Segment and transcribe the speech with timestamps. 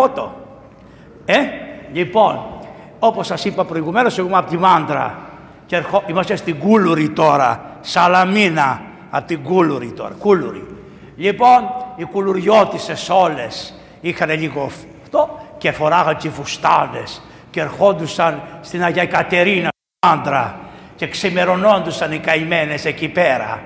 [0.00, 0.34] φώτο.
[1.24, 1.38] Ε,
[1.92, 2.40] λοιπόν,
[2.98, 5.18] όπως σας είπα προηγουμένως, εγώ είμαι από τη Μάντρα
[5.66, 6.02] και ερχό...
[6.06, 10.66] είμαστε στην Κούλουρη τώρα, Σαλαμίνα, από την Κούλουρη τώρα, Κούλουρη.
[11.16, 11.60] Λοιπόν,
[11.96, 14.62] οι κουλουριώτησες όλες είχαν λίγο
[15.06, 19.68] αυτό και φοράγαν τσιφουστάνες και ερχόντουσαν στην Αγία Κατερίνα,
[20.06, 20.58] Μάντρα
[20.96, 23.62] και ξημερωνόντουσαν οι καημένες εκεί πέρα.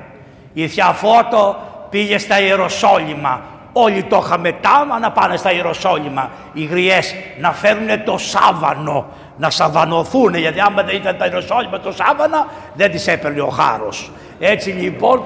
[0.52, 1.56] Η Θεία Φώτο
[1.90, 3.40] πήγε στα Ιεροσόλυμα.
[3.76, 6.30] Όλοι το είχαμε τάμα να πάνε στα Ιεροσόλυμα.
[6.52, 9.06] Οι γριές να φέρουν το σάβανο,
[9.36, 14.10] να σαβανωθούν, γιατί άμα δεν ήταν τα Ιεροσόλυμα το σάβανα, δεν τις έπαιρνε ο χάρος.
[14.38, 15.22] Έτσι λοιπόν,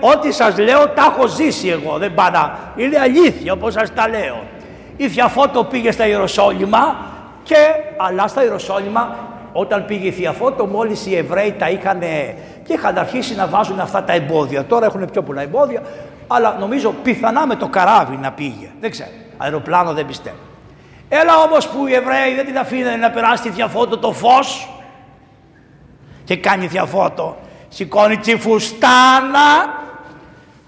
[0.00, 2.58] ό,τι σας λέω τα έχω ζήσει εγώ, δεν πάνα.
[2.76, 4.42] Είναι αλήθεια όπως σας τα λέω.
[4.96, 6.96] Η Θεία Φώτο πήγε στα Ιεροσόλυμα
[7.42, 7.56] και,
[7.96, 9.16] αλλά στα Ιεροσόλυμα
[9.52, 12.00] όταν πήγε η Θεία Φώτο, μόλις οι Εβραίοι τα είχαν
[12.64, 14.64] και είχαν αρχίσει να βάζουν αυτά τα εμπόδια.
[14.64, 15.82] Τώρα έχουν πιο πολλά εμπόδια,
[16.34, 18.70] αλλά νομίζω πιθανά με το καράβι να πήγε.
[18.80, 19.10] Δεν ξέρω.
[19.36, 20.36] Αεροπλάνο δεν πιστεύω.
[21.08, 24.68] Έλα όμως που οι Εβραίοι δεν την αφήνανε να περάσει τη Θεία Φώτο το φως.
[26.24, 27.36] Και κάνει Θεία Φώτο.
[27.68, 29.48] Σηκώνει τσιφουστάνα,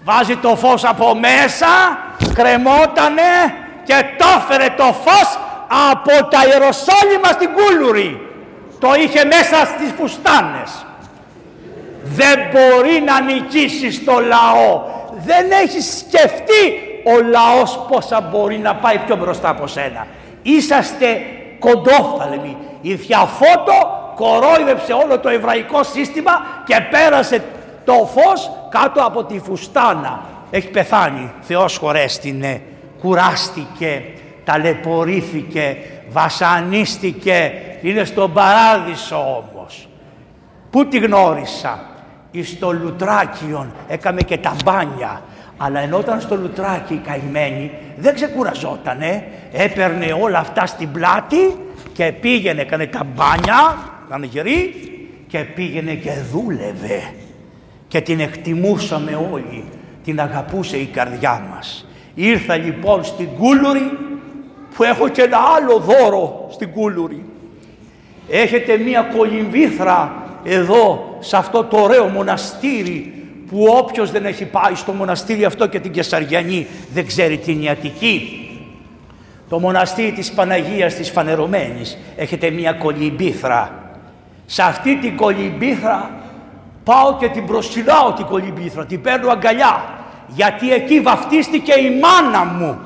[0.03, 1.67] βάζει το φως από μέσα,
[2.33, 3.21] κρεμότανε
[3.83, 5.39] και το έφερε το φως
[5.91, 8.25] από τα Ιεροσόλυμα στην Κούλουρη
[8.79, 10.85] το είχε μέσα στις φουστάνες.
[12.03, 14.83] Δεν μπορεί να νικήσεις το λαό.
[15.25, 16.63] Δεν έχει σκεφτεί
[17.03, 20.07] ο λαός πόσα μπορεί να πάει πιο μπροστά από σένα.
[20.41, 21.21] Είσαστε
[21.59, 22.57] κοντόφθαλμοι.
[22.81, 26.31] Η Διαφώτο κορόιδεψε όλο το εβραϊκό σύστημα
[26.65, 27.43] και πέρασε
[27.85, 30.23] το φως κάτω από τη φουστάνα.
[30.51, 31.31] Έχει πεθάνει.
[31.41, 32.61] Θεός χωρέστηνε.
[33.01, 34.03] Κουράστηκε.
[34.43, 35.77] Ταλαιπωρήθηκε.
[36.09, 37.51] Βασανίστηκε
[37.81, 39.87] είναι στον παράδεισο όμως.
[40.69, 41.79] Πού τη γνώρισα;
[42.35, 45.21] Εις το Λουτράκιον έκαμε και τα μπάνια.
[45.57, 49.27] Αλλά ενώ ήταν στο Λουτράκι η καημένη δεν ξεκουραζότανε.
[49.51, 51.55] Έπαιρνε όλα αυτά στην πλάτη
[51.93, 54.73] και πήγαινε, έκανε τα μπάνια, ήταν γερή
[55.27, 57.13] και πήγαινε και δούλευε.
[57.87, 59.63] Και την εκτιμούσαμε όλοι.
[60.03, 61.87] Την αγαπούσε η καρδιά μας.
[62.15, 63.97] Ήρθα λοιπόν στην Κούλουρη
[64.75, 67.25] που έχω και ένα άλλο δώρο στην Κούλουρη.
[68.29, 73.13] Έχετε μία κολυμβήθρα εδώ σε αυτό το ωραίο μοναστήρι
[73.49, 78.39] που όποιος δεν έχει πάει στο μοναστήρι αυτό και την Κεσαριανή δεν ξέρει την Ιατική.
[79.49, 83.83] Το μοναστήρι της Παναγίας της Φανερωμένης έχετε μία κολυμπήθρα.
[84.45, 86.11] Σε αυτή την κολυμπήθρα
[86.83, 89.83] πάω και την προσκυνάω την κολυμπήθρα, την παίρνω αγκαλιά
[90.27, 92.79] γιατί εκεί βαφτίστηκε η μάνα μου.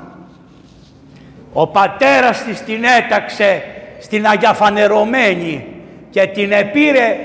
[1.53, 3.63] Ο πατέρας της την έταξε
[3.99, 5.65] στην Αγιαφανερωμένη
[6.09, 7.15] και την επήρε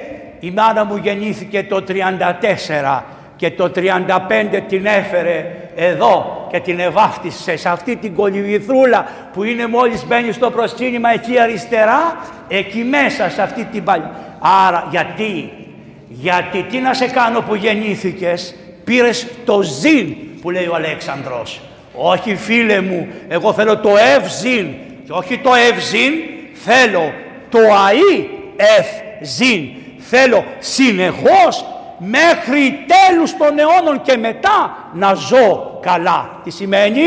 [0.45, 3.01] η μάνα μου γεννήθηκε το 34
[3.37, 3.81] και το 35
[4.69, 5.47] την έφερε
[5.77, 11.41] εδώ και την ευάφτισε σε αυτή την κολυβηθρούλα που είναι μόλις μπαίνει στο προσκύνημα εκεί
[11.41, 12.17] αριστερά
[12.49, 14.11] εκεί μέσα σε αυτή την παλιά.
[14.67, 15.53] Άρα γιατί,
[16.09, 18.55] γιατί τι να σε κάνω που γεννήθηκες
[18.85, 21.61] πήρες το ζήν που λέει ο Αλέξανδρος.
[21.93, 24.67] Όχι φίλε μου, εγώ θέλω το ευζήν
[25.05, 26.13] και όχι το ευζήν
[26.55, 27.13] Θέλω
[27.49, 28.25] το αΐ
[28.57, 28.87] εφ
[29.21, 29.69] ζήν.
[30.09, 31.65] Θέλω συνεχώς
[31.99, 36.41] μέχρι τέλους των αιώνων και μετά να ζω καλά.
[36.45, 37.03] Τι σημαίνει;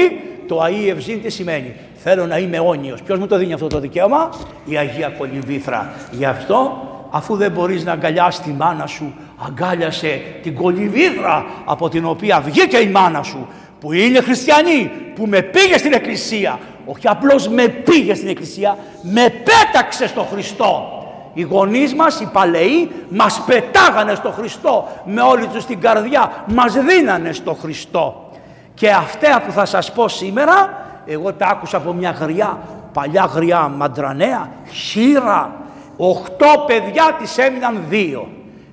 [0.48, 3.02] Το αΐ ευ ζήν τι σημαίνει; Θέλω να είμαι αιώνιος.
[3.02, 4.30] Ποιος μου το δίνει αυτό το δικαίωμα;
[4.66, 5.94] Η Αγία Κολυμβήθρα.
[6.12, 6.82] Γι' αυτό
[7.12, 9.14] αφού δεν μπορείς να αγκαλιάσεις τη μάνα σου
[9.48, 13.48] αγκάλιασε την κολυμβήθρα από την οποία βγήκε η μάνα σου
[13.80, 19.30] που είναι χριστιανή, που με πήγε στην εκκλησία, όχι απλώς με πήγε στην εκκλησία, με
[19.30, 20.97] πέταξε στο Χριστό.
[21.38, 26.74] Οι γονείς μας, οι παλαιοί, μας πετάγανε στο Χριστό με όλη τους την καρδιά, μας
[26.74, 28.30] δίνανε στο Χριστό.
[28.74, 32.60] Και αυτά που θα σας πω σήμερα, εγώ τα άκουσα από μια γριά,
[32.94, 35.54] παλιά γριά μαντρανέα, χείρα,
[35.98, 38.28] οχτώ παιδιά της έμειναν δύο.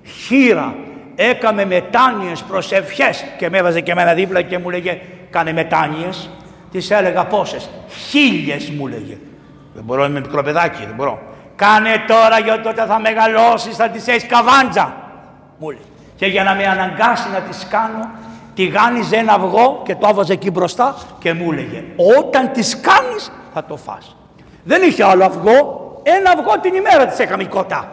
[0.04, 0.74] Χείρα,
[1.14, 6.30] έκαμε μετάνοιες προσευχές και με έβαζε και εμένα δίπλα και μου λέγε κάνε μετάνοιες
[6.70, 7.69] Της έλεγα πόσες.
[8.08, 9.19] Χίλιες μου λέγε.
[9.74, 11.34] Δεν μπορώ, είμαι μικρό παιδάκι, δεν μπορώ.
[11.56, 14.95] Κάνε τώρα γιατί όταν θα μεγαλώσεις θα τη έχεις καβάντζα.
[15.59, 15.80] Μου λέει.
[16.16, 18.10] Και για να με αναγκάσει να τη κάνω,
[18.54, 21.84] τη γάνιζε ένα αυγό και το έβαζε εκεί μπροστά και μου έλεγε
[22.18, 24.16] Όταν τη κάνεις θα το φας.
[24.65, 27.89] Δεν είχε άλλο αυγό, ένα αυγό την ημέρα της έκαμε κοτά.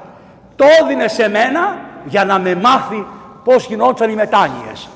[0.55, 3.05] Το έδινε σε μένα για να με μάθει
[3.43, 4.89] πώς γινόταν οι μετάνοιες.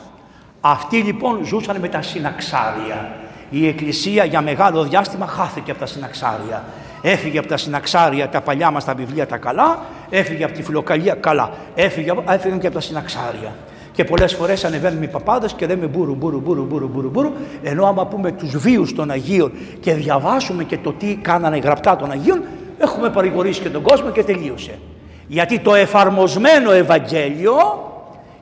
[0.61, 3.15] Αυτοί λοιπόν ζούσαν με τα συναξάρια
[3.49, 6.63] η Εκκλησία για μεγάλο διάστημα χάθηκε από τα συναξάρια.
[7.07, 11.13] Έφυγε από τα συναξάρια τα παλιά μας τα βιβλία τα καλά, έφυγε από τη φιλοκαλία
[11.13, 13.55] καλά, έφυγε, έφυγαν και από τα συναξάρια.
[13.91, 17.31] Και πολλές φορές ανεβαίνουμε οι παπάδες και λέμε μπούρου, μπούρου, μπούρου, μπούρου, μπούρου, μπούρου,
[17.63, 22.11] ενώ άμα πούμε τους βίους των Αγίων και διαβάσουμε και το τι κάνανε γραπτά των
[22.11, 22.41] Αγίων,
[22.77, 24.79] έχουμε παρηγορήσει και τον κόσμο και τελείωσε.
[25.27, 27.55] Γιατί το εφαρμοσμένο Ευαγγέλιο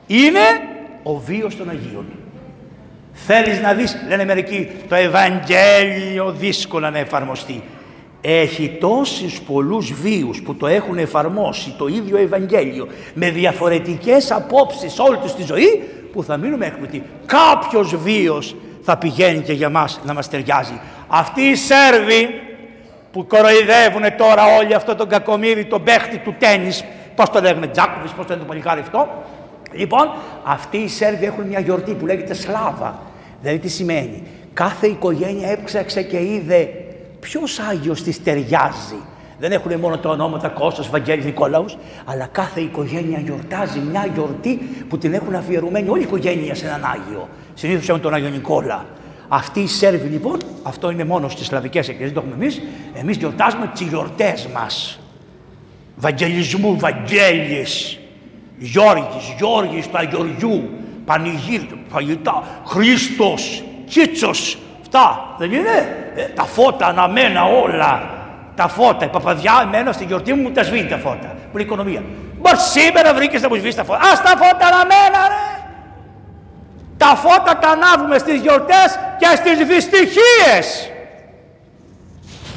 [0.06, 0.40] είναι
[1.02, 2.04] ο βίος των Αγίων.
[3.12, 7.62] Θέλεις να δεις, λένε μερικοί, το Ευαγγέλιο δύσκολα να εφαρμοστεί.
[8.26, 15.16] Έχει τόσους πολλούς βίους που το έχουν εφαρμόσει το ίδιο Ευαγγέλιο με διαφορετικές απόψεις όλη
[15.16, 15.82] τους τη ζωή
[16.12, 17.02] που θα μείνουμε έκπληκτοι.
[17.26, 20.80] Κάποιος βίος θα πηγαίνει και για μας να μας ταιριάζει.
[21.08, 22.28] Αυτοί οι Σέρβοι
[23.12, 26.84] που κοροϊδεύουν τώρα όλοι αυτό τον κακομύρι, τον παίχτη του τέννις,
[27.14, 29.08] πώς το λέγουν, Τζάκοβις, πώς το λένε το παλικάρι αυτό.
[29.72, 30.12] Λοιπόν,
[30.44, 33.02] αυτοί οι Σέρβοι έχουν μια γιορτή που λέγεται Σλάβα.
[33.40, 34.22] Δηλαδή τι σημαίνει.
[34.52, 36.83] Κάθε οικογένεια έψαξε και είδε
[37.24, 39.00] ποιος Άγιος της ταιριάζει;
[39.38, 44.98] Δεν έχουν μόνο τα ονόματα Κώστας, Βαγγέλης, Νικόλαους, αλλά κάθε οικογένεια γιορτάζει μια γιορτή που
[44.98, 47.28] την έχουν αφιερωμένη όλη η οικογένεια σε έναν Άγιο.
[47.54, 48.86] Συνήθως έχουν τον Άγιο Νικόλα.
[49.28, 52.62] Αυτοί οι Σέρβοι λοιπόν, αυτό είναι μόνο στις σλαβικές εκκλησίες, το έχουμε εμείς,
[52.94, 55.00] εμείς γιορτάζουμε τις γιορτές μας.
[55.96, 57.98] Βαγγελισμού, Βαγγέλης,
[58.58, 60.68] Γιώργης, Γιώργης του Αγιοριού,
[61.04, 64.58] Πανηγύρι, φαγητά, Χριστός, Κίτσος,
[64.94, 68.02] αυτά δεν είναι; Ε, τα φώτα αναμένα όλα.
[68.56, 71.34] Τα φώτα, η παπαδιά εμένα στη γιορτή μου τα σβήνει τα φώτα.
[71.50, 72.02] Που είναι οικονομία.
[72.40, 73.98] Μπορεί σήμερα βρήκες να μου σβήσεις τα φώτα.
[73.98, 75.62] Α τα φώτα αναμένα, ρε!
[76.96, 80.90] Τα φώτα τα ανάβουμε στις γιορτές και στις δυστυχίες.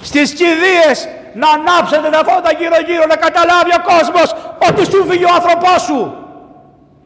[0.01, 4.36] Στις κηδείες να ανάψετε τα φώτα γύρω γύρω να καταλάβει ο κόσμος
[4.68, 6.17] ότι σου φύγει ο άνθρωπός σου.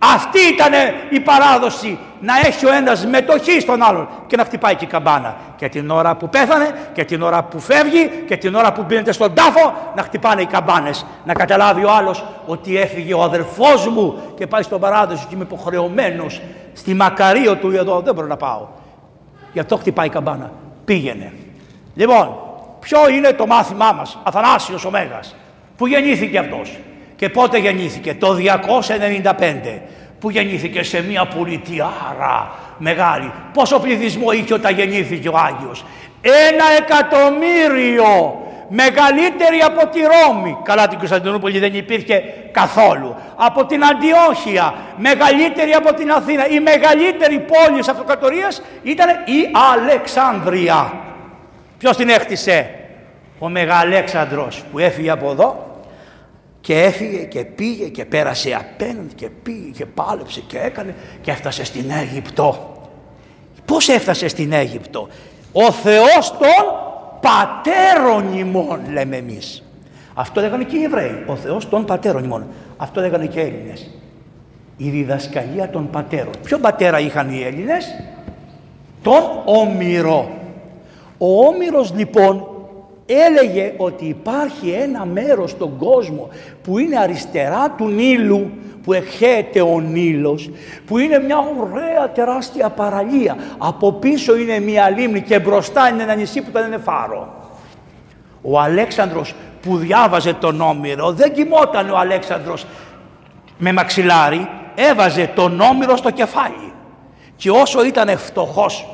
[0.03, 0.71] Αυτή ήταν
[1.09, 5.36] η παράδοση να έχει ο ένας μετοχή στον άλλον και να χτυπάει και η καμπάνα.
[5.56, 9.12] Και την ώρα που πέθανε και την ώρα που φεύγει και την ώρα που μπαίνετε
[9.12, 11.06] στον τάφο να χτυπάνε οι καμπάνες.
[11.25, 15.44] Να καταλάβει ο άλλος ότι έφυγε ο αδερφός μου και πάει στον παράδοση και είμαι
[15.44, 16.42] υποχρεωμένος
[16.74, 18.68] στη μακαρίο του εδώ δεν μπορώ να πάω.
[19.53, 20.51] Γι' αυτό χτυπάει η καμπάνα.
[20.86, 21.33] Πήγαινε.
[21.95, 22.36] Λοιπόν,
[22.80, 25.36] ποιο είναι το μάθημά μας, Αθανάσιος ο Μέγας,
[25.77, 26.80] που γεννήθηκε αυτός;
[27.22, 29.82] Και πότε γεννήθηκε, το 295,
[30.20, 33.32] που γεννήθηκε; Σε μια πολιτιάρα μεγάλη.
[33.54, 35.86] Πόσο πληθυσμό είχε όταν γεννήθηκε ο Άγιος;
[36.22, 40.58] Ένα εκατομμύριο μεγαλύτερη από τη Ρώμη.
[40.64, 43.16] Καλά την Κωνσταντινούπολη δεν υπήρχε καθόλου.
[43.36, 46.48] Από την Αντιόχεια, μεγαλύτερη από την Αθήνα.
[46.48, 50.94] Η μεγαλύτερη πόλη της αυτοκρατορίας ήταν η Αλεξάνδρεια.
[51.78, 52.70] Ποιος την έχτισε;
[53.40, 55.71] Ο Μεγαλέξανδρος που έφυγε από εδώ
[56.62, 61.63] και έφυγε και πήγε και πέρασε απέναντι και πήγε και πάλεψε και έκανε και έφτασε
[61.63, 62.72] στην Αίγυπτο.
[63.66, 65.08] Πώς έφτασε στην Αίγυπτο;
[65.52, 66.66] Ο Θεός των
[67.22, 69.63] πατέρων ημών λέμε εμείς.
[70.13, 71.24] Αυτό λέγανε και οι Εβραίοι.
[71.28, 72.48] Ο Θεός των πατέρων ημών.
[72.78, 73.90] Αυτό λέγανε και οι Έλληνες.
[74.78, 76.34] Η διδασκαλία των πατέρων.
[76.44, 78.04] Ποιο πατέρα είχαν οι Έλληνες;
[79.02, 80.30] Τον Όμηρο.
[81.18, 82.50] Ο Όμηρος λοιπόν
[83.06, 86.30] έλεγε ότι υπάρχει ένα μέρος στον κόσμο
[86.63, 88.51] που είναι αριστερά του Νείλου
[88.83, 90.50] που εχέεται ο Νείλος
[90.86, 93.38] που είναι μια ωραία τεράστια παραλία.
[93.57, 97.33] Από πίσω είναι μια λίμνη και μπροστά είναι ένα νησί που δεν είναι φάρο.
[98.42, 102.65] Ο Αλέξανδρος που διάβαζε τον Όμηρο δεν κοιμόταν ο Αλέξανδρος
[103.57, 106.74] με μαξιλάρι έβαζε τον Όμηρο στο κεφάλι.
[107.36, 108.88] Και όσο ήταν φτωχός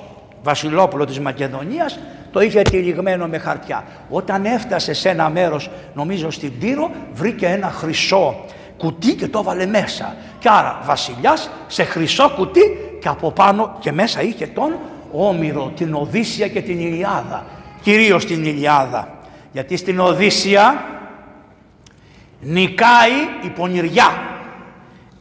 [0.44, 2.00] βασιλόπουλο της Μακεδονίας
[2.32, 3.84] το είχε τυλιγμένο με χαρτιά.
[4.10, 8.46] Όταν έφτασε σε ένα μέρος, νομίζω στην Τύρο, βρήκε ένα χρυσό
[8.78, 10.16] κουτί και το έβαλε μέσα.
[10.40, 12.62] Και άρα βασιλιάς σε χρυσό κουτί
[13.02, 14.78] και από πάνω και μέσα είχε τον
[15.12, 17.46] Όμηρο, την Οδύσσια και την Ηλιάδα.
[17.81, 19.07] Κυρίως την Ηλιάδα.
[19.52, 20.86] Γιατί στην Οδύσσια
[22.42, 23.12] νικάει
[23.44, 24.22] η πονηριά.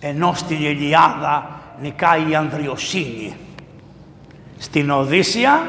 [0.01, 3.37] Ενώ στην Ηλιάδα νικάει η ανδριοσύνη.
[4.59, 5.67] Στην Οδύσσια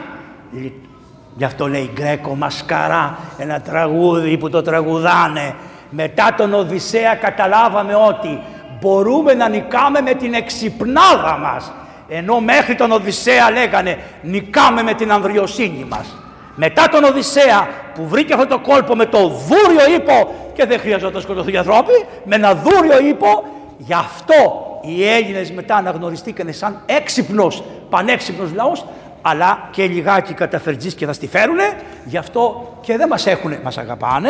[1.38, 5.56] Γι' αυτό λέει Γκρέκο Μασκαρά, ένα τραγούδι που το τραγουδάνε.
[5.90, 8.40] Μετά τον Οδυσσέα καταλάβαμε ότι
[8.80, 11.72] μπορούμε να νικάμε με την εξυπνάδα μας.
[12.08, 16.16] Ενώ μέχρι τον Οδυσσέα λέγανε νικάμε με την ανδριοσύνη μας.
[16.56, 21.14] Μετά τον Οδυσσέα που βρήκε αυτό το κόλπο με το δούριο ύπο και δεν χρειαζόταν
[21.14, 23.44] να σκοτωθούν οι ανθρώποι, με ένα δούριο ύπο,
[23.78, 28.86] γι' αυτό οι Έλληνες μετά αναγνωριστήκανε σαν έξυπνος, πανέξυπνος λαός,
[29.30, 33.78] αλλά και λιγάκι καταφερτζής και θα στη φέρουνε, γι' αυτό και δεν μας έχουνε, μας
[33.78, 34.30] αγαπάνε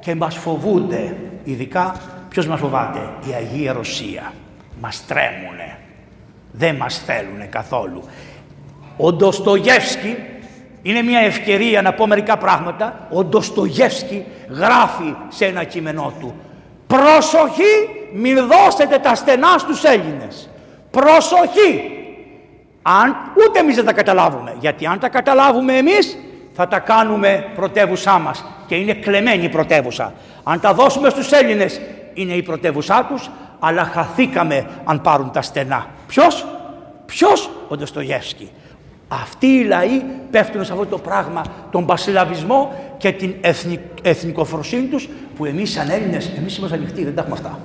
[0.00, 1.16] και μας φοβούνται.
[1.44, 1.94] Ειδικά
[2.28, 4.32] ποιος μας φοβάται, η Αγία Ρωσία.
[4.80, 5.78] Μας τρέμουνε,
[6.52, 8.02] δεν μας θέλουνε καθόλου.
[8.96, 10.16] Ο Ντοστογεύσκη,
[10.82, 16.34] είναι μια ευκαιρία να πω μερικά πράγματα, ο Ντοστογεύσκη γράφει σε ένα κείμενό του
[16.86, 20.48] «Προσοχή, μην δώσετε τα στενά στους Έλληνες.
[20.90, 21.95] Προσοχή!
[22.88, 24.56] Αν, ούτε εμείς δεν τα καταλάβουμε.
[24.60, 26.18] Γιατί αν τα καταλάβουμε εμείς
[26.52, 30.12] θα τα κάνουμε πρωτεύουσά μας και είναι κλεμμένη η πρωτεύουσα.
[30.42, 31.80] Αν τα δώσουμε στους Έλληνες
[32.14, 35.86] είναι η πρωτεύουσά τους αλλά χαθήκαμε αν πάρουν τα στενά.
[36.06, 36.46] Ποιος;
[37.06, 38.50] Ποιος; Ο Ντοστογεύσκη.
[39.08, 45.08] Αυτοί οι λαοί πέφτουν σε αυτό το πράγμα, τον πασιλαβισμό και την εθνικ, εθνικοφροσύνη τους
[45.36, 47.58] που εμείς σαν Έλληνες, εμείς είμαστε ανοιχτοί, δεν τα έχουμε αυτά.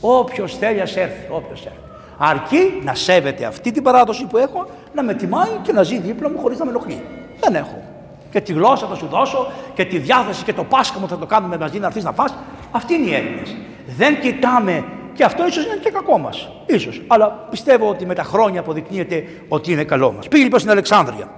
[0.00, 1.85] Όποιος θέλει ας έρθει, όποιος έρθει.
[2.18, 6.30] Αρκεί να σέβεται αυτή την παράδοση που έχω, να με τιμάει και να ζει δίπλα
[6.30, 7.02] μου χωρίς να με ενοχλεί.
[7.40, 7.82] Δεν έχω.
[8.30, 11.26] Και τη γλώσσα θα σου δώσω και τη διάθεση και το Πάσχα μου θα το
[11.26, 12.34] κάνουμε μαζί να έρθεις να φας.
[12.70, 13.56] Αυτοί είναι οι Έλληνες.
[13.96, 16.50] Δεν κοιτάμε και αυτό ίσως είναι και κακό μας.
[16.78, 16.90] σω.
[17.06, 20.28] Αλλά πιστεύω ότι με τα χρόνια αποδεικνύεται ότι είναι καλό μας.
[20.28, 21.28] Πήγε λοιπόν στην Αλεξάνδρεια.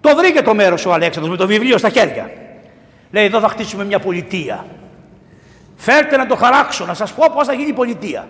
[0.00, 2.30] Το βρήκε το μέρος ο Αλέξανδρος με το βιβλίο στα χέρια.
[3.10, 4.66] Λέει: Εδώ θα χτίσουμε μια πολιτεία.
[5.76, 8.28] Φέρτε να το χαράξω, να σας πω πώς θα γίνει η πολιτεία.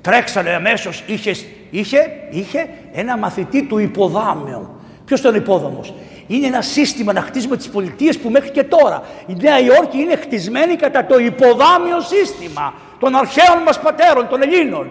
[0.00, 1.34] Τρέξανε αμέσως, είχε,
[1.70, 4.68] είχε, είχε ένα μαθητή του υποδάμεου.
[5.04, 5.80] Ποιος ήταν ο υπόδαμο,
[6.26, 10.16] είναι ένα σύστημα να χτίσουμε τις πολιτείες που μέχρι και τώρα η Νέα Υόρκη είναι
[10.16, 14.90] χτισμένη κατά το υποδάμιο σύστημα των αρχαίων μας πατέρων, των Ελλήνων.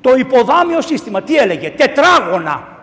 [0.00, 2.79] Το υποδάμιο σύστημα τι έλεγε, τετράγωνα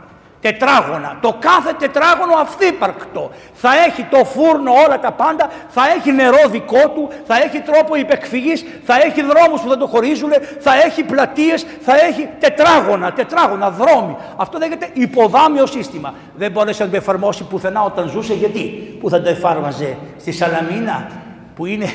[0.48, 1.18] τετράγωνα.
[1.22, 3.32] Το κάθε τετράγωνο αυθύπαρκτο.
[3.54, 7.96] Θα έχει το φούρνο όλα τα πάντα, θα έχει νερό δικό του, θα έχει τρόπο
[7.96, 13.70] υπεκφυγής, θα έχει δρόμους που θα το χωρίζουν, θα έχει πλατείες, θα έχει τετράγωνα, τετράγωνα,
[13.70, 14.16] δρόμοι.
[14.36, 16.14] Αυτό λέγεται υποδάμιο σύστημα.
[16.36, 18.34] Δεν μπόρεσε να το εφαρμόσει πουθενά όταν ζούσε.
[18.34, 18.60] Γιατί,
[19.00, 21.08] που θα το εφάρμαζε στη Σαλαμίνα,
[21.56, 21.90] που είναι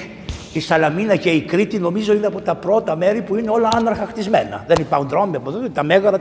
[0.52, 4.06] η Σαλαμίνα και η Κρήτη νομίζω είναι από τα πρώτα μέρη που είναι όλα άναρχα
[4.06, 4.64] χτισμένα.
[4.66, 6.18] Δεν υπάρχουν δρόμοι από εδώ, τα μέγαρα.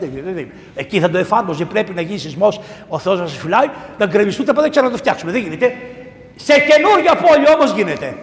[0.75, 1.65] Εκεί θα το εφάρμοζε.
[1.65, 2.59] Πρέπει να γίνει σεισμός.
[2.87, 5.31] Ο Θεός να σας φυλάει, να γκρεμιστούν τα πάντα και να το φτιάξουμε.
[5.31, 5.75] Δεν γίνεται.
[6.35, 8.15] Σε καινούργια πόλη όμως γίνεται.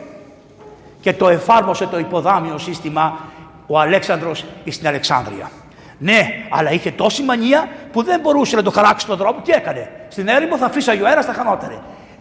[1.01, 3.19] Και το εφάρμοσε το υποδάμιο σύστημα
[3.67, 5.51] ο Αλέξανδρος στην Αλεξάνδρεια.
[5.99, 9.41] Ναι, αλλά είχε τόση μανία που δεν μπορούσε να το χαράξει τον δρόμο.
[9.45, 11.79] Τι έκανε; Στην έρημο θα φύσαγε ο αέρας, θα χανότερε.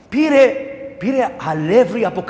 [0.09, 0.53] Πήρε
[0.97, 2.23] πήρε αλεύρι από,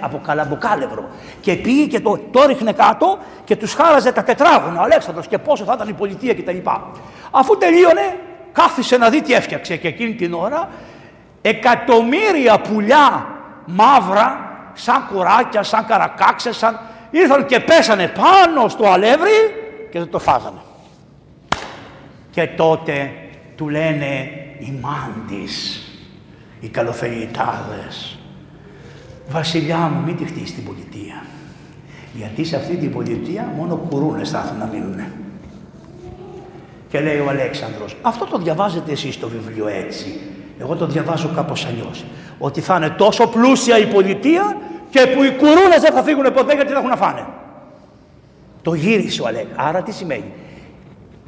[0.00, 1.08] από καλαμποκάλευρο
[1.40, 5.38] και πήγε και το, το ρίχνε κάτω και τους χάραζε τα τετράγωνα ο Αλέξανδρος και
[5.38, 6.56] πόσο θα ήταν η πολιτεία κτλ.
[7.30, 8.16] Αφού τελείωνε
[8.52, 10.68] κάθισε να δει τι έφτιαξε και εκείνη την ώρα
[11.42, 13.26] εκατομμύρια πουλιά
[13.66, 16.80] μαύρα σαν κουράκια, σαν καρακάξες, σαν...
[17.10, 19.54] ήρθαν και πέσανε πάνω στο αλεύρι
[19.90, 20.60] και δεν το φάγανε.
[22.30, 23.12] Και τότε
[23.56, 25.83] του λένε οι μάντις
[26.64, 28.18] οι καλοφελιτάδες.
[29.28, 31.24] Βασιλιά μου, μην τη χτίσεις την πολιτεία.
[32.14, 35.00] Γιατί σε αυτή την πολιτεία μόνο κουρούνες θα έρθουν να μείνουν.
[36.88, 40.20] Και λέει ο Αλέξανδρος, αυτό το διαβάζετε εσείς το βιβλίο έτσι.
[40.58, 42.04] Εγώ το διαβάζω κάπως αλλιώς.
[42.38, 44.56] Ότι θα είναι τόσο πλούσια η πολιτεία
[44.90, 47.26] και που οι κουρούνες δεν θα φύγουν ποτέ γιατί δεν έχουν να φάνε.
[48.62, 49.66] Το γύρισε ο Αλέξανδρος.
[49.66, 50.32] Άρα τι σημαίνει;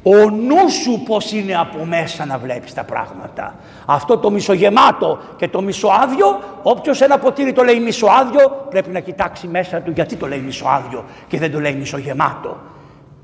[0.09, 3.55] Ο νους σου πώς είναι από μέσα να βλέπεις τα πράγματα.
[3.85, 9.47] Αυτό το μισογεμάτο και το μισοάδιο, όποιος ένα ποτήρι το λέει μισοάδιο, πρέπει να κοιτάξει
[9.47, 12.57] μέσα του γιατί το λέει μισοάδιο και δεν το λέει μισογεμάτο.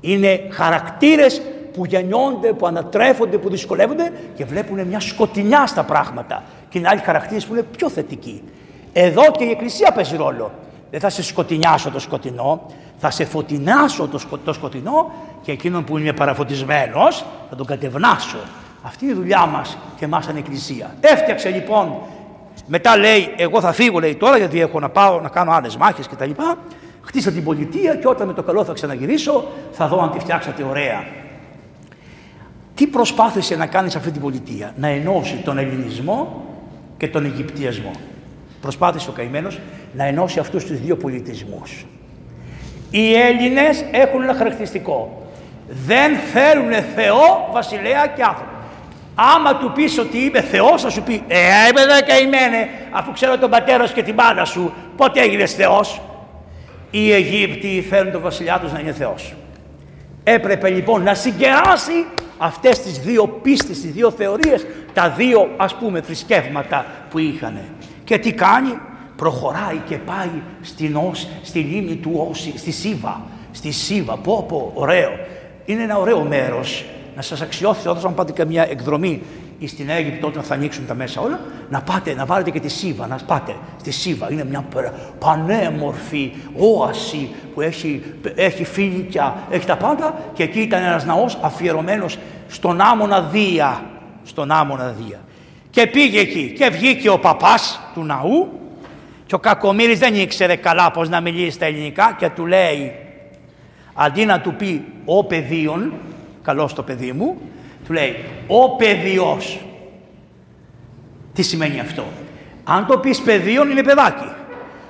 [0.00, 6.42] Είναι χαρακτήρες που γεννιόνται, που ανατρέφονται, που δυσκολεύονται και βλέπουν μια σκοτεινιά στα πράγματα.
[6.68, 8.42] Και είναι άλλοι χαρακτήρες που είναι πιο θετικοί.
[8.92, 10.50] Εδώ και η Εκκλησία παίζει ρόλο.
[10.90, 12.66] Δεν θα σε σκοτεινιάσω το σκοτεινό,
[13.06, 18.38] θα σε φωτεινάσω το, σκο, το σκοτεινό και εκείνον που είναι παραφωτισμένος θα τον κατευνάσω.
[18.82, 20.94] Αυτή είναι η δουλειά μας και εμάς σαν εκκλησία.
[21.00, 21.94] Έφτιαξε λοιπόν,
[22.66, 26.08] μετά λέει εγώ θα φύγω λέει τώρα γιατί έχω να πάω να κάνω άλλες μάχες
[26.08, 26.30] κτλ.
[27.00, 30.62] Χτίσα την πολιτεία και όταν με το καλό θα ξαναγυρίσω θα δω αν τη φτιάξατε
[30.62, 31.04] ωραία.
[32.74, 36.44] Τι προσπάθησε να κάνεις σε αυτή την πολιτεία, να ενώσει τον ελληνισμό
[36.96, 37.90] και τον Αιγυπτιασμό.
[38.60, 39.60] Προσπάθησε ο καημένος
[39.92, 41.84] να ενώσει αυτούς τους δύο πολιτισμούς.
[42.96, 45.26] Οι Έλληνες έχουν ένα χαρακτηριστικό.
[45.68, 48.50] Δεν θέλουν Θεό, βασιλέα και άνθρωπο.
[49.14, 53.50] Άμα του πεις ότι είμαι Θεός θα σου πει «Ε, είμαι καημένε, αφού ξέρω τον
[53.50, 56.00] πατέρας σου και την πάντα σου, πότε έγινες Θεός».
[56.90, 59.34] Οι Αιγύπτιοι θέλουν τον βασιλιά τους να είναι Θεός.
[60.24, 62.06] Έπρεπε λοιπόν να συγκεράσει
[62.38, 67.58] αυτές τις δύο πίστες, τις δύο θεωρίες, τα δύο ας πούμε θρησκεύματα που είχαν.
[68.04, 68.78] Και τι κάνει,
[69.16, 70.30] προχωράει και πάει
[70.60, 73.20] στην Ως, στη λίμνη του Όση, στη Σίβα.
[73.50, 75.10] Στη Σίβα, πω πω, ωραίο.
[75.64, 76.84] Είναι ένα ωραίο μέρος.
[77.16, 79.22] Να σας αξιώσει όταν πάτε και μια εκδρομή
[79.66, 81.40] στην Αίγυπτο όταν θα ανοίξουν τα μέσα όλα,
[81.70, 84.32] να πάτε, να βάλετε και τη Σίβα, να πάτε στη Σίβα.
[84.32, 84.64] Είναι μια
[85.18, 88.02] πανέμορφη όαση που έχει,
[88.34, 92.18] έχει φίλικια, έχει τα πάντα και εκεί ήταν ένας ναός αφιερωμένος
[92.48, 93.84] στον άμονα Δία.
[94.22, 95.20] Στον άμονα Δία.
[95.70, 98.48] Και πήγε εκεί και βγήκε ο παπάς του ναού
[99.26, 102.92] και ο Κακομύρης δεν ήξερε καλά πώς να μιλήσει στα ελληνικά και του λέει
[103.94, 105.92] αντί να του πει ο παιδίον,
[106.42, 107.36] καλώς το παιδί μου,
[107.86, 109.60] Του λέει, ο παιδιός.
[111.32, 112.04] Τι σημαίνει αυτό;
[112.64, 114.32] Αν το πεις παιδίον είναι παιδάκι.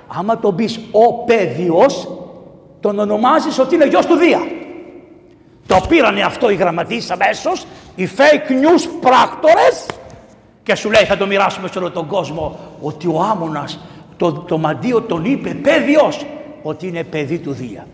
[0.06, 2.08] Άμα το πεις ο παιδιος,
[2.80, 4.40] τον ονομάζεις ότι είναι γιος του Δία.
[5.66, 9.86] Το πήρανε αυτό οι γραμματείς αμέσως, οι fake news πράκτορες
[10.62, 13.78] και σου λέει θα το μοιράσουμε σε όλο τον κόσμο ότι ο Άμονας
[14.16, 16.26] το, το μαντίο τον είπε παιδιος
[16.62, 17.86] ότι είναι παιδί του Δία.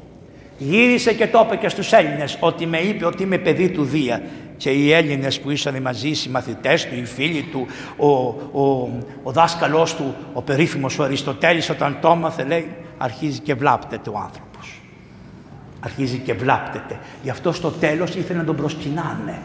[0.59, 4.23] Γύρισε και το είπε και στους Έλληνες ότι με είπε ότι είμαι παιδί του Δία
[4.57, 8.09] και οι Έλληνες που ήσαν μαζί, οι μαθητές του, οι φίλοι του, ο,
[8.63, 8.91] ο,
[9.23, 14.19] ο δάσκαλός του, ο περίφημος ο Αριστοτέλης όταν το έμαθε λέει αρχίζει και βλάπτεται ο
[14.19, 14.81] άνθρωπος.
[15.81, 16.99] Αρχίζει και βλάπτεται.
[17.23, 19.39] Γι' αυτό στο τέλος ήθελε να τον προσκυνάνε.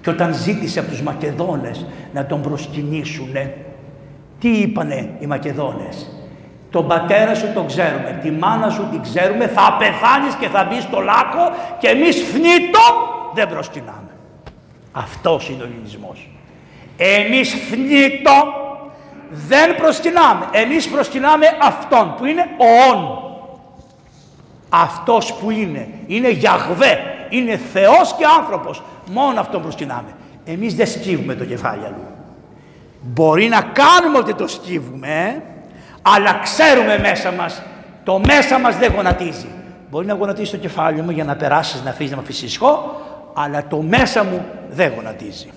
[0.00, 3.54] Και όταν ζήτησε από τους Μακεδόνες να τον προσκυνήσουνε,
[4.44, 6.10] τι είπανε οι Μακεδόνες;
[6.70, 10.82] Τον πατέρα σου τον ξέρουμε, τη μάνα σου την ξέρουμε, θα πεθάνεις και θα μπεις
[10.82, 12.80] στο λάκκο και εμείς φνίτο
[13.34, 14.10] δεν προσκυνάμε.
[14.92, 16.30] Αυτός είναι ο ελληνισμός.
[16.96, 18.52] Εμείς θνήτο
[19.30, 20.48] δεν προσκυνάμε.
[20.52, 23.18] Εμείς προσκυνάμε Αυτόν που είναι ο Όν.
[24.68, 25.88] Αυτός που είναι.
[26.06, 26.98] Είναι Γιαχβέ.
[27.28, 28.82] Είναι Θεός και άνθρωπος.
[29.10, 30.14] Μόνο Αυτόν προσκυνάμε.
[30.44, 32.13] Εμείς δεν σκύβουμε το κεφάλι αλλού.
[33.06, 35.42] Μπορεί να κάνουμε ότι το σκύβουμε,
[36.02, 37.62] αλλά ξέρουμε μέσα μας,
[38.04, 39.48] το μέσα μας δεν γονατίζει.
[39.90, 42.58] Μπορεί να γονατίσει το κεφάλι μου για να περάσεις, να αφήσει να με αφήσει
[43.34, 45.52] αλλά το μέσα μου δεν γονατίζει.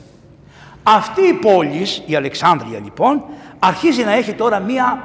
[0.84, 3.24] Αυτή η πόλη, η Αλεξάνδρεια λοιπόν,
[3.60, 5.04] αρχίζει να έχει τώρα μία...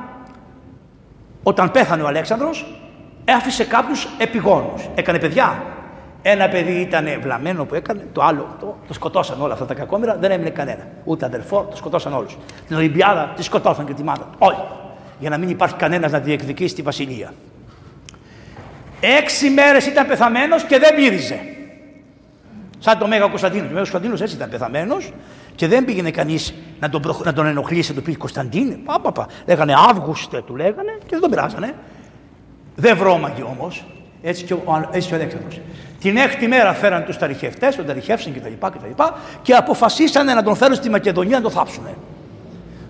[1.43, 2.81] Όταν πέθανε ο Αλέξανδρος,
[3.29, 4.89] άφησε κάποιους επιγόνους.
[4.95, 5.63] Έκανε παιδιά.
[6.23, 10.17] Ένα παιδί ήταν βλαμμένο που έκανε, το άλλο το, το σκοτώσαν όλα αυτά τα κακόμοιρα,
[10.17, 10.87] δεν έμεινε κανένα.
[11.05, 12.39] Ούτε αδερφό, το σκοτώσαν όλους.
[12.67, 14.37] Την Ολυμπιάδα τη σκοτώσαν και τη μάνα του.
[14.39, 14.57] Όλοι.
[15.19, 17.33] Για να μην υπάρχει κανένας να διεκδικήσει τη βασιλεία.
[19.01, 21.41] Έξι μέρες ήταν πεθαμένος και δεν πήριζε.
[22.79, 23.67] Σαν το Μέγα Κωνσταντίνος.
[23.67, 25.13] Ο Μέγας Κωνσταντίνος έτσι ήταν πεθαμένος
[25.55, 27.25] και δεν πήγαινε κανείς να, τον προχ...
[27.25, 28.79] να τον ενοχλήσει, να του πει Κωνσταντίνε.
[28.85, 29.27] Πα, πα, πα.
[29.47, 31.75] Λέγανε Αύγουστε, του λέγανε και δεν τον πειράζανε.
[32.77, 33.85] Δεν βρώμαγε όμως.
[34.23, 35.61] Έτσι και ο, έτσι και ο Αλέξανδρος.
[36.03, 38.49] Την έκτη μέρα φέραν τους ταριχευτές, τον ταριχεύσαν κτλ.
[38.49, 39.05] Και, και,
[39.43, 41.87] και αποφασίσανε να τον φέρουν στη Μακεδονία να τον θάψουν.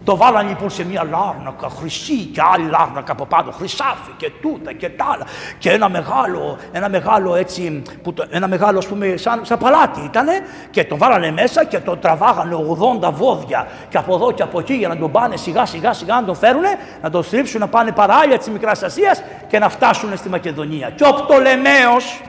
[0.05, 4.72] Το βάλανε λοιπόν σε μια λάρνακα χρυσή και άλλη λάρνακα από πάνω, χρυσάφι και τούτα
[4.72, 5.27] και τα άλλα.
[5.59, 10.01] Και ένα μεγάλο, ένα μεγάλο έτσι, που το, ένα μεγάλο ας πούμε σαν, σαν παλάτι
[10.05, 10.33] ήτανε
[10.70, 12.57] και τον βάλανε μέσα και τον τραβάγανε
[13.03, 16.14] 80 βόδια και από εδώ και από εκεί για να τον πάνε σιγά σιγά σιγά
[16.14, 16.62] να τον φέρουν,
[17.03, 20.90] να τον στρίψουν να πάνε παράλια της Μικράς Ασίας και να φτάσουν στη Μακεδονία.
[20.90, 22.20] Και ο Πτολεμαίος,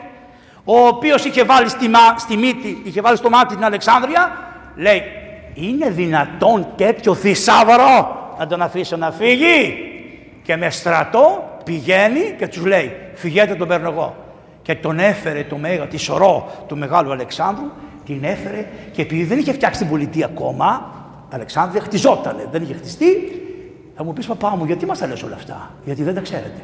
[0.66, 4.32] ο οποίος είχε βάλει στη, στη μύτη, είχε βάλει στο μάτι την Αλεξάνδρεια,
[4.76, 5.02] λέει
[5.54, 9.78] είναι δυνατόν τέτοιο θησαυρό να τον αφήσω να φύγει;
[10.44, 14.16] Και με στρατό πηγαίνει και τους λέει φυγέτε τον παίρνω εγώ
[14.62, 17.72] και τον έφερε το μέγα, τη σωρό του Μεγάλου Αλεξάνδρου
[18.06, 20.92] την έφερε και επειδή δεν είχε φτιάξει την πολιτεία ακόμα
[21.30, 23.06] Αλεξάνδρεια χτιζότανε, δεν είχε χτιστεί.
[23.96, 26.62] Θα μου πεις παπά μου γιατί μας τα λες όλα αυτά; Γιατί δεν τα ξέρετε;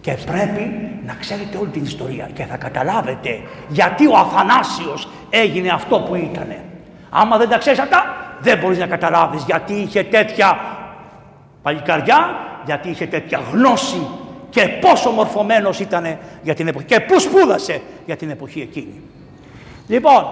[0.00, 6.00] Και πρέπει να ξέρετε όλη την ιστορία και θα καταλάβετε γιατί ο Αθανάσιος έγινε αυτό
[6.00, 6.64] που ήτανε.
[7.10, 8.04] Άμα δεν τα ξέρεις αυτά,
[8.40, 10.58] δεν μπορείς να καταλάβεις γιατί είχε τέτοια
[11.62, 14.06] παλικαριά, γιατί είχε τέτοια γνώση
[14.50, 19.00] και πόσο μορφωμένος ήταν για την εποχή και πού σπούδασε για την εποχή εκείνη.
[19.86, 20.24] Λοιπόν,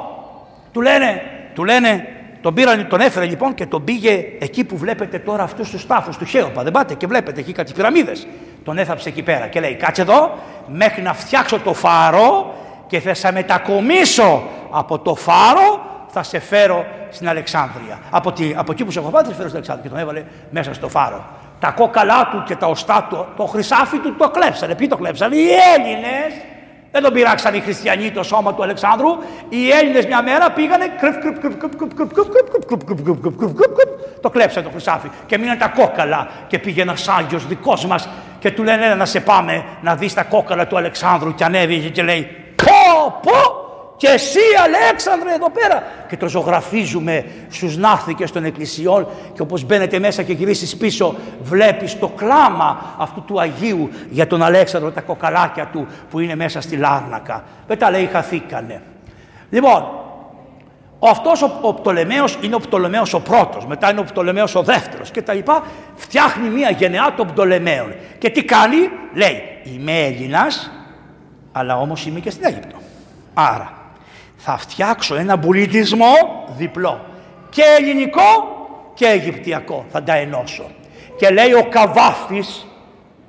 [0.73, 1.23] του λένε,
[1.55, 2.07] του λένε,
[2.41, 6.17] τον, πήραν, τον έφερε λοιπόν και τον πήγε εκεί που βλέπετε τώρα αυτούς τους τάφους
[6.17, 6.63] του Χέοπα.
[6.63, 8.27] Δεν πάτε και βλέπετε εκεί κάτι πυραμίδες.
[8.65, 12.55] Τον έθαψε εκεί πέρα και λέει: Κάτσε εδώ μέχρι να φτιάξω το φάρο
[12.87, 17.99] και θα σε μετακομίσω από το φάρο θα σε φέρω στην Αλεξάνδρεια.
[18.11, 19.91] Από, τη, από εκεί που σε έχω πάει, θα σε φέρω στην Αλεξάνδρεια.
[19.91, 21.25] Και τον έβαλε μέσα στο φάρο.
[21.61, 24.75] Τα κόκαλά του και τα οστά του, το χρυσάφι του το κλέψανε.
[24.75, 26.43] Ποιοι το κλέψανε, οι Έλληνε.
[26.91, 29.09] Δεν τον πειράξαν οι χριστιανοί το σώμα του Αλεξάνδρου.
[29.49, 30.85] Οι Έλληνε μια μέρα πήγανε
[34.21, 38.09] το κλέψανε το χρυσάφι και μείναν τα κόκαλα και πήγε ένα Άγιος δικός μας
[38.39, 42.03] και του λένε να σε πάμε να δεις τα κόκαλα του Αλεξάνδρου και ανέβηκε και
[42.03, 43.67] λέει πω πω
[43.99, 49.99] και εσύ Αλέξανδρε εδώ πέρα και το ζωγραφίζουμε στους ναύθηκες των εκκλησιών και όπως μπαίνετε
[49.99, 55.69] μέσα και γυρίσεις πίσω βλέπεις το κλάμα αυτού του Αγίου για τον Αλέξανδρο τα κοκαλάκια
[55.73, 57.45] του που είναι μέσα στη Λάρνακα.
[57.69, 58.83] Μετά λέει χαθήκανε.
[59.51, 60.08] Λοιπόν ο
[60.99, 65.11] αυτός ο, ο Πτολεμαίος είναι ο Πτολεμαίος ο πρώτος, μετά είναι ο Πτολεμαίος ο δεύτερος
[65.11, 65.63] και τα λοιπά,
[65.95, 67.95] φτιάχνει μια γενεά των Πτολεμαίων.
[68.19, 68.77] Και τι κάνει,
[69.15, 70.71] λέει, είμαι Έλληνας,
[71.53, 72.77] αλλά όμως είμαι και στην Αίγυπτο.
[73.35, 73.73] Άρα,
[74.37, 76.13] θα φτιάξω ένα πολιτισμό
[76.57, 77.01] διπλό.
[77.51, 78.57] Και ελληνικό
[78.95, 80.71] και αιγυπτιακό θα τα ενώσω.
[81.17, 82.67] Και λέει ο Καβάφης,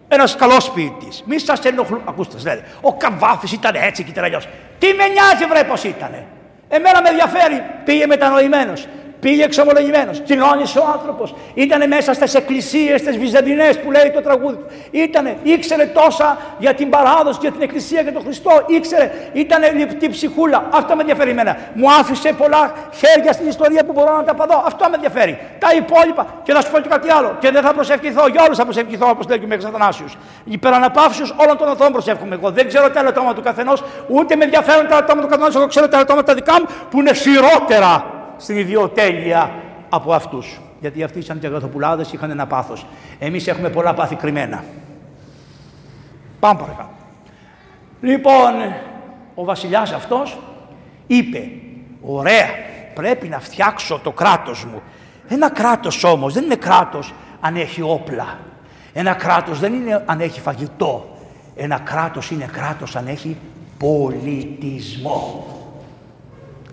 [0.08, 1.24] ένας καλός ποιητής.
[1.26, 2.02] Μη σας ενοχλούν.
[2.06, 2.64] Ακούστε, λέτε.
[2.82, 4.48] Ο Καβάφης ήταν έτσι και ήταν αλλιώς.
[4.80, 6.26] Τι με νοιάζει, βρε, πώ ήταν.
[6.70, 7.64] Εμένα με ενδιαφέρει.
[7.84, 8.88] Πήγε μετανοημένος.
[9.20, 10.20] Πήγε εξομολογημένος.
[10.20, 11.36] Κοινώνησε ο άνθρωπος.
[11.54, 14.58] Ήταν μέσα στις εκκλησίες, στις Βυζαντινές που λέει το τραγούδι.
[14.92, 18.52] Ήτανε, ήξερε τόσα για την παράδοση, για την εκκλησία και τον Χριστό.
[18.68, 20.68] Ήξερε, ήταν λεπτή ψυχούλα.
[20.72, 21.58] Αυτό με ενδιαφέρει εμένα.
[21.74, 24.64] Μου άφησε πολλά χέρια στην ιστορία που μπορώ να τα παδώ.
[24.66, 25.40] Αυτό με ενδιαφέρει.
[25.60, 26.26] Τα υπόλοιπα.
[26.44, 27.36] Και να σου πω και κάτι άλλο.
[27.40, 28.28] Και δεν θα προσευχηθώ.
[28.28, 30.06] Για όλους θα προσευχηθώ, όπως λέει και ο Μεγαθανάσιο.
[30.44, 32.52] Υπεραναπαύσεω όλων των ανθρώπων προσεύχομαι εγώ.
[32.52, 35.56] Δεν ξέρω τα λεπτόμα του καθενός, ούτε με ενδιαφέρουν τα λεπτόμα του καθενός.
[35.56, 39.52] Εγώ ξέρω τα λεπτόμα τα δικά μου που είναι χειρότερα στην ιδιοτέλεια
[39.90, 40.60] από αυτούς.
[40.80, 42.86] Γιατί αυτοί ήταν και αγαθοπουλάδε, είχαν ένα πάθος.
[43.20, 44.64] Εμείς έχουμε πολλά πάθη κρυμμένα.
[46.40, 46.90] Πάμε παρακάτω.
[48.02, 48.54] Λοιπόν,
[49.36, 50.40] ο βασιλιάς αυτός
[51.08, 51.44] είπε,
[52.02, 52.48] ωραία,
[52.94, 54.82] πρέπει να φτιάξω το κράτος μου.
[55.28, 58.38] Ένα κράτος όμως δεν είναι κράτος αν έχει όπλα.
[58.94, 61.18] Ένα κράτος δεν είναι αν έχει φαγητό.
[61.56, 63.38] Ένα κράτος είναι κράτος αν έχει
[63.78, 65.46] πολιτισμό.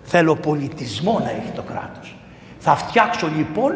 [0.09, 2.15] Θέλω πολιτισμό να έχει το κράτος.
[2.59, 3.75] Θα φτιάξω λοιπόν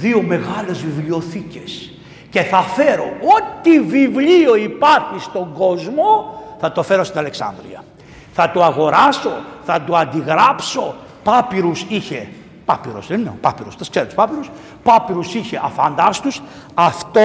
[0.00, 1.92] δύο μεγάλες βιβλιοθήκες
[2.30, 7.84] και θα φέρω ό,τι βιβλίο υπάρχει στον κόσμο θα το φέρω στην Αλεξάνδρεια.
[8.32, 9.32] Θα το αγοράσω,
[9.64, 10.94] θα το αντιγράψω.
[11.22, 12.28] Πάπυρους είχε,
[12.64, 14.50] πάπυρος δεν είναι, πάπυρος, τα ξέρετε πάπυρους.
[14.82, 16.42] Πάπυρους είχε αφαντάστους.
[16.74, 17.20] Αυτό,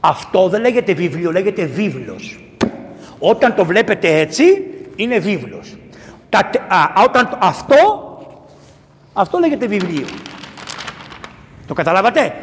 [0.00, 2.44] αυτό δεν λέγεται βιβλίο, λέγεται βίβλος.
[3.18, 4.44] Όταν το βλέπετε έτσι,
[4.96, 5.76] είναι βίβλος.
[6.28, 7.76] Τα, α, όταν αυτό,
[9.12, 10.06] αυτό λέγεται βιβλίο.
[11.66, 12.34] Το καταλάβατε;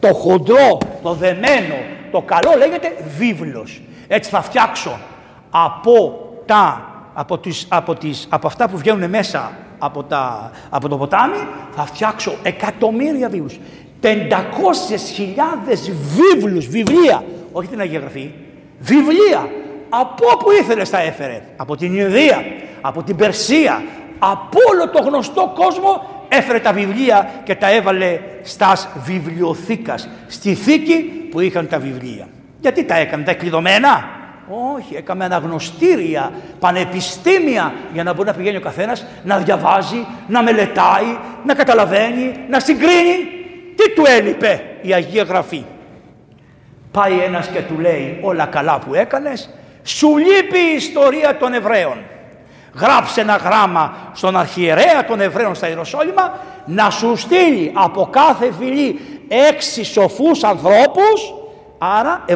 [0.00, 1.74] Το χοντρό, το δεμένο,
[2.10, 3.82] το καλό λέγεται βίβλος.
[4.08, 4.98] Έτσι θα φτιάξω
[5.50, 10.96] από, τα, από, τις, από, τις, από αυτά που βγαίνουν μέσα από, τα, από το
[10.96, 13.58] ποτάμι, θα φτιάξω εκατομμύρια βίβλους.
[14.00, 18.30] Πεντακόσιες χιλιάδες βίβλους, βιβλία, όχι την Αγία Γραφή,
[18.78, 19.48] βιβλία.
[19.88, 22.44] Από όπου ήθελες τα έφερε; Από την Ινδία,
[22.80, 23.82] από την Περσία,
[24.18, 31.28] από όλο το γνωστό κόσμο έφερε τα βιβλία και τα έβαλε στας βιβλιοθήκας, στη θήκη
[31.30, 32.28] που είχαν τα βιβλία.
[32.60, 34.18] Γιατί τα έκανε, τα κλειδωμένα.
[34.76, 41.18] Όχι, έκαμε αναγνωστήρια, πανεπιστήμια για να μπορεί να πηγαίνει ο καθένας να διαβάζει, να μελετάει,
[41.44, 43.16] να καταλαβαίνει, να συγκρίνει.
[43.76, 45.64] Τι του έλειπε η Αγία Γραφή;
[46.90, 49.50] Πάει ένας και του λέει όλα καλά που έκανες,
[49.82, 51.96] σου λείπει η ιστορία των Εβραίων
[52.74, 59.00] γράψε ένα γράμμα στον αρχιερέα των Εβραίων στα Ιεροσόλυμα να σου στείλει από κάθε φυλή
[59.28, 61.34] έξι σοφούς ανθρώπους
[61.78, 62.34] άρα 72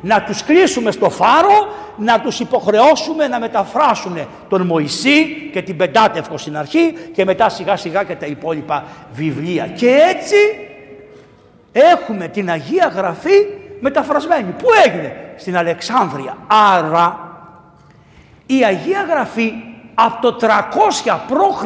[0.00, 6.38] να τους κλείσουμε στο φάρο να τους υποχρεώσουμε να μεταφράσουν τον Μωυσή και την Πεντάτευκο
[6.38, 10.36] στην αρχή και μετά σιγά σιγά και τα υπόλοιπα βιβλία και έτσι
[11.72, 13.46] έχουμε την Αγία Γραφή
[13.80, 14.54] μεταφρασμένη.
[14.58, 16.36] Πού έγινε; Στην Αλεξάνδρεια.
[16.46, 17.31] Άρα
[18.46, 19.52] η Αγία Γραφή
[19.94, 20.48] από το 300
[21.28, 21.64] π.Χ.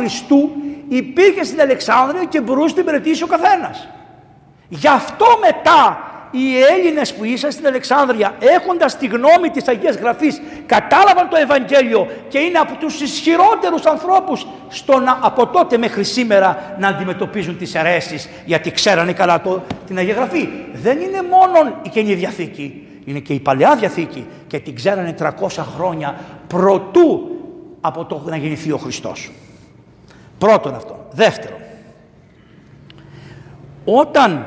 [0.89, 3.89] υπήρχε στην Αλεξάνδρεια και μπορούσε να την μελετήσει ο καθένας.
[4.69, 10.41] Γι' αυτό μετά οι Έλληνες που ήσαν στην Αλεξάνδρεια έχοντας τη γνώμη της Αγίας Γραφής
[10.67, 16.77] κατάλαβαν το Ευαγγέλιο και είναι από τους ισχυρότερους ανθρώπους στο να, από τότε μέχρι σήμερα
[16.79, 20.49] να αντιμετωπίζουν τις αιρέσεις γιατί ξέρανε καλά το, την Αγία Γραφή.
[20.73, 25.31] Δεν είναι μόνο η Καινή Διαθήκη είναι και η Παλαιά Διαθήκη και την ξέρανε 300
[25.77, 27.31] χρόνια προτού
[27.81, 29.31] από το να γεννηθεί ο Χριστός.
[30.39, 31.07] Πρώτον αυτό.
[31.11, 31.59] Δεύτερον,
[33.85, 34.47] όταν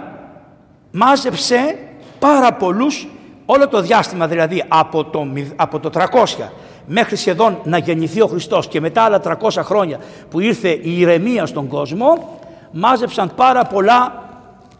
[0.91, 1.77] μάζεψε
[2.19, 3.07] πάρα πολλούς
[3.45, 6.05] όλο το διάστημα δηλαδή από το, από το 300
[6.85, 11.45] μέχρι σχεδόν να γεννηθεί ο Χριστός και μετά άλλα 300 χρόνια που ήρθε η ηρεμία
[11.45, 12.39] στον κόσμο
[12.71, 14.23] μάζεψαν πάρα πολλά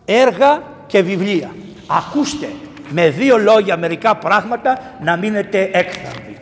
[0.06, 1.56] έργα και βιβλία.
[1.88, 2.50] Ακούστε,
[2.90, 6.38] με δύο λόγια μερικά πράγματα να μείνετε έκθαρδοι.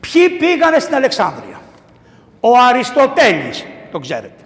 [0.00, 1.60] Ποιοι πήγανε στην Αλεξάνδρεια;
[2.40, 4.44] Ο Αριστοτέλης, το ξέρετε.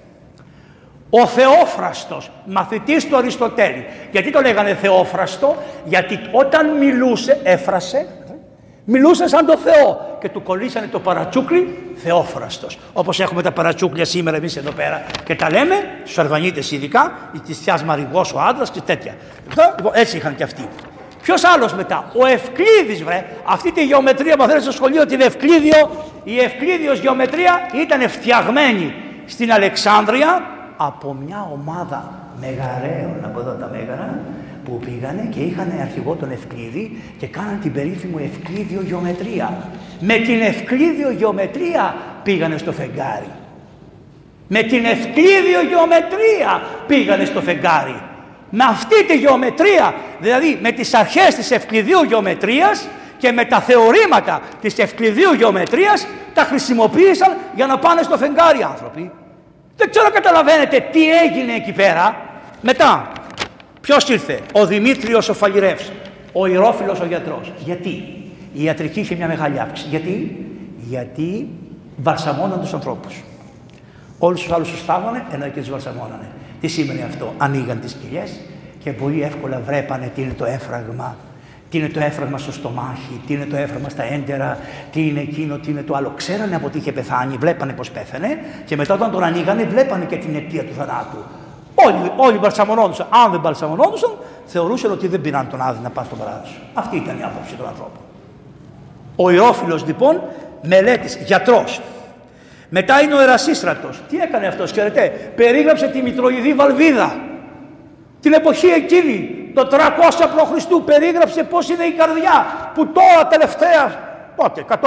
[1.10, 3.86] Ο Θεόφραστος, μαθητής του Αριστοτέλη.
[4.10, 8.06] Γιατί το λέγανε Θεόφραστο, γιατί όταν μιλούσε, έφρασε,
[8.84, 12.78] μιλούσε σαν το Θεό και του κολλήσανε το παρατσούκλι Θεόφραστος.
[12.92, 17.38] Όπως έχουμε τα παρατσούκλια σήμερα εμείς εδώ πέρα και τα λέμε, στους Αρβανίτες ειδικά, η
[17.38, 19.14] της Θιάς Μαριγός ο άντρας και τέτοια.
[19.76, 20.68] Λοιπόν, έτσι είχαν και αυτοί.
[21.28, 23.24] Ποιος άλλος μετά, ο Ευκλήδης, βρε.
[23.44, 25.90] Αυτή τη γεωμετρία που μαθαίνετε στο σχολείο, την Ευκλήδιο,
[26.24, 28.94] η Ευκλήδιος γεωμετρία ήταν φτιαγμένη
[29.26, 30.42] στην Αλεξάνδρεια
[30.76, 34.18] από μια ομάδα μεγαρέων από εδώ τα μέγαρα
[34.64, 39.56] που πήγανε και είχαν αρχηγό τον Ευκλήδη και κάναν την περίφημη Ευκλήδιο γεωμετρία.
[40.00, 43.30] Με την Ευκλήδιο γεωμετρία πήγανε στο φεγγάρι.
[44.48, 48.07] Με την Ευκλήδιο γεωμετρία πήγανε στο φεγγάρι.
[48.50, 54.40] Με αυτή τη γεωμετρία, δηλαδή με τις αρχές της ευκληδίου γεωμετρίας και με τα θεωρήματα
[54.60, 59.10] της ευκλειδίου γεωμετρίας τα χρησιμοποίησαν για να πάνε στο φεγγάρι άνθρωποι.
[59.76, 62.16] Δεν ξέρω καταλαβαίνετε τι έγινε εκεί πέρα.
[62.60, 63.12] Μετά,
[63.80, 65.92] ποιος ήρθε, ο Δημήτριος ο Φαλιρεύς,
[66.32, 67.52] ο Ηρόφιλος ο γιατρός.
[67.64, 67.88] Γιατί,
[68.52, 69.88] η ιατρική είχε μια μεγάλη αύξηση.
[69.88, 71.48] Γιατί, γιατί
[71.96, 73.22] βαρσαμώναν τους ανθρώπους.
[74.18, 76.28] Όλους τους άλλους τους θάβανε, ενώ και τους βαρσαμώνανε.
[76.60, 78.40] Τι σημαίνει αυτό, ανοίγαν τις κοιλιές
[78.82, 81.16] και πολύ εύκολα βρέπανε τι είναι το έφραγμα
[81.70, 84.58] τι είναι το έφραγμα στο στομάχι, τι είναι το έφραγμα στα έντερα,
[84.92, 86.12] τι είναι εκείνο, τι είναι το άλλο.
[86.16, 90.16] Ξέρανε από τι είχε πεθάνει, βλέπανε πώς πέθανε και μετά όταν τον ανοίγανε, βλέπανε και
[90.16, 91.18] την αιτία του θανάτου.
[91.74, 93.06] Όλοι, όλοι μπαλσαμονόντουσαν.
[93.24, 94.10] Αν δεν μπαλσαμονόντουσαν,
[94.46, 96.54] θεωρούσαν ότι δεν πήραν τον άδειο να πάνε στον παράδεισο.
[96.74, 98.00] Αυτή ήταν η άποψη των ανθρώπων.
[99.16, 100.20] Ο Ιώφιλος λοιπόν,
[100.62, 101.80] μελέτης, γιατρός.
[102.68, 104.00] Μετά είναι ο Ερασίστρατος.
[104.08, 107.16] Τι έκανε αυτός, ξέρετε, περίγραψε τη Μητροειδή Βαλβίδα.
[108.20, 109.76] Την εποχή εκείνη το 300
[110.36, 110.84] π.Χ.
[110.84, 114.78] περίγραψε πώς είναι η καρδιά που τώρα τελευταία πότε, 150-200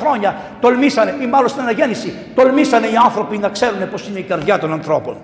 [0.00, 4.58] χρόνια τολμήσανε ή μάλλον στην αναγέννηση τολμήσανε οι άνθρωποι να ξέρουν πώς είναι η καρδιά
[4.58, 5.16] των ανθρώπων.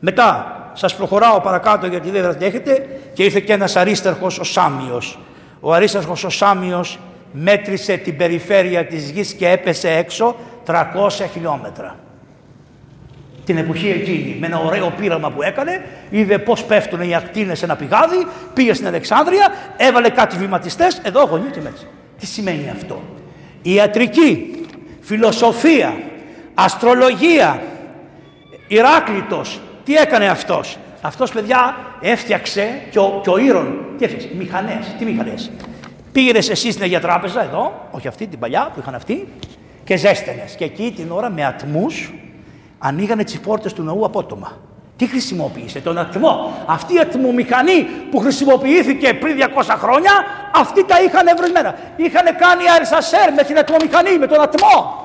[0.00, 5.18] Μετά σας προχωράω παρακάτω γιατί δεν έχετε και ήρθε και ένας αρίσταρχος ο Σάμιος.
[5.60, 6.98] Ο αρίσταρχος ο Σάμιος
[7.32, 10.82] μέτρησε την περιφέρεια της γης και έπεσε έξω 300
[11.32, 11.96] χιλιόμετρα
[13.46, 17.64] την εποχή εκείνη με ένα ωραίο πείραμα που έκανε, είδε πώς πέφτουν οι ακτίνες σε
[17.64, 21.84] ένα πηγάδι, πήγε στην Αλεξάνδρεια, έβαλε κάτι βηματιστές, εδώ γονεί και μέσα.
[22.18, 23.02] Τι σημαίνει αυτό;
[23.62, 24.60] Ιατρική,
[25.00, 25.96] φιλοσοφία,
[26.54, 27.62] αστρολογία,
[28.68, 34.94] Ηράκλητος, τι έκανε αυτός; Αυτός παιδιά έφτιαξε και ο, και ο Ήρων, τι έφτιαξε, μηχανές,
[34.98, 35.50] τι μηχανές;
[36.12, 39.28] Πήγαινε εσύ στην Αγία Τράπεζα εδώ, όχι αυτή την παλιά που είχαν αυτοί,
[39.86, 40.54] και ζέστενες.
[40.54, 42.12] Και εκεί την ώρα με ατμούς
[42.78, 44.52] ανοίγανε τις πόρτες του ναού απότομα.
[44.96, 50.12] Τι χρησιμοποίησε, τον ατμό; Αυτή η ατμομηχανή που χρησιμοποιήθηκε πριν 200 χρόνια,
[50.54, 51.74] αυτοί τα είχαν ευρεσμένα.
[51.96, 55.04] Είχαν κάνει αρισασέρ με την ατμομηχανή, με τον ατμό.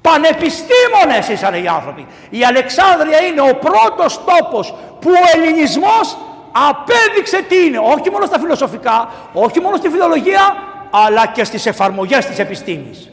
[0.00, 2.06] Πανεπιστήμονες ήσαν οι άνθρωποι.
[2.30, 6.16] Η Αλεξάνδρεια είναι ο πρώτος τόπος που ο ελληνισμός
[6.70, 7.78] απέδειξε τι είναι.
[7.78, 10.54] Όχι μόνο στα φιλοσοφικά, όχι μόνο στη φιλολογία,
[10.90, 13.10] αλλά και στις εφαρμογές της επιστήμης.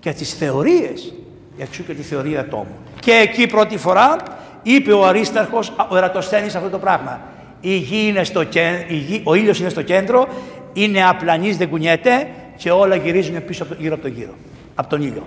[0.00, 1.14] Και στις θεωρίες,
[1.58, 2.78] εξού και τη θεωρία ατόμου.
[3.00, 4.16] Και εκεί πρώτη φορά
[4.62, 7.20] είπε ο Αρίσταρχος, ο Ερατοσθένης αυτό το πράγμα.
[7.60, 8.42] Η γη είναι στο
[8.86, 10.28] η ο ήλιος είναι στο κέντρο,
[10.72, 14.34] είναι απλανής, δεν κουνιέται και όλα γυρίζουν πίσω γύρω από τον γύρο,
[14.74, 15.26] από τον ήλιο.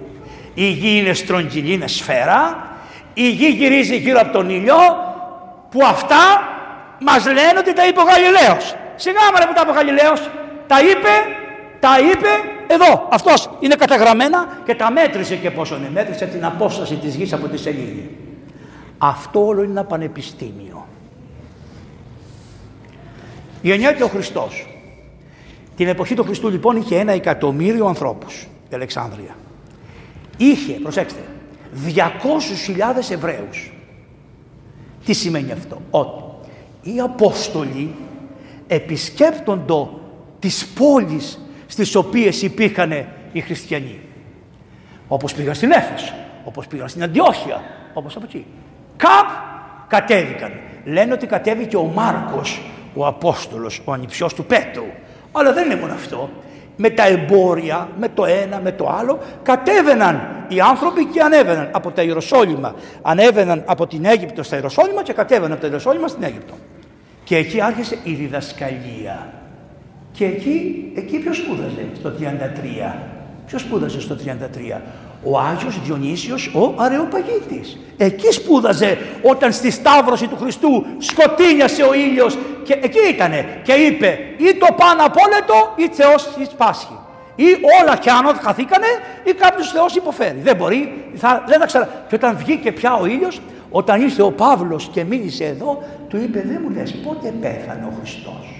[0.53, 2.67] Η γη είναι στρογγυλή, είναι σφαίρα,
[3.13, 4.75] η γη γυρίζει γύρω από τον ήλιο
[5.71, 6.23] που αυτά
[6.99, 8.75] μας λένε ότι τα είπε ο Γαλιλαίος.
[8.95, 10.29] Σιγά μωρέ που τα είπε ο Γαλιλαίος.
[10.67, 11.13] Τα είπε,
[11.79, 12.31] τα είπε
[12.71, 15.89] εδώ, αυτός είναι καταγραμμένα και τα μέτρησε και πόσο είναι.
[15.89, 18.09] Μέτρησε την απόσταση της γης από τη σελήνη.
[18.97, 20.87] Αυτό όλο είναι ένα πανεπιστήμιο.
[23.61, 24.67] Γεννιέται ο Χριστός.
[25.75, 29.35] Την εποχή του Χριστού λοιπόν είχε ένα εκατομμύριο ανθρώπους η Αλεξάνδρεια.
[30.37, 31.19] Είχε, προσέξτε,
[31.85, 33.73] 200.000 Εβραίους.
[35.05, 36.23] Τι σημαίνει αυτό, ότι
[36.81, 37.95] οι Απόστολοι
[38.67, 39.99] επισκέπτοντο
[40.39, 43.99] τις πόλεις στις οποίες υπήρχαν οι χριστιανοί.
[45.07, 47.61] Όπως πήγαν στην Έφεσο, όπως πήγαν στην Αντιόχεια,
[47.93, 48.45] όπως από εκεί.
[48.97, 49.29] Καπ
[49.87, 50.51] κατέβηκαν.
[50.83, 52.61] Λένε ότι κατέβηκε ο Μάρκος,
[52.93, 54.85] ο Απόστολος, ο ανιψιός του Πέτρου.
[55.31, 56.29] Αλλά δεν είναι μόνο αυτό.
[56.75, 61.91] Με τα εμπόρια, με το ένα, με το άλλο, κατέβαιναν οι άνθρωποι και ανέβαιναν από
[61.91, 62.75] τα Ιεροσόλυμα.
[63.01, 66.53] Ανέβαιναν από την Αίγυπτο στα Ιεροσόλυμα και κατέβαιναν από τα Ιεροσόλυμα στην Αίγυπτο.
[67.23, 69.38] Και εκεί άρχισε η διδασκαλία.
[70.19, 72.95] Και εκεί, εκεί ποιος σπούδαζε; Στο 33.
[73.47, 74.81] Ποιος σπούδαζε στο 33.
[75.23, 77.77] Ο Άγιος Διονύσιος ο Αρεοπαγίτης.
[77.97, 84.17] Εκεί σπούδαζε όταν στη Σταύρωση του Χριστού σκοτίνιασε ο ήλιος και εκεί ήτανε και είπε
[84.37, 86.97] ή το πάνω απόλετο ή Θεός της Πάσχη.
[87.35, 87.45] Ή
[87.81, 88.87] όλα κι άνω χαθήκανε
[89.23, 90.39] ή κάποιος Θεός υποφέρει.
[90.39, 92.05] Δεν μπορεί, θα, δεν θα ξέρα.
[92.09, 96.43] Και όταν βγήκε πια ο ήλιος, όταν ήρθε ο Παύλος και μίλησε εδώ, του είπε
[96.45, 98.58] δεν μου λες πότε πέθανε ο Χριστός.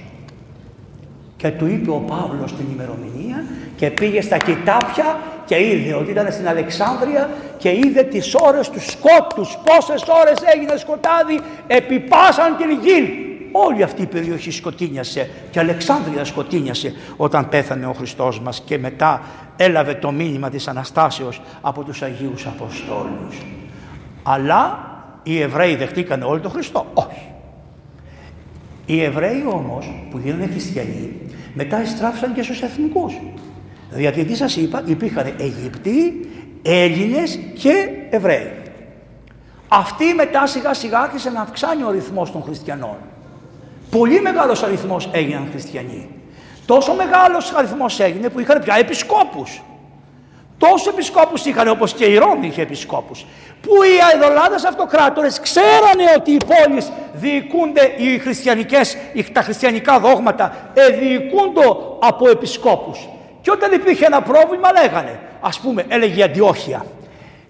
[1.39, 3.43] Και του είπε ο Παύλος την ημερομηνία
[3.75, 8.85] και πήγε στα κοιτάπια και είδε ότι ήταν στην Αλεξάνδρεια και είδε τις ώρες τους
[8.85, 13.23] σκότους, πόσες ώρες έγινε σκοτάδι, επιπάσαν την γη.
[13.51, 18.77] Όλη αυτή η περιοχή σκοτίνιασε και η Αλεξάνδρεια σκοτίνιασε όταν πέθανε ο Χριστός μας και
[18.77, 19.21] μετά
[19.57, 23.45] έλαβε το μήνυμα της Αναστάσεως από τους Αγίους Αποστόλους.
[24.23, 24.79] Αλλά
[25.23, 26.85] οι Εβραίοι δεχτήκανε όλοι τον Χριστό.
[26.93, 27.38] Όχι.
[28.89, 31.13] Οι Εβραίοι όμως που γίνανε χριστιανοί
[31.53, 33.19] μετά εστράφησαν και στους εθνικούς.
[33.95, 36.29] Γιατί τι σας είπα, υπήρχαν Αιγύπτιοι,
[36.61, 38.51] Έλληνες και Εβραίοι.
[39.67, 42.95] Αυτοί μετά σιγά σιγά άρχισε να αυξάνει ο ρυθμός των χριστιανών.
[43.89, 46.09] Πολύ μεγάλος αριθμός έγιναν χριστιανοί.
[46.65, 49.61] Τόσο μεγάλος αριθμός έγινε που είχαν πια επισκόπους.
[50.59, 53.25] Τόσο επισκόπους είχαν όπως και η Ρώμη είχε επισκόπους.
[53.61, 58.97] Που οι αειδολάδες αυτοκράτορες ξέρανε ότι οι πόλεις διοικούνται, οι χριστιανικές,
[59.31, 61.65] τα χριστιανικά δόγματα διοικούνται
[61.99, 63.09] από επισκόπους.
[63.41, 66.85] Και όταν υπήρχε ένα πρόβλημα λέγανε, ας πούμε έλεγε η Αντιόχεια,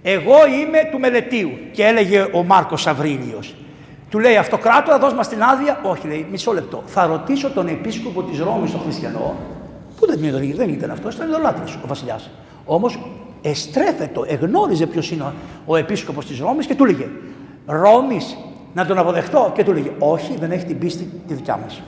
[0.04, 3.56] εγώ είμαι του Μελετίου και έλεγε ο Μάρκος Αβρίλιος.
[4.10, 5.80] Του λέει αυτοκράτορα, δώσ' μας την άδεια.
[5.84, 6.84] Όχι, λέει, μισό λεπτό.
[6.86, 9.36] Θα ρωτήσω τον επίσκοπο της Ρώμης, τον χριστιανό,
[10.00, 12.30] που δεν ήταν, δεν ήταν αυτός, ήταν ειδωλάτρης ο βασιλιάς.
[12.71, 12.99] Όμως
[13.41, 15.34] εστρέφετο, εγνώριζε ποιος είναι
[15.65, 17.08] ο επίσκοπος της Ρώμης και του λέγε
[17.65, 18.38] Ρώμης
[18.73, 21.82] να τον αποδεχτώ και του λέγε όχι δεν έχει την πίστη τη δικιά μας.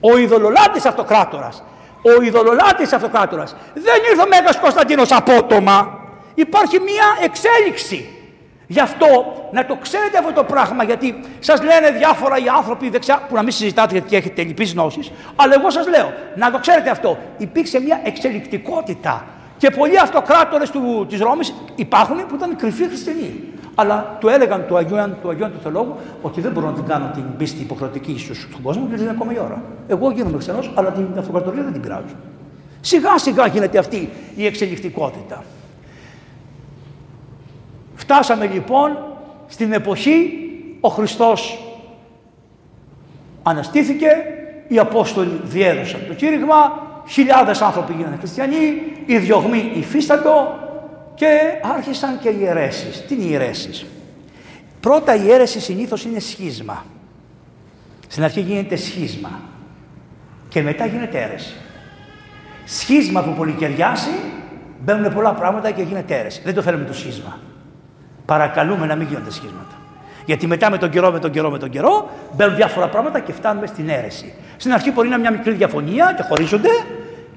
[0.00, 1.62] Ο ειδωλολάτης αυτοκράτορας,
[2.02, 5.98] ο ειδωλολάτης αυτοκράτορας δεν ήρθε ο Μέγας Κωνσταντίνος απότομα.
[6.34, 8.08] Υπάρχει μια εξέλιξη.
[8.66, 9.06] Γι' αυτό
[9.52, 13.42] να το ξέρετε αυτό το πράγμα, γιατί σας λένε διάφορα οι άνθρωποι δεξιά, που να
[13.42, 17.18] μην συζητάτε γιατί έχετε λοιπεί γνώσεις, αλλά εγώ σας λέω να το ξέρετε αυτό.
[17.38, 19.24] Υπήρξε μια εξελικτικότητα
[19.58, 20.70] και πολλοί αυτοκράτορες
[21.08, 23.40] της Ρώμης υπάρχουν που ήταν κρυφοί χριστιανοί.
[23.74, 27.10] Αλλά του έλεγαν του Αγίου, του Αγίου του Θεολόγου ότι δεν μπορώ να την κάνω
[27.14, 29.62] την πίστη υποχρεωτική στον κόσμο γιατί δεν είναι ακόμα η ώρα.
[29.88, 32.14] Εγώ γίνομαι χριστιανό, αλλά την αυτοκρατορία δεν την πειράζω.
[32.80, 35.44] Σιγά σιγά γίνεται αυτή η εξελικτικότητα.
[37.94, 38.98] Φτάσαμε λοιπόν
[39.46, 40.30] στην εποχή
[40.80, 41.60] ο Χριστός
[43.42, 44.08] αναστήθηκε,
[44.68, 50.58] οι Απόστολοι διέδωσαν το κήρυγμα, χιλιάδες άνθρωποι γίνανε χριστιανοί, οι διωγμοί υφίστατο
[51.14, 51.26] και
[51.76, 53.04] άρχισαν και οι αιρέσεις.
[53.06, 53.86] Τι είναι οι αιρέσεις;
[54.80, 56.84] Πρώτα η αίρεση συνήθως είναι σχίσμα.
[58.08, 59.40] Στην αρχή γίνεται σχίσμα
[60.48, 61.54] και μετά γίνεται αίρεση.
[62.64, 64.10] Σχίσμα που πολυκαιριάσει
[64.80, 66.40] μπαίνουν πολλά πράγματα και γίνεται αίρεση.
[66.44, 67.38] Δεν το θέλουμε το σχίσμα.
[68.24, 69.76] Παρακαλούμε να μην γίνονται σχίσματα.
[70.26, 73.32] Γιατί μετά με τον καιρό, με τον καιρό, με τον καιρό μπαίνουν διάφορα πράγματα και
[73.32, 74.34] φτάνουμε στην αίρεση.
[74.56, 76.68] Στην αρχή μπορεί να είναι μια μικρή διαφωνία και χωρίζονται.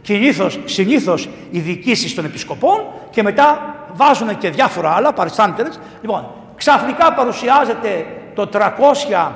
[0.02, 5.80] Συνήθως, συνήθως οι διοικήσεις των επισκοπών και μετά βάζουν και διάφορα άλλα, παριστάντερες.
[6.02, 6.26] Λοιπόν,
[6.56, 9.32] ξαφνικά παρουσιάζεται το 300,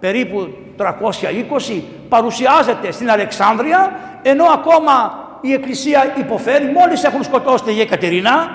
[0.00, 8.50] περίπου 320, παρουσιάζεται στην Αλεξάνδρεια, ενώ ακόμα η Εκκλησία υποφέρει, μόλις έχουν σκοτώσει την Κατερίνα,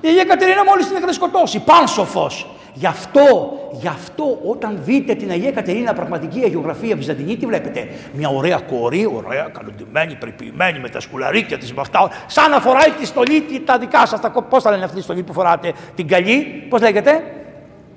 [0.00, 2.46] η Αγία Κατερίνα μόλις την έκανε σκοτώσει, πάνσοφος.
[2.72, 7.88] Γι' αυτό, γι' αυτό όταν δείτε την Αγία Κατερίνα πραγματική αγιογραφία βυζαντινή, τι βλέπετε.
[8.12, 12.10] Μια ωραία κορή, ωραία, καλοντημένη, περιποιημένη με τα σκουλαρίκια της με αυτά.
[12.26, 14.20] Σαν να φοράει τη στολή τα δικά σας.
[14.20, 17.22] Τα, πώς θα λένε αυτή τη στολή που φοράτε, την καλή, πώς λέγεται.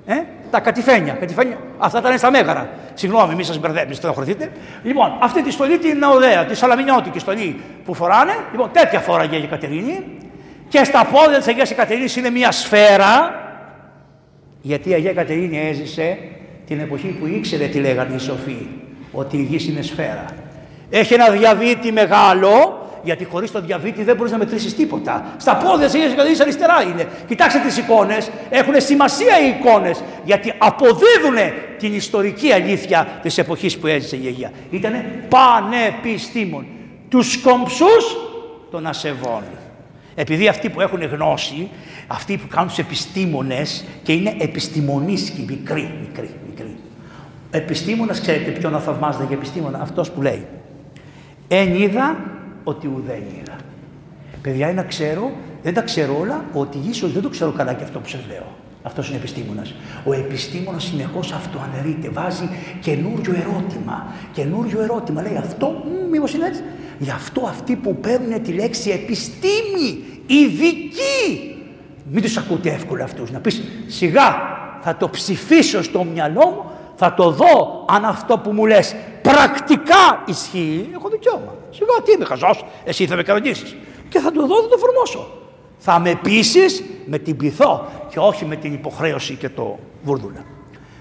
[0.06, 0.14] Ε;
[0.50, 1.12] Τα κατηφένια.
[1.12, 1.58] κατηφένια.
[1.78, 2.70] Αυτά τα λένε στα μέγαρα.
[2.94, 4.50] Συγγνώμη, μην σας μπερδέψετε, στενοχωρηθείτε.
[4.82, 8.32] Λοιπόν, αυτή τη στολή την ωραία, τη σαλαμινιώτικη στολή που φοράνε.
[8.50, 10.04] Λοιπόν, τέτοια φόραγε η Κατερίνη
[10.68, 13.43] και στα πόδια της Αγίας Εκατερίνης είναι μια σφαίρα
[14.66, 16.18] γιατί η Αγία Κατερίνη έζησε
[16.66, 18.66] την εποχή που ήξερε τι λέγανε οι σοφοί
[19.12, 20.24] ότι η γη είναι σφαίρα.
[20.90, 25.34] Έχει ένα διαβήτη μεγάλο γιατί χωρίς το διαβήτη δεν μπορείς να μετρήσεις τίποτα.
[25.36, 27.08] Στα πόδια της Αγίας Κατερίνης αριστερά είναι.
[27.28, 28.30] Κοιτάξτε τις εικόνες.
[28.50, 31.36] Έχουν σημασία οι εικόνες γιατί αποδίδουν
[31.78, 34.52] την ιστορική αλήθεια της εποχής που έζησε η Αγία.
[34.70, 34.92] Ήταν
[35.28, 36.66] πανεπιστήμων.
[37.08, 38.16] Τους κομψούς
[38.70, 39.42] των ασεβών.
[40.14, 41.68] Επειδή αυτοί που έχουν γνώση,
[42.06, 46.76] αυτοί που κάνουν τους επιστήμονες και είναι επιστημονίσκοι, μικροί, μικροί, μικροί.
[47.50, 50.46] Επιστήμονας, ξέρετε ποιον να θαυμάζεται για επιστήμονα, αυτός που λέει
[51.48, 52.16] «Εν είδα
[52.64, 53.56] ότι ουδέν είδα».
[54.42, 57.84] Παιδιά, είναι να ξέρω, δεν τα ξέρω όλα, ότι ίσως δεν το ξέρω καλά και
[57.84, 58.46] αυτό που σας λέω.
[58.82, 59.74] Αυτός είναι επιστήμονας.
[60.04, 62.48] Ο επιστήμονας συνεχώς αυτοαναιρείται, βάζει
[62.80, 64.06] καινούριο ερώτημα.
[64.32, 65.22] Καινούριο ερώτημα.
[65.22, 66.62] Λέει αυτό, μήπως είναι έτσι;
[66.98, 71.53] Γι' αυτό αυτοί που παίρνουν τη λέξη επιστήμη, ειδική,
[72.04, 73.30] μην τους ακούτε εύκολα αυτούς.
[73.30, 74.36] Να πεις σιγά,
[74.80, 76.64] θα το ψηφίσω στο μυαλό μου,
[76.94, 80.90] θα το δω αν αυτό που μου λες πρακτικά ισχύει.
[80.94, 81.54] Έχω δικαίωμα.
[81.70, 83.76] Σιγά, τι είμαι χαζός, εσύ θα με κανονίσει.
[84.08, 85.28] Και θα το δω, θα το εφαρμόσω.
[85.78, 90.44] Θα με πείσεις με την πειθό και όχι με την υποχρέωση και το βουρδούλα.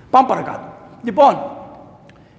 [0.10, 0.74] Πάμε παρακάτω.
[1.04, 1.42] Λοιπόν,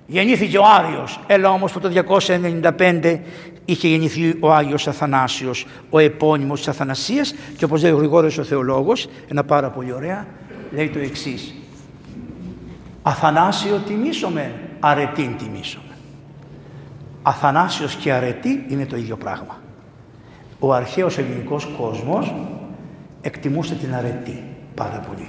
[0.06, 3.20] γεννήθηκε ο Άριος, έλα όμως που το 295
[3.64, 8.44] είχε γεννηθεί ο Άγιος Αθανάσιος, ο επώνυμος της Αθανασίας και όπως λέει ο Γρηγόριος ο
[8.44, 10.26] Θεολόγος, ένα πάρα πολύ ωραία,
[10.70, 11.54] λέει το εξής.
[13.02, 15.84] Αθανάσιο τιμήσομε, αρετήν τιμήσομε.
[17.22, 19.62] Αθανάσιος και αρετή είναι το ίδιο πράγμα
[20.66, 22.34] ο αρχαίος ελληνικός κόσμος
[23.20, 24.42] εκτιμούσε την αρετή
[24.74, 25.28] πάρα πολύ.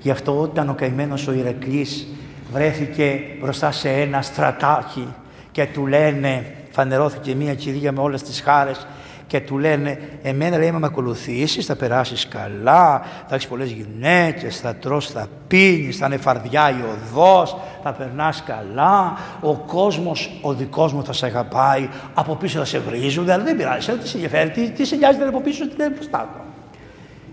[0.00, 2.08] Γι' αυτό όταν ο καημένος ο Ηρακλής
[2.52, 5.08] βρέθηκε μπροστά σε ένα στρατάκι
[5.52, 8.86] και του λένε, φανερώθηκε μια κυρία με όλες τις χάρες
[9.32, 14.74] και του λένε εμένα λέει με ακολουθήσεις θα περάσεις καλά, θα έχεις πολλές γυναίκες, θα
[14.74, 20.92] τρως, θα πίνεις, θα είναι φαρδιά η οδός, θα περνάς καλά, ο κόσμος, ο δικός
[20.92, 24.50] μου θα σε αγαπάει, από πίσω θα σε βρίζουν, αλλά δεν πειράζει, τι σε ενδιαφέρει,
[24.50, 26.40] τι, τι σε νοιάζει, δεν από πίσω, τι δεν μπροστά του.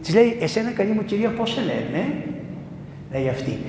[0.02, 2.06] Της λέει, εσένα καλή μου κυρία πώς σε λένε,
[3.12, 3.60] λέει αυτή,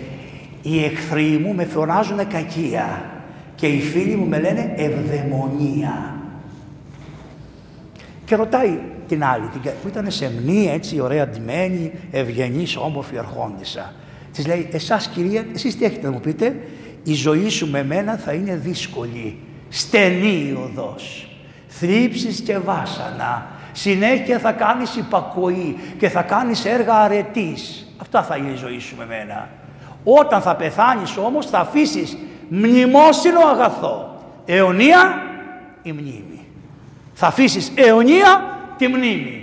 [0.62, 3.10] οι εχθροί μου με φωνάζουν κακία
[3.54, 6.14] και οι φίλοι μου με λένε ευδαιμονία.
[8.24, 9.50] Και ρωτάει την άλλη,
[9.82, 13.92] που ήταν σεμνή, έτσι ωραία ντυμένη, ευγενής, όμορφη αρχόντισσα.
[14.32, 16.56] Της λέει, εσάς κυρία, εσείς τι έχετε να μου πείτε,
[17.04, 19.38] η ζωή σου με μένα θα είναι δύσκολη,
[19.68, 21.34] στενή η οδός,
[21.68, 27.92] θλίψεις και βάσανα, συνέχεια θα κάνεις υπακοή και θα κάνεις έργα αρετής.
[27.98, 29.48] Αυτά θα είναι η ζωή σου με μένα.
[30.04, 32.16] Όταν θα πεθάνεις όμως θα αφήσεις
[32.48, 34.14] μνημόσυνο αγαθό,
[34.46, 35.22] αιωνία
[35.82, 36.46] η μνήμη.
[37.14, 39.42] Θα αφήσεις αιωνία τη μνήμη.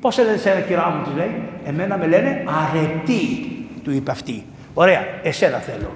[0.00, 4.44] Πώς έλεγε σε ένα κυρά μου, της λέει, Εμένα με λένε αρετή, του είπε αυτή.
[4.74, 5.92] Ωραία, εσένα θέλω.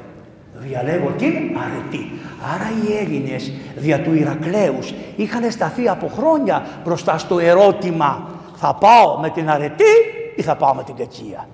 [0.54, 2.10] Διαλέγω την αρετή.
[2.54, 9.18] Άρα οι Έλληνες δια του Ηρακλέους είχαν σταθεί από χρόνια μπροστά στο ερώτημα θα πάω
[9.20, 9.94] με την αρετή
[10.36, 11.48] ή θα πάω με την κακία.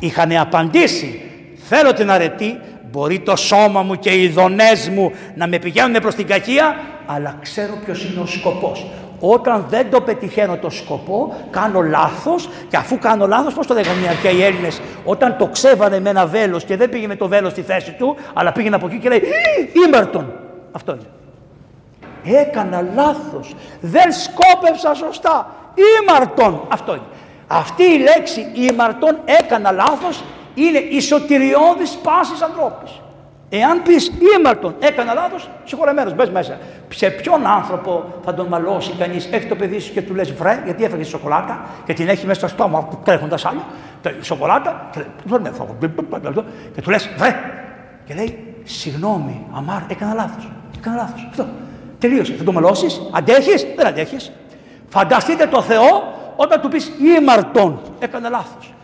[0.00, 1.27] Είχαν απαντήσει
[1.68, 2.60] θέλω την αρετή,
[2.90, 7.38] μπορεί το σώμα μου και οι δονές μου να με πηγαίνουν προς την κακία, αλλά
[7.42, 8.86] ξέρω ποιος είναι ο σκοπός.
[9.20, 14.04] Όταν δεν το πετυχαίνω το σκοπό, κάνω λάθος και αφού κάνω λάθος, πώς το λέγανε
[14.04, 17.52] οι αρχαίοι Έλληνες, όταν το ξέβανε με ένα βέλος και δεν πήγε με το βέλος
[17.52, 19.22] στη θέση του, αλλά πήγαινε από εκεί και λέει
[19.86, 20.32] Ήμαρτον.
[20.72, 22.38] Αυτό είναι.
[22.38, 23.54] Έκανα λάθος.
[23.80, 25.54] Δεν σκόπευσα σωστά.
[26.02, 26.66] Ήμαρτον.
[26.68, 27.02] Αυτό είναι.
[27.46, 30.24] Αυτή η λέξη ήμαρτον έκανα λάθος
[30.62, 33.00] είναι η σωτηριώδης πάσης ανθρώπης.
[33.50, 36.58] Εάν πεις ήμαρτον, έκανα λάθος, συγχωρεμένος, μπες μέσα.
[36.88, 40.62] Σε ποιον άνθρωπο θα τον μαλώσει κανείς, έχει το παιδί σου και του λες βρε,
[40.64, 43.62] γιατί έφαγες σοκολάτα και την έχει μέσα στο στόμα τρέχοντας άλλο.
[44.20, 44.90] Σοκολάτα,
[46.74, 47.34] και του λες βρε.
[48.04, 50.48] Και λέει, συγγνώμη, αμάρ, έκανα λάθος.
[50.78, 51.26] Έκανα λάθος.
[51.30, 51.46] Αυτό.
[51.98, 52.32] Τελείωσε.
[52.32, 54.32] Θα το μαλώσεις, αντέχεις, δεν αντέχεις.
[54.88, 58.74] Φανταστείτε το Θεό όταν του πεις ήμαρτον, έκανα λάθος.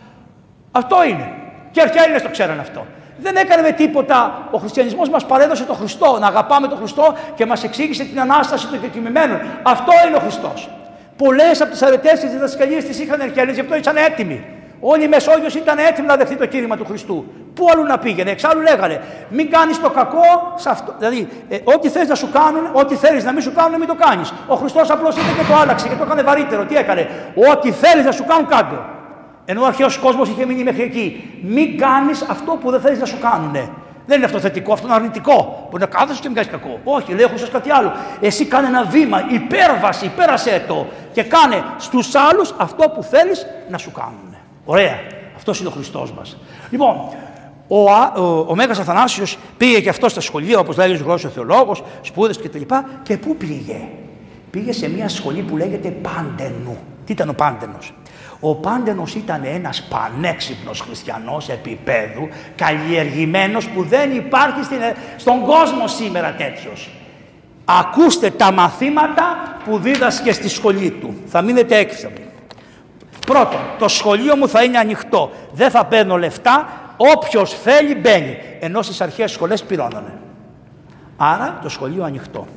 [0.71, 1.31] Αυτό είναι.
[1.75, 2.85] Και οι το ξέραν αυτό.
[3.17, 4.47] Δεν έκανε με τίποτα.
[4.51, 6.17] Ο χριστιανισμός μας παρέδωσε τον Χριστό.
[6.19, 9.41] Να αγαπάμε τον Χριστό και μας εξήγησε την ανάσταση των κεκτημένων.
[9.63, 10.69] Αυτό είναι ο Χριστός.
[11.17, 14.45] Πολλές από τις αρετές τη διδασκαλίες τη είχαν αρχαίοι, γι' αυτό ήταν έτοιμοι.
[14.79, 17.25] Όλη η Μεσόγειος ήταν έτοιμη να δεχτεί το κήρυμα του Χριστού.
[17.53, 18.31] Πού αλλού να πήγαινε.
[18.31, 20.93] Εξάλλου λέγανε, μην κάνεις το κακό σε αυτό.
[20.97, 23.95] Δηλαδή, ε, ό,τι θες να σου κάνουν, ό,τι θέλεις να μην σου κάνουν, μην το
[23.95, 24.33] κάνεις.
[24.47, 26.65] Ο Χριστός απλώς ήρθε και το άλλαξε και το έκανε βαρύτερο.
[26.65, 27.09] Τι έκανε,
[27.51, 28.94] Ό,τι θέλεις να σου κάνουν, κάτω.
[29.45, 31.39] Ενώ ο αρχαίος κόσμος είχε μείνει μέχρι εκεί.
[31.41, 33.69] Μην κάνεις αυτό που δεν θέλεις να σου κάνουνε.
[34.07, 35.67] Δεν είναι αυτό θετικό, αυτό είναι αρνητικό.
[35.69, 36.79] Μπορεί να κάθεσαι και μην κάνεις κακό.
[36.83, 37.91] Όχι, λέει, έχω κάτι άλλο.
[38.21, 43.77] Εσύ κάνε ένα βήμα, υπέρβαση, πέρασε το και κάνε στους άλλους αυτό που θέλεις να
[43.77, 44.35] σου κάνουν.
[44.65, 44.99] Ωραία.
[45.35, 46.37] Αυτός είναι ο Χριστός μας.
[46.69, 46.95] Λοιπόν,
[47.67, 51.83] ο, ο, ο Μέγας Αθανάσιος πήγε και αυτός στα σχολεία, όπως λέγει ο γλώσσο θεολόγος,
[52.01, 52.85] σπούδες και τα λοιπά.
[53.03, 53.87] Και πού πήγε;
[54.51, 56.77] Πήγε σε μια σχολή που λέγεται Πάντενου.
[57.05, 57.93] Τι ήταν ο Πάντενος;
[58.39, 64.79] Ο Πάντενος ήταν ένας πανέξυπνος χριστιανός επίπεδου, καλλιεργημένος που δεν υπάρχει στην,
[65.15, 66.89] στον κόσμο σήμερα τέτοιος.
[67.65, 71.15] Ακούστε τα μαθήματα που δίδασκε στη σχολή του.
[71.25, 72.25] Θα μείνετε έξυπνοι.
[73.25, 75.31] Πρώτον, το σχολείο μου θα είναι ανοιχτό.
[75.51, 76.67] Δεν θα παίρνω λεφτά.
[76.97, 78.37] Όποιος θέλει μπαίνει.
[78.59, 80.17] Ενώ στις αρχές σχολές πληρώνανε.
[81.17, 82.47] Άρα το σχολείο ανοιχτό.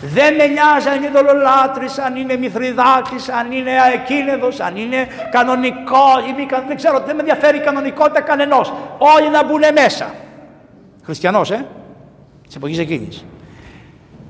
[0.00, 6.08] Δεν με νοιάζει αν είναι δολολάτρης, αν είναι μυθριδάτης, αν είναι αεκίνεδος, αν είναι κανονικό
[6.28, 8.72] ή μη δεν ξέρω, δεν με ενδιαφέρει η κανονικότητα κανενός.
[8.98, 10.14] Όλοι να μπουν μέσα.
[11.04, 11.66] Χριστιανός, ε,
[12.46, 13.24] της εποχής εκείνης.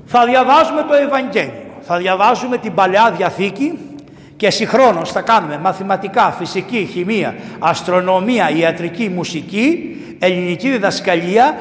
[0.05, 3.79] Θα διαβάζουμε το Ευαγγέλιο, θα διαβάζουμε την Παλαιά Διαθήκη
[4.35, 11.57] και συγχρόνως θα κάνουμε μαθηματικά, φυσική, χημεία, αστρονομία, ιατρική, μουσική, ελληνική διδασκαλία,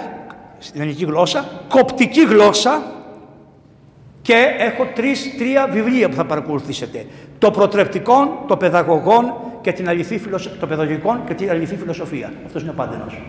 [0.59, 2.83] στην ελληνική γλώσσα, κοπτική γλώσσα,
[4.25, 7.07] και έχω τρεις, τρία βιβλία που θα παρακολουθήσετε.
[7.39, 10.21] Το προτρεπτικό, το παιδαγωγών και την αληθή
[10.61, 12.33] το παιδαγωγικών και την αληθή φιλοσοφία.
[12.47, 13.23] Αυτός είναι ο Παντενός.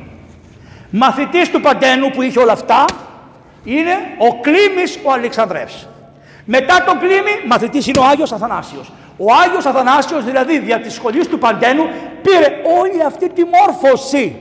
[0.89, 2.85] Μαθητής του Παντένου που είχε όλα αυτά
[3.63, 5.87] είναι ο Κλήμης ο Αλεξανδρεύς.
[6.45, 8.91] Μετά τον Κλήμη μαθητής είναι ο Άγιος Αθανάσιος.
[9.17, 11.83] Ο Άγιος Αθανάσιος δηλαδή δια της σχολής του Παντένου
[12.21, 12.47] πήρε
[12.79, 14.35] όλη αυτή τη μόρφωση.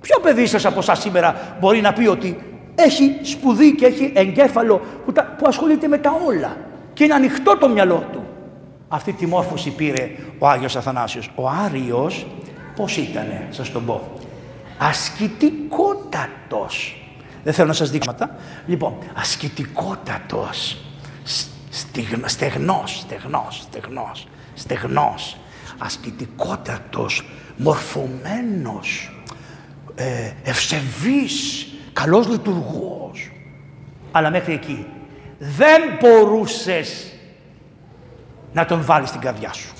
[0.00, 2.49] Ποιο παιδί σας από εσάς σήμερα μπορεί να πει ότι
[2.84, 6.56] έχει σπουδή και έχει εγκέφαλο που, που ασχολείται με τα όλα
[6.92, 8.24] και είναι ανοιχτό το μυαλό του.
[8.88, 11.30] Αυτή τη μόρφωση πήρε ο Άγιος Αθανάσιος.
[11.34, 12.26] Ο Άριος
[12.76, 14.12] πώς ήτανε, σας το πω.
[14.78, 17.04] Ασκητικότατος.
[17.44, 18.14] Δεν θέλω να σας δείξω.
[18.66, 20.84] Λοιπόν, ασκητικότατος.
[21.70, 23.06] στεγνός, στεγνός,
[23.60, 25.36] στεγνός, στεγνός,
[25.78, 27.24] ασκητικότατος,
[27.56, 29.12] μορφωμένος,
[29.94, 31.66] ε, ευσεβής,
[32.02, 33.30] καλός λειτουργός.
[34.12, 34.86] Αλλά μέχρι εκεί
[35.38, 37.12] δεν μπορούσες
[38.52, 39.74] να τον βάλεις στην καρδιά σου.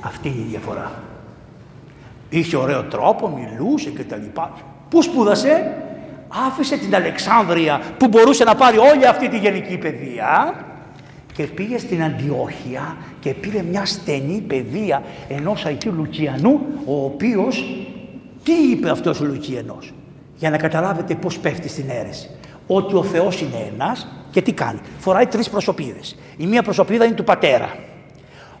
[0.00, 0.92] Αυτή είναι η διαφορά.
[2.28, 4.52] Είχε ωραίο τρόπο, μιλούσε και τα λοιπά.
[4.88, 5.76] Πού σπούδασε,
[6.46, 10.54] άφησε την Αλεξάνδρεια που μπορούσε να πάρει όλη αυτή τη γενική παιδεία
[11.32, 17.64] και πήγε στην Αντιόχεια και πήρε μια στενή παιδεία ενός Αγίου Λουκιανού ο οποίος
[18.42, 19.92] τι είπε αυτός ο Λουκιανός;
[20.42, 22.30] Για να καταλάβετε πώς πέφτει στην αίρεση
[22.66, 27.14] ότι ο Θεός είναι ένας και τι κάνει φοράει τρεις προσωπίδες η μία προσωπίδα είναι
[27.14, 27.76] του πατέρα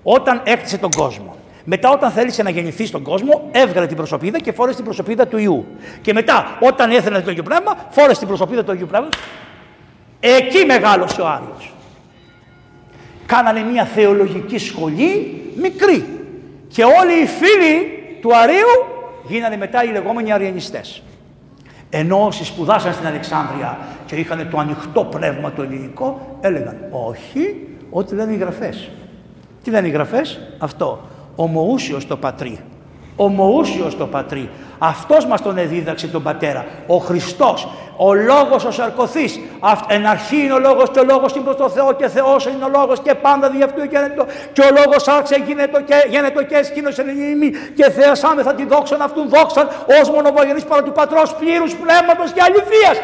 [0.02, 4.52] όταν έκτισε τον κόσμο μετά, όταν θέλησε να γεννηθεί στον κόσμο, έβγαλε την προσωπίδα και
[4.52, 5.66] φόρεσε την προσωπίδα του ιού.
[6.02, 9.08] Και μετά, όταν έθελε το Αγίου Πνεύμα, φόρεσε την προσωπίδα του Αγίου Πνεύμα.
[10.20, 11.72] Εκεί μεγάλωσε ο Άριος.
[13.26, 16.04] Κάνανε μια θεολογική σχολή μικρή.
[16.68, 18.86] Και όλοι οι φίλοι του Αρίου
[19.28, 21.02] γίνανε μετά οι λεγόμενοι Αριανιστές.
[21.94, 28.14] Ενώ όσοι σπουδάσαν στην Αλεξάνδρεια και είχαν το ανοιχτό πνεύμα το ελληνικό, έλεγαν όχι, ό,τι
[28.14, 28.90] λένε οι γραφές.
[29.62, 31.00] Τι λένε οι γραφές, αυτό
[31.36, 32.58] ομοούσιος το πατρί.
[33.16, 34.50] Ομοούσιος το πατρί.
[34.84, 36.64] Αυτός μας τον εδίδαξε τον πατέρα.
[36.86, 37.68] Ο Χριστός.
[37.96, 39.40] Ο λόγος ο σαρκωθής.
[39.88, 42.64] Εν αρχή είναι ο λόγος και ο λόγος είναι προς το Θεό και Θεός είναι
[42.64, 46.54] ο λόγος και πάντα δι' αυτού γίνεται και ο λόγος άρχισε γίνεται και, γίνεται και
[46.54, 47.06] έσκηνος εν
[47.74, 49.68] και θεασάμε θα τη δόξαν αυτούν δόξαν
[50.00, 52.96] ως μονοβογενής παρά του πατρός πλήρους πνεύματος και αληθείας.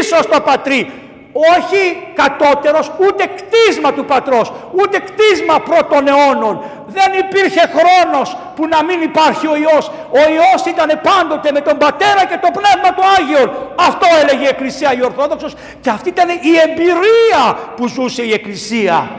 [0.00, 1.82] Ίσως το πατρί όχι
[2.14, 6.60] κατώτερος, ούτε κτίσμα του πατρός, ούτε κτίσμα πρώτων αιώνων.
[6.86, 9.90] Δεν υπήρχε χρόνος που να μην υπάρχει ο Υιός.
[10.10, 13.48] Ο Υιός ήταν πάντοτε με τον Πατέρα και το Πνεύμα του Άγιον.
[13.88, 17.42] Αυτό έλεγε η Εκκλησία η Ορθόδοξος και αυτή ήταν η εμπειρία
[17.76, 19.10] που ζούσε η Εκκλησία.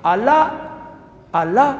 [0.00, 0.54] Αλλά,
[1.30, 1.78] αλλά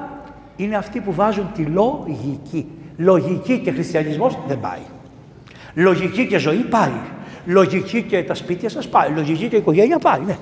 [0.56, 2.66] είναι αυτοί που βάζουν τη λογική.
[2.96, 4.82] Λογική και χριστιανισμός δεν πάει.
[5.74, 7.00] Λογική και ζωή πάει.
[7.50, 10.36] Λογική και τα σπίτια σας πάει, λογική και η οικογένεια πάει, ναι.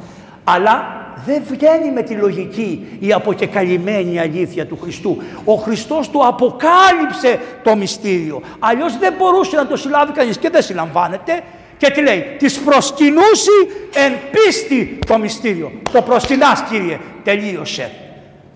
[0.44, 5.22] Αλλά δεν βγαίνει με τη λογική η αποκεκαλυμμένη αλήθεια του Χριστού.
[5.44, 8.42] Ο Χριστός του αποκάλυψε το μυστήριο.
[8.58, 11.42] Αλλιώς δεν μπορούσε να το συλλάβει κανείς και δεν συλλαμβάνεται.
[11.76, 13.50] Και τι λέει, της προσκυνούσει
[13.94, 15.72] εν πίστη το μυστήριο.
[15.92, 17.90] Το προσκυνάς Κύριε, τελείωσε.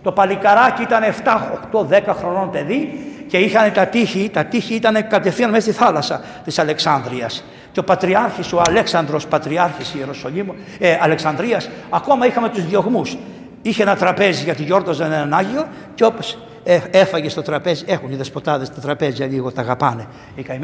[0.03, 1.41] Το παλικαράκι ήταν 7,
[1.73, 6.25] 8, 10 χρονών παιδί και είχαν τα τείχη, τα τείχη ήταν κατευθείαν μέσα στη θάλασσα
[6.45, 13.17] της Αλεξάνδρειας και ο Πατριάρχης, ο Αλέξανδρος Πατριάρχης Ιεροσολύμου, ε, Αλεξανδρίας, ακόμα είχαμε τους διωγμούς.
[13.63, 18.17] Είχε ένα τραπέζι γιατί γιόρταζαν έναν Άγιο και όπως ε, έφαγε στο τραπέζι, έχουν οι
[18.17, 20.07] δεσποτάδες τα τραπέζια λίγο, τα αγαπάνε.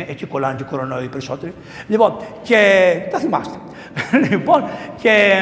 [0.08, 1.54] Εκεί κολλάνε και κορονοϊό οι περισσότεροι.
[1.88, 2.58] Λοιπόν, και
[3.10, 3.56] τα θυμάστε.
[4.30, 4.64] λοιπόν,
[5.00, 5.32] και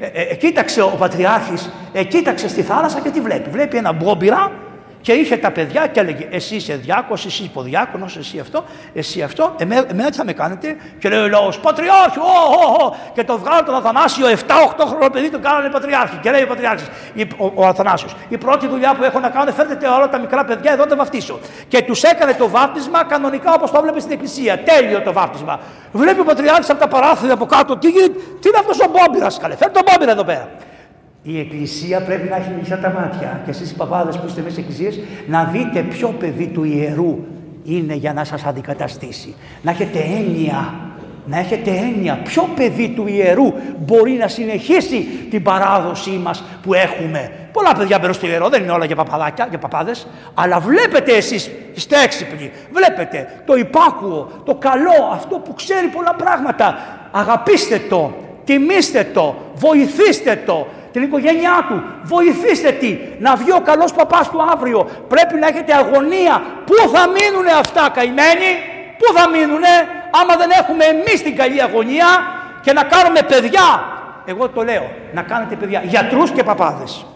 [0.00, 3.50] ε, ε, κοίταξε ο Πατριάρχης, ε, κοίταξε στη θάλασσα και τι βλέπει.
[3.50, 4.52] Βλέπει ένα μπόμπιρα
[5.00, 9.54] και είχε τα παιδιά και έλεγε Εσύ είσαι διάκος, εσύ υποδιάκονος, εσύ αυτό, εσύ αυτό.
[9.58, 12.22] Εμένα, εμένα τι θα με κάνετε; Και λέει ο λαός Πατριάρχη, ο,
[12.84, 14.34] ο, Και το βγάλω τον Αθανάσιο, 7-8
[14.88, 16.16] χρονών παιδί, τον κάνανε Πατριάρχη.
[16.16, 16.86] Και λέει ο Πατριάρχης,
[17.36, 20.72] ο, ο Αθανάσιος, η πρώτη δουλειά που έχω να κάνω, φέρτε όλα τα μικρά παιδιά
[20.72, 21.38] εδώ τα βαφτίσω.
[21.68, 24.58] Και τους έκανε το βάπτισμα κανονικά όπως το βλέπεις στην εκκλησία.
[24.58, 25.60] Τέλειο το βάπτισμα.
[25.92, 27.92] Βλέπει ο Πατριάρχης από τα παράθυρα από κάτω, τι,
[28.40, 30.48] τι είναι αυτός ο Μπόμπιρα, καλέ, φέρτε τον Μπόμπιρα εδώ πέρα.
[31.22, 33.40] Η Εκκλησία πρέπει να έχει κλειστά τα μάτια.
[33.44, 37.18] Και εσείς οι παπάδες που είστε μέσα στις εκκλησίες να δείτε ποιο παιδί του ιερού
[37.64, 39.34] είναι για να σας αντικαταστήσει.
[39.62, 40.74] Να έχετε έννοια,
[41.26, 42.20] να έχετε έννοια.
[42.24, 47.32] Ποιο παιδί του ιερού μπορεί να συνεχίσει την παράδοσή μας που έχουμε.
[47.52, 51.50] Πολλά παιδιά μπαίνουν στο ιερό, δεν είναι όλα για παπαδάκια, για παπάδες, αλλά βλέπετε εσείς,
[51.74, 56.78] είστε έξυπνοι, βλέπετε το υπάκουο, το καλό, αυτό που ξέρει πολλά πράγματα.
[57.10, 58.14] Αγαπήστε το,
[58.44, 61.82] τιμήστε το, βοηθήστε το, την οικογένειά του.
[62.02, 64.88] Βοηθήστε τι, να βγει ο καλός παπάς του αύριο.
[65.08, 66.42] Πρέπει να έχετε αγωνία.
[66.66, 68.50] Πού θα μείνουνε αυτά καημένοι,
[68.98, 69.74] πού θα μείνουνε,
[70.22, 72.06] άμα δεν έχουμε εμείς την καλή αγωνία
[72.62, 73.96] και να κάνουμε παιδιά.
[74.24, 77.06] Εγώ το λέω, να κάνετε παιδιά, γιατρούς και παπάδες,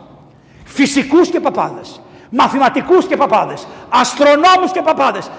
[0.65, 2.01] φυσικούς και παπάδες,
[2.31, 5.31] μαθηματικούς και παπάδες, αστρονόμους και παπάδες.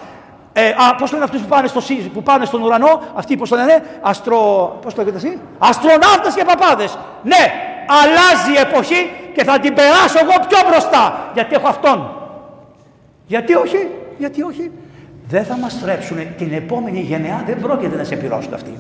[0.55, 1.81] Ε, α, πώς λένε αυτούς που πάνε, στο,
[2.13, 4.37] που πάνε στον ουρανό, αυτοί πώς το λένε, αστρο...
[4.81, 6.97] πώς το λέτε εσύ, αστροναύτες και παπάδες.
[7.23, 11.31] Ναι, αλλάζει η εποχή και θα την περάσω εγώ πιο μπροστά.
[11.33, 12.17] Γιατί έχω αυτόν.
[13.27, 14.71] Γιατί όχι, γιατί όχι.
[15.27, 18.77] Δεν θα μας στρέψουν την επόμενη γενεά, δεν πρόκειται να σε πληρώσουν αυτοί.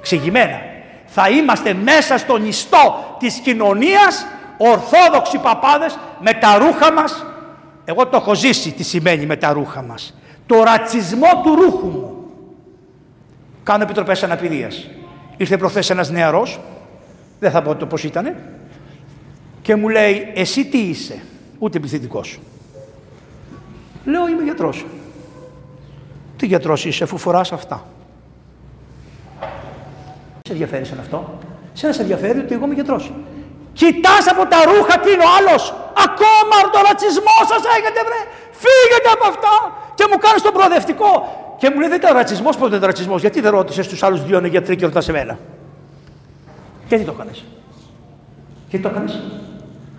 [0.00, 0.60] Ξηγημένα.
[1.06, 4.26] Θα είμαστε μέσα στον ιστό της κοινωνίας,
[4.56, 7.24] ορθόδοξοι παπάδες, με τα ρούχα μας.
[7.84, 10.14] Εγώ το έχω ζήσει τι σημαίνει με τα ρούχα μας.
[10.46, 12.14] Το ρατσισμό του ρούχου μου.
[13.62, 14.88] Κάνω επιτροπές αναπηρίας.
[15.36, 16.60] Ήρθε προχθές ένας νεαρός,
[17.40, 18.36] δεν θα πω το πώς ήτανε.
[19.62, 21.22] Και μου λέει, εσύ τι είσαι,
[21.58, 22.40] ούτε επιθετικό σου.
[24.04, 24.86] Λέω, είμαι γιατρός.
[26.36, 27.86] Τι γιατρός είσαι, αφού φοράς αυτά;
[30.42, 31.38] Σε ενδιαφέρει σαν αυτό.
[31.72, 33.12] Σε σε ενδιαφέρει ότι εγώ είμαι γιατρός.
[33.72, 35.74] Κοιτάς από τα ρούχα τι είναι ο άλλος.
[36.06, 38.20] Ακόμα το ρατσισμό σας έχετε βρε.
[38.62, 39.54] Φύγετε από αυτά.
[39.94, 41.12] Και μου κάνεις τον προοδευτικό.
[41.58, 43.20] Και μου λέει δεν ήταν ρατσισμός, πότε ήταν ρατσισμός.
[43.20, 45.38] Γιατί δεν ρώτησες τους άλλους δύο είναι γιατροί και ρωτάς εμένα.
[46.96, 47.44] Τι το έκανες;
[48.70, 49.22] τι το έκανες;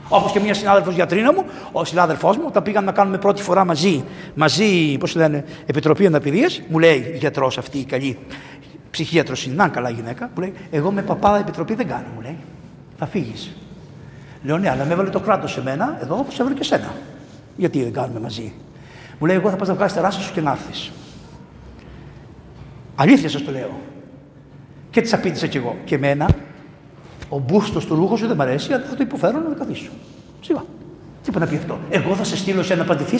[0.09, 3.65] Όπως και μια συνάδελφος γιατρίνα μου, ο συνάδελφός μου, όταν πήγαμε να κάνουμε πρώτη φορά
[3.65, 8.17] μαζί, μαζί πώς λένε, Επιτροπή Αναπηρίας, μου λέει γιατρός αυτή η καλή
[8.91, 12.37] ψυχίατρος είναι, να καλά γυναίκα, μου λέει: Εγώ με παπάδα επιτροπή δεν κάνω, μου λέει.
[12.97, 13.55] Θα φύγεις.
[14.43, 16.93] Λέω ναι, αλλά με έβαλε το κράτος σε μένα, εδώ όπως έβαλε και σένα.
[17.57, 18.53] Γιατί δεν κάνουμε μαζί.
[19.19, 20.91] Μου λέει: Εγώ θα πας να βγάλεις τεράστια σου και να έρθεις.
[22.95, 23.79] Αλήθεια σας το λέω.
[24.89, 25.75] Και τη απήντησα κι εγώ.
[25.85, 26.29] Και εμένα
[27.34, 29.91] ο μπούστος του ρούχου σου δεν μ' αρέσει, αλλά θα το υποφέρω να καθίσω.
[30.41, 30.63] Σιγά.
[31.23, 31.79] Τι είπε να πει αυτό.
[31.89, 33.15] Εγώ θα σε στείλω σε να απαντηθεί.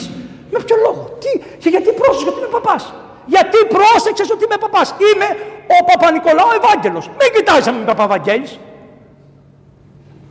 [0.50, 2.94] Με ποιο λόγο; Τι, και γιατί πρόσεξες ότι είμαι παπάς;
[3.26, 5.28] Γιατί πρόσεξες ότι είμαι παπάς; Είμαι
[5.80, 7.08] ο Παπα-Νικολάου Ευάγγελος.
[7.08, 8.48] Μην κοιτάζεις να είμαι Παπα-Βαγγέλη.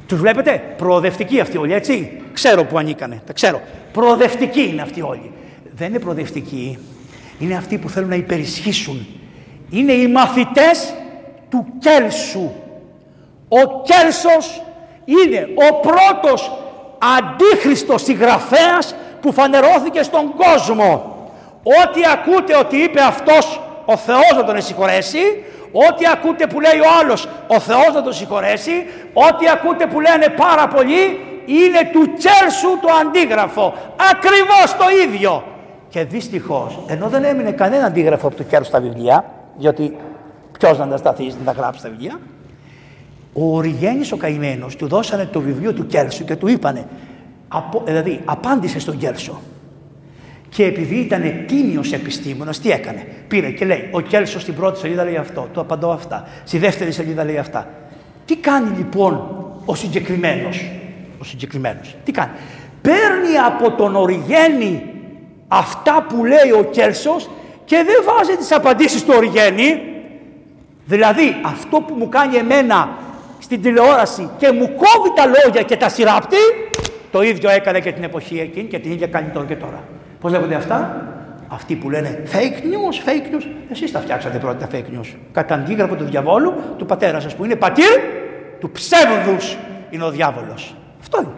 [0.08, 3.62] Τους βλέπετε, προοδευτικοί αυτοί όλοι, έτσι; Ξέρω που ανήκανε, τα ξέρω.
[3.92, 5.32] Προοδευτικοί είναι αυτοί όλοι.
[5.76, 6.78] Δεν είναι προοδευτικοί,
[7.40, 9.08] είναι αυτοί που θέλουν να υπερισχύσουν.
[9.70, 10.94] Είναι οι μαθητές
[11.50, 12.52] του Κέλσου.
[13.60, 14.62] Ο Κέλσος
[15.06, 16.52] είναι ο πρώτος
[17.18, 21.16] αντίχριστος συγγραφέας που φανερώθηκε στον κόσμο.
[21.64, 26.90] Ό,τι ακούτε ότι είπε αυτός ο Θεός να τον συγχωρέσει, ό,τι ακούτε που λέει ο
[27.02, 32.80] άλλος ο Θεός να τον συγχωρέσει, ό,τι ακούτε που λένε πάρα πολλοί είναι του Κέλσου
[32.82, 33.74] το αντίγραφο.
[34.12, 35.44] Ακριβώς το ίδιο.
[35.90, 39.26] Και δυστυχώς, ενώ δεν έμεινε κανένα αντίγραφο από το Κέλσου στα βιβλία,
[39.58, 39.98] διότι
[40.60, 42.20] ποιος να τα σταθείς να τα γράψει στα βιβλία,
[43.34, 46.86] ο Οριγένης ο καημένος του δώσανε το βιβλίο του Κέρσου και του είπανε,
[47.48, 49.42] απο, δηλαδή απάντησε στον Κέρσο.
[50.50, 53.06] Και επειδή ήταν τίμιος επιστήμονας, τι έκανε.
[53.28, 56.28] Πήρε και λέει, ο Κέλσο στην πρώτη σελίδα λέει αυτό, του απαντώ αυτά.
[56.44, 57.68] Στη δεύτερη σελίδα λέει αυτά.
[58.26, 60.72] Τι κάνει λοιπόν ο συγκεκριμένος,
[61.20, 62.32] ο συγκεκριμένος, τι κάνει.
[62.82, 64.84] Παίρνει από τον Οριγένη
[65.48, 67.30] αυτά που λέει ο Κέλσος
[67.66, 69.82] και δεν βάζει τις απαντήσεις του Οριγένη.
[70.86, 72.90] Δηλαδή αυτό που μου κάνει εμένα
[73.42, 76.38] στην τηλεόραση και μου κόβει τα λόγια και τα σειράπτει,
[77.12, 79.84] το ίδιο έκανε και την εποχή εκείνη και την ίδια κάνει τώρα και τώρα.
[80.20, 81.06] Πώς λέγονται αυτά,
[81.48, 85.16] αυτοί που λένε fake news, fake news, εσείς τα φτιάξατε πρώτα τα fake news.
[85.32, 88.00] Κατά αντίγραφο του διαβόλου, του πατέρα σας που είναι πατήρ
[88.60, 89.58] του ψεύδους
[89.90, 90.76] είναι ο διάβολος.
[91.00, 91.32] Αυτό είναι.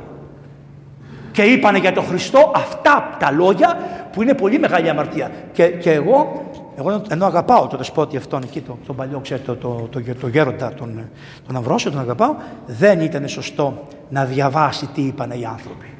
[1.32, 3.78] Και είπανε για τον Χριστό αυτά τα λόγια
[4.12, 5.32] που είναι πολύ μεγάλη αμαρτία.
[5.51, 6.45] Και, και εγώ
[6.78, 10.28] εγώ ενώ αγαπάω το δεσπότη αυτόν εκεί, τον, τον παλιό, ξέρετε, το, το, το, το
[10.28, 11.10] γέροντα, τον,
[11.48, 15.94] τον Αμβρόσιο, τον αγαπάω, δεν ήταν σωστό να διαβάσει τι είπαν οι άνθρωποι.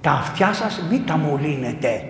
[0.00, 2.08] Τα αυτιά σας μην τα μολύνετε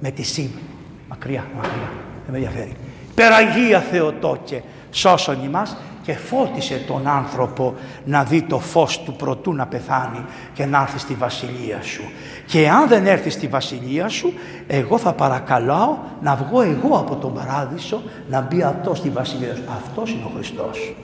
[0.00, 0.62] με τη σήμη.
[1.08, 1.90] Μακριά, μακριά,
[2.24, 2.72] δεν με ενδιαφέρει.
[3.14, 7.74] Περαγία Θεοτόκε, σώσον ημάς και φώτισε τον άνθρωπο
[8.04, 12.02] να δει το φως του προτού να πεθάνει και να έρθει στη βασιλεία σου.
[12.46, 14.32] Και αν δεν έρθει στη βασιλεία σου,
[14.66, 19.62] εγώ θα παρακαλάω να βγω εγώ από τον παράδεισο να μπει αυτός στη βασιλεία σου.
[19.76, 20.94] Αυτός είναι ο Χριστός.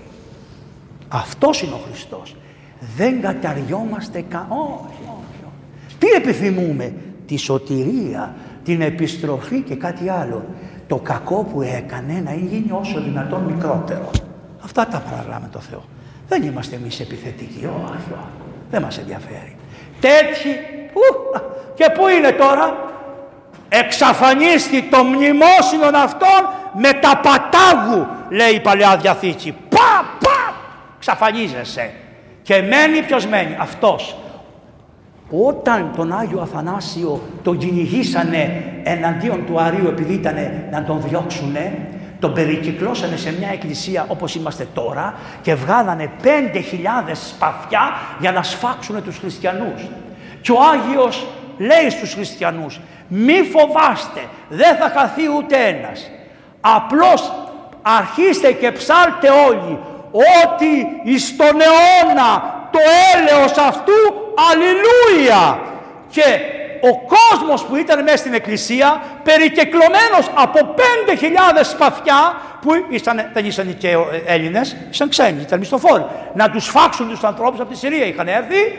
[1.09, 2.37] Αυτός είναι ο Χριστός.
[2.97, 4.47] Δεν καταριόμαστε κα...
[4.49, 5.97] Όχι, όχι, όχι.
[5.99, 6.95] Τι επιθυμούμε;
[7.27, 8.35] Τη σωτηρία,
[8.65, 10.45] την επιστροφή και κάτι άλλο.
[10.87, 14.11] Το κακό που έκανε να γίνει όσο δυνατόν μικρότερο.
[14.69, 15.85] Αυτά τα παραλάμε το Θεό.
[16.29, 18.15] Δεν είμαστε εμείς επιθετικοί, όχι,
[18.71, 19.57] δεν μας ενδιαφέρει.
[20.01, 20.51] Τέτοιοι,
[20.93, 21.01] που,
[21.75, 22.77] και πού είναι τώρα,
[23.69, 26.41] εξαφανίστη το μνημόσυνο αυτών
[26.73, 29.53] με τα πατάγου, λέει η Παλαιά Διαθήκη.
[29.69, 30.55] Πα, πα,
[30.97, 31.91] εξαφανίζεσαι.
[32.43, 34.17] Και μένει ποιος μένει, αυτός.
[35.31, 40.37] Όταν τον Άγιο Αθανάσιο τον κυνηγήσανε εναντίον του Αρίου επειδή ήταν
[40.71, 41.89] να τον διώξουνε,
[42.21, 48.43] τον περικυκλώσανε σε μια εκκλησία όπως είμαστε τώρα και βγάλανε πέντε χιλιάδες σπαθιά για να
[48.43, 49.87] σφάξουν τους χριστιανούς.
[50.41, 51.27] Και ο Άγιος
[51.59, 56.11] λέει στους χριστιανούς μη φοβάστε, δεν θα χαθεί ούτε ένας.
[56.61, 57.33] Απλώς
[57.83, 59.79] αρχίστε και ψάλτε όλοι
[60.45, 62.79] ότι εις τον αιώνα το
[63.15, 63.93] έλεος αυτού
[64.51, 65.61] αλληλούια
[66.11, 66.23] και
[66.81, 73.77] ο κόσμος που ήταν μέσα στην εκκλησία περικεκλωμένος από 5.000 σπαθιά που ήσαν, δεν ήσαν
[73.77, 76.05] και Έλληνες, ήσαν ξένοι, ήταν μισθοφόροι.
[76.35, 78.79] Να τους φάξουν τους ανθρώπους από τη Συρία είχαν έρθει.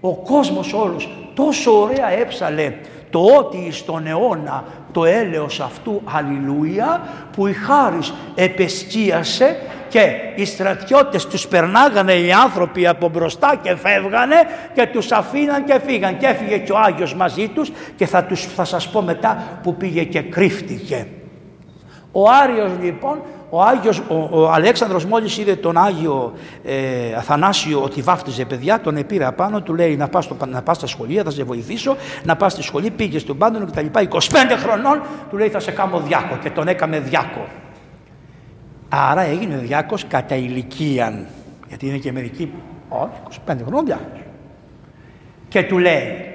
[0.00, 2.72] Ο κόσμος όλος τόσο ωραία έψαλε
[3.10, 7.00] το ότι στον αιώνα το έλεος αυτού αλληλούια
[7.32, 9.56] που η χάρις επεσκίασε
[9.94, 14.36] και οι στρατιώτες τους περνάγανε οι άνθρωποι από μπροστά και φεύγανε
[14.74, 18.44] και τους αφήναν και φύγαν και έφυγε και ο Άγιος μαζί τους και θα, τους,
[18.44, 21.06] θα σας πω μετά που πήγε και κρύφτηκε.
[22.12, 26.32] Ο Άριος λοιπόν ο, Άγιος, ο, ο Αλέξανδρος μόλις είδε τον Άγιο
[26.64, 30.76] ε, Αθανάσιο ότι βάφτιζε παιδιά, τον πήρε απάνω, του λέει να πας, στο, να πας
[30.76, 34.08] στα σχολεία, θα σε βοηθήσω, να πας στη σχολή, πήγες στον πάντων και τα λοιπά.
[34.08, 34.18] 25
[34.62, 37.46] χρονών του λέει θα σε κάνω διάκο και τον έκαμε διάκο.
[38.96, 41.26] Άρα έγινε διάκος κατά ηλικίαν,
[41.68, 42.52] γιατί είναι και μερικοί,
[42.88, 43.10] όχι
[43.46, 44.20] 25 χρονών διάκος.
[45.48, 46.32] Και του λέει,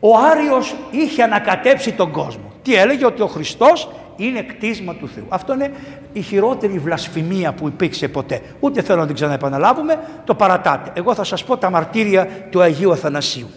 [0.00, 2.52] ο Άριος είχε ανακατέψει τον κόσμο.
[2.62, 5.26] Τι έλεγε ότι ο Χριστός είναι κτίσμα του Θεού.
[5.28, 5.70] Αυτό είναι
[6.12, 8.40] η χειρότερη βλασφημία που υπήρξε ποτέ.
[8.60, 10.90] Ούτε θέλω να την ξαναεπαναλάβουμε, το παρατάτε.
[10.94, 13.50] Εγώ θα σας πω τα μαρτύρια του Αγίου Αθανασίου.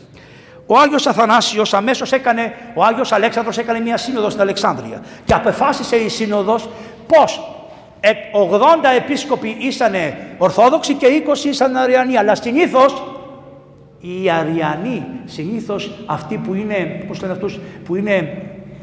[0.65, 5.95] Ο Άγιος Αθανάσιος αμέσως έκανε, ο Άγιος Αλέξανδρος έκανε μια σύνοδο στην Αλεξάνδρεια και απεφάσισε
[5.95, 6.69] η σύνοδος
[7.07, 7.62] πώς
[8.03, 8.07] 80
[8.93, 9.93] ε, επίσκοποι ήσαν
[10.37, 11.07] Ορθόδοξοι και
[11.43, 12.17] 20 ήσαν Αριανοί.
[12.17, 13.03] Αλλά συνήθως
[13.99, 18.37] οι Αριανοί, συνήθως αυτοί που είναι, πώς λένε αυτούς, που είναι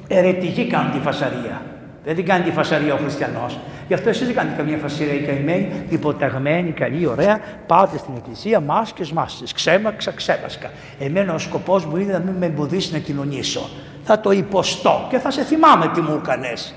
[0.08, 1.62] αιρετικοί κάνουν τη φασαρία.
[2.04, 3.58] Δεν την κάνει τη φασαρία ο χριστιανός.
[3.88, 7.40] Γι' αυτό εσείς δεν κάνετε καμία φασαρία οι καημένοι, υποταγμένοι, καλοί, ωραία.
[7.66, 9.44] Πάτε στην εκκλησία, μάσκες, μάσκε.
[9.54, 10.70] Ξέμαξα, ξέμασκα.
[10.98, 13.68] Εμένα ο σκοπός μου είναι να μην με εμποδίσει να κοινωνήσω.
[14.04, 16.74] Θα το υποστώ και θα σε θυμάμαι τι μου έκανες.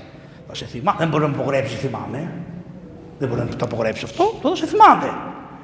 [0.54, 0.98] Θα σε θυμάμαι.
[0.98, 2.30] Δεν μπορεί να μου απογρέψει, θυμάμαι.
[3.18, 4.38] Δεν μπορεί να το απογρέψει αυτό.
[4.42, 5.14] Το σε θυμάμαι.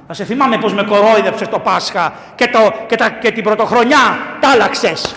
[0.06, 4.18] Θα σε θυμάμαι πώ με κορόιδεψες το Πάσχα και, το, και, τα, και την πρωτοχρονιά
[4.40, 5.14] τα άλλαξες.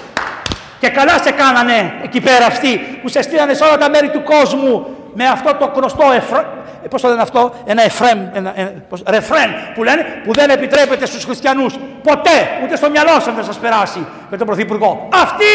[0.80, 4.24] Και καλά σε κάνανε εκεί πέρα αυτοί που σε στείλανε σε όλα τα μέρη του
[4.24, 6.46] κόσμου με αυτό το γνωστό εφρέ,
[6.90, 11.06] πώς το λένε αυτό, ένα εφρέμ, ένα, ένα, πώς, ρεφρέν που λένε, που δεν επιτρέπεται
[11.06, 15.08] στους χριστιανούς ποτέ, ούτε στο μυαλό σας δεν σας περάσει με τον Πρωθυπουργό.
[15.14, 15.46] Αυτοί,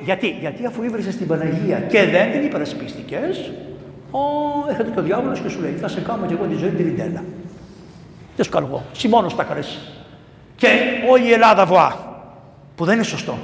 [0.00, 3.50] γιατί, γιατί αφού ήβρισε στην Παναγία και δεν την υπερασπίστηκες,
[4.10, 4.18] ο,
[4.68, 6.84] έρχεται και ο διάβολος και σου λέει, θα σε κάνω και εγώ τη ζωή την
[6.84, 7.24] ριντέλα.
[8.36, 9.78] Δεν σου κάνω εγώ, εσύ μόνος τα καρέσει.
[10.56, 10.68] Και
[11.10, 11.96] όλη η Ελλάδα βοά,
[12.76, 13.38] που δεν είναι σωστό.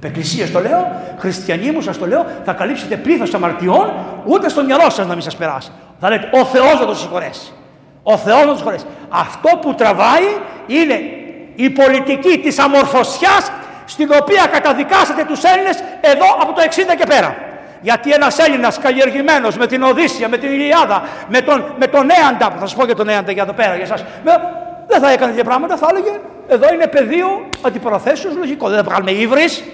[0.00, 3.92] Εκκλησία το λέω, χριστιανοί μου σας το λέω, θα καλύψετε πλήθος αμαρτιών,
[4.26, 5.70] ούτε στο μυαλό σας να μην σας περάσει.
[6.00, 7.52] Θα λέτε, ο Θεός να το συγχωρέσει.
[8.02, 8.84] Ο Θεός να το συγχωρέσει.
[9.08, 10.24] Αυτό που τραβάει
[10.66, 11.00] είναι
[11.54, 13.52] η πολιτική της αμορφωσιάς
[13.86, 17.36] στην οποία καταδικάσατε τους Έλληνες εδώ από το 60 και πέρα.
[17.80, 22.50] Γιατί ένας Έλληνας καλλιεργημένος με την Οδύσσια, με την Ιλιάδα, με τον, με τον Έαντα,
[22.50, 24.04] θα σας πω και τον Έαντα για εδώ πέρα για εσάς,
[24.88, 28.68] δεν θα έκανε τέτοια πράγματα, θα έλεγε εδώ είναι πεδίο αντιπροθέσεως λογικό.
[28.68, 29.64] Δεν θα βγάλουμε ύβρις,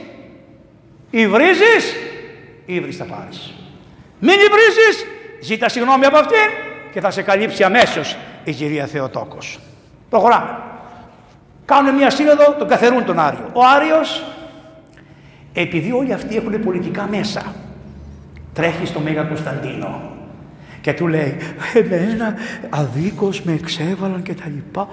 [1.14, 1.94] Υβρίζεις,
[2.66, 3.54] ύβρις θα πάρεις.
[4.18, 5.06] Μην υβρίζεις,
[5.40, 6.50] ζήτα συγγνώμη από αυτήν
[6.92, 9.58] και θα σε καλύψει αμέσως η κυρία Θεοτόκος.
[10.10, 10.58] Προχωράμε.
[11.72, 13.50] Κάνουν μια σύνοδο, τον καθερούν τον Άριο.
[13.52, 14.24] Ο Άριος,
[15.52, 17.42] επειδή όλοι αυτοί έχουν πολιτικά μέσα,
[18.52, 20.00] τρέχει στο Μέγα Κωνσταντίνο
[20.80, 21.36] και του λέει
[21.74, 22.34] «Εμένα
[22.70, 24.88] αδίκως με εξέβαλαν και τα λοιπά».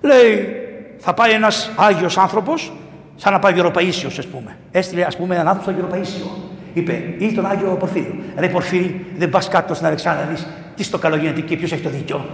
[0.00, 0.56] Λέει
[0.98, 2.72] θα πάει ένας Άγιος άνθρωπος
[3.20, 4.56] Σαν να πάει Γεροπαΐσιος, ας πούμε.
[4.70, 6.30] Έστειλε, ας πούμε, έναν άνθρωπο στο Γεροπαΐσιο.
[6.74, 8.14] Είπε, ή τον Άγιο Πορφύριο.
[8.36, 10.46] Ρε Πορφύρι, δεν πας κάτω στην Αλεξάνδρα δεις
[10.76, 12.26] τι στο καλογεννητή και ποιος έχει το δίκιο.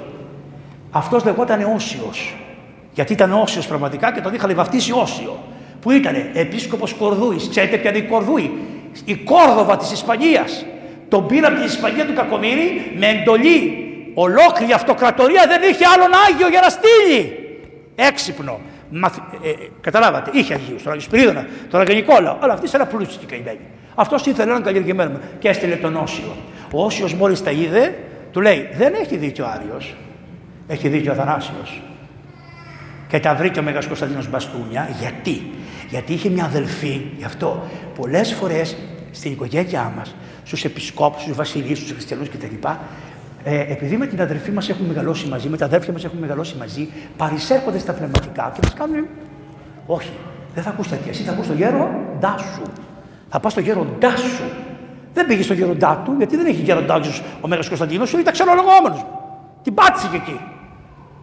[0.90, 2.43] Αυτός λεγόταν Όσιος.
[2.94, 5.38] Γιατί ήταν Όσιος πραγματικά και τον είχαν βαφτίσει Όσιο.
[5.80, 7.48] Που ήταν επίσκοπος Κορδούης.
[7.48, 8.52] Ξέρετε ποια είναι η Κορδούη;
[9.04, 10.66] Η Κόρδοβα της Ισπανίας.
[11.08, 13.78] Τον πήρε από την Ισπανία του Κακομήρη με εντολή.
[14.14, 17.32] Ολόκληρη αυτοκρατορία δεν είχε άλλον Άγιο για να στείλει.
[17.94, 18.60] Έξυπνο.
[18.90, 19.16] Μαθ...
[19.16, 23.18] Ε, ε, καταλάβατε, είχε Αγίους, τον Άγιο Σπυρίδωνα, τον Άγιο Νικόλαο, αλλά αυτοί ένα πλούσιοι
[23.18, 23.60] και καημένοι.
[23.94, 26.36] Αυτός ήθελε έναν καλλιεργημένο και έστειλε τον Όσιο.
[26.72, 27.94] Ο Όσιος μόλις τα είδε,
[28.32, 29.94] του λέει: Δεν έχει δίκιο ο Άριος.
[30.66, 31.82] Έχει δίκιο ο Αθανάσιος.
[33.14, 34.88] Και τα βρήκε ο Μέγας Κωνσταντίνος Μπαστούνια.
[35.00, 35.50] Γιατί;
[35.90, 37.62] Γιατί είχε μια αδελφή, γι' αυτό
[37.94, 38.76] πολλές φορές
[39.10, 42.68] στην οικογένειά μας, στους επισκόπους, στους βασιλείς, στους χριστιανούς κτλ.,
[43.44, 46.54] ε, επειδή με την αδερφή μας έχουμε μεγαλώσει μαζί, με τα αδέρφια μας έχουμε μεγαλώσει
[46.58, 49.06] μαζί, παρισέρχονται στα πνευματικά και μας κάνουν.
[49.86, 50.12] Όχι,
[50.54, 51.10] δεν θα ακούς τέτοια.
[51.10, 52.62] Εσύ θα ακούς το γέροντά σου.
[53.28, 54.44] Θα πας στο γέροντά σου.
[55.14, 57.08] Δεν πήγες στο γέροντά του, γιατί δεν έχει γέροντά του
[57.40, 59.06] ο Μέγας Κωνσταντίνος, ήταν ξενολογόμενος.
[59.62, 60.40] Την πάτησε και εκεί.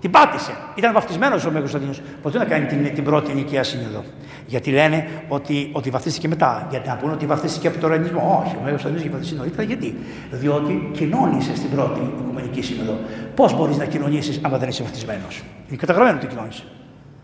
[0.01, 0.51] Την πάτησε.
[0.75, 2.01] Ήταν βαφτισμένος ο Μέγα Κωνσταντίνος.
[2.21, 4.03] Ποτέ να κάνει την, την πρώτη νοικία σύνοδο.
[4.45, 6.67] Γιατί λένε ότι, ότι βαφτίστηκε μετά.
[6.69, 8.43] Γιατί να πούνε ότι βαφτίστηκε από τον ρανισμό.
[8.45, 9.63] Όχι, ο Μέγα Κωνσταντίνος είχε βαφτιστεί νωρίτερα.
[9.63, 9.95] Γιατί;
[10.31, 12.97] Διότι κοινώνησες στην πρώτη Οικουμενική Σύνοδο.
[13.35, 16.63] Πώς μπορείς να κοινωνήσεις άμα δεν είσαι βαφτισμένος; Είναι καταγραμμένο ότι κοινώνησε.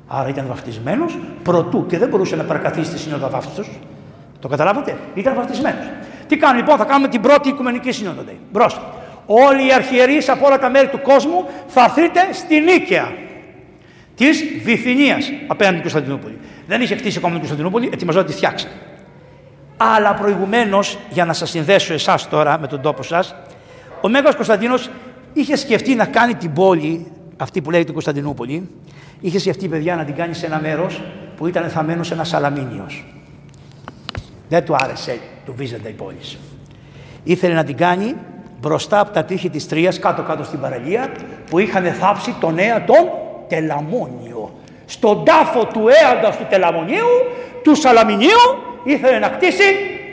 [0.07, 3.63] Άρα ήταν βαφτισμένος πρωτού και δεν μπορούσε να παρακαθίσει τη σύνοδο βάφτιστο.
[4.39, 5.86] Το καταλάβατε; Ήταν βαφτισμένος.
[6.28, 8.21] Τι κάνει λοιπόν, θα κάνουμε την πρώτη Οικουμενική Σύνοδο.
[8.51, 8.80] Μπρος.
[9.28, 13.13] Όλοι οι αρχιερείς από όλα τα μέρη του κόσμου θα έρθετε στη Νίκαια
[14.15, 16.39] της Βυθινίας απέναντι στην Κωνσταντινούπολη.
[16.67, 18.67] Δεν είχε χτίσει ακόμα την Κωνσταντινούπολη, ετοιμαζόταν να τη φτιάξει.
[19.78, 23.36] Αλλά προηγουμένως, για να σας συνδέσω εσάς τώρα με τον τόπο σας,
[24.01, 24.89] ο Μέγας Κωνσταντίνος
[25.34, 28.69] είχε σκεφτεί να κάνει την πόλη, αυτή που λέγεται Κωνσταντινούπολη,
[29.21, 31.01] είχε σκεφτεί παιδιά να την κάνει σε ένα μέρος
[31.38, 33.05] που ήταν θαμένο ένα σαλαμίνιος.
[34.49, 36.17] Δεν του άρεσε του Βίζεντα η πόλη.
[37.23, 38.15] Ήθελε να την κάνει
[38.68, 41.11] μπροστά από τα τείχη της Τρίας, κάτω-κάτω στην παραλία,
[41.49, 43.09] που είχαν θάψει τον Έα τον
[43.47, 44.51] Τελαμόνιο.
[44.86, 47.07] Στον τάφο του Έαντας του Τελαμονίου,
[47.63, 48.43] του Σαλαμινίου,
[48.84, 49.63] ήθελε να κτίσει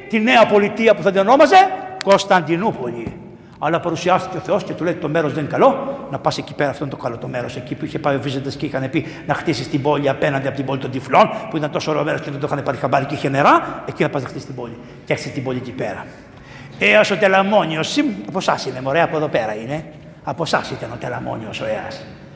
[0.08, 1.56] τη νέα πολιτεία που θα την ονόμαζε
[2.04, 3.16] Κωνσταντινούπολη.
[3.58, 6.54] Αλλά παρουσιάστηκε ο Θεός και του λέει: Το μέρος δεν είναι καλό, να πας εκεί
[6.54, 7.56] πέρα, αυτό είναι το καλό το μέρος.
[7.56, 10.56] Εκεί που είχε πάει ο Βίζεντα και είχαν πει να χτίσεις την πόλη απέναντι από
[10.56, 13.04] την πόλη των Τυφλών, που ήταν τόσο ωραίο μέρος και δεν το είχαν πάρει χαμπάρι
[13.04, 14.76] και είχε νερά, εκεί να πας να χτίσεις την πόλη.
[15.04, 16.04] Και έχασε την πόλη εκεί πέρα.
[16.78, 17.98] Έω ο Τελαμόνιος,
[18.28, 19.84] από εσάς είναι, μωρέ, από εδώ πέρα είναι.
[20.24, 21.88] Από εσάς ήταν ο Τελαμόνιος ο Έα.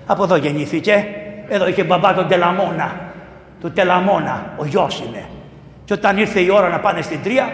[0.06, 1.06] Από εδώ γεννήθηκε.
[1.48, 3.12] Εδώ είχε μπαμπά τον Τελαμόνα.
[3.60, 5.28] Του Τελαμόνα, ο γιος είναι.
[5.84, 7.52] Και όταν ήρθε η ώρα να πάνε στην Τρία,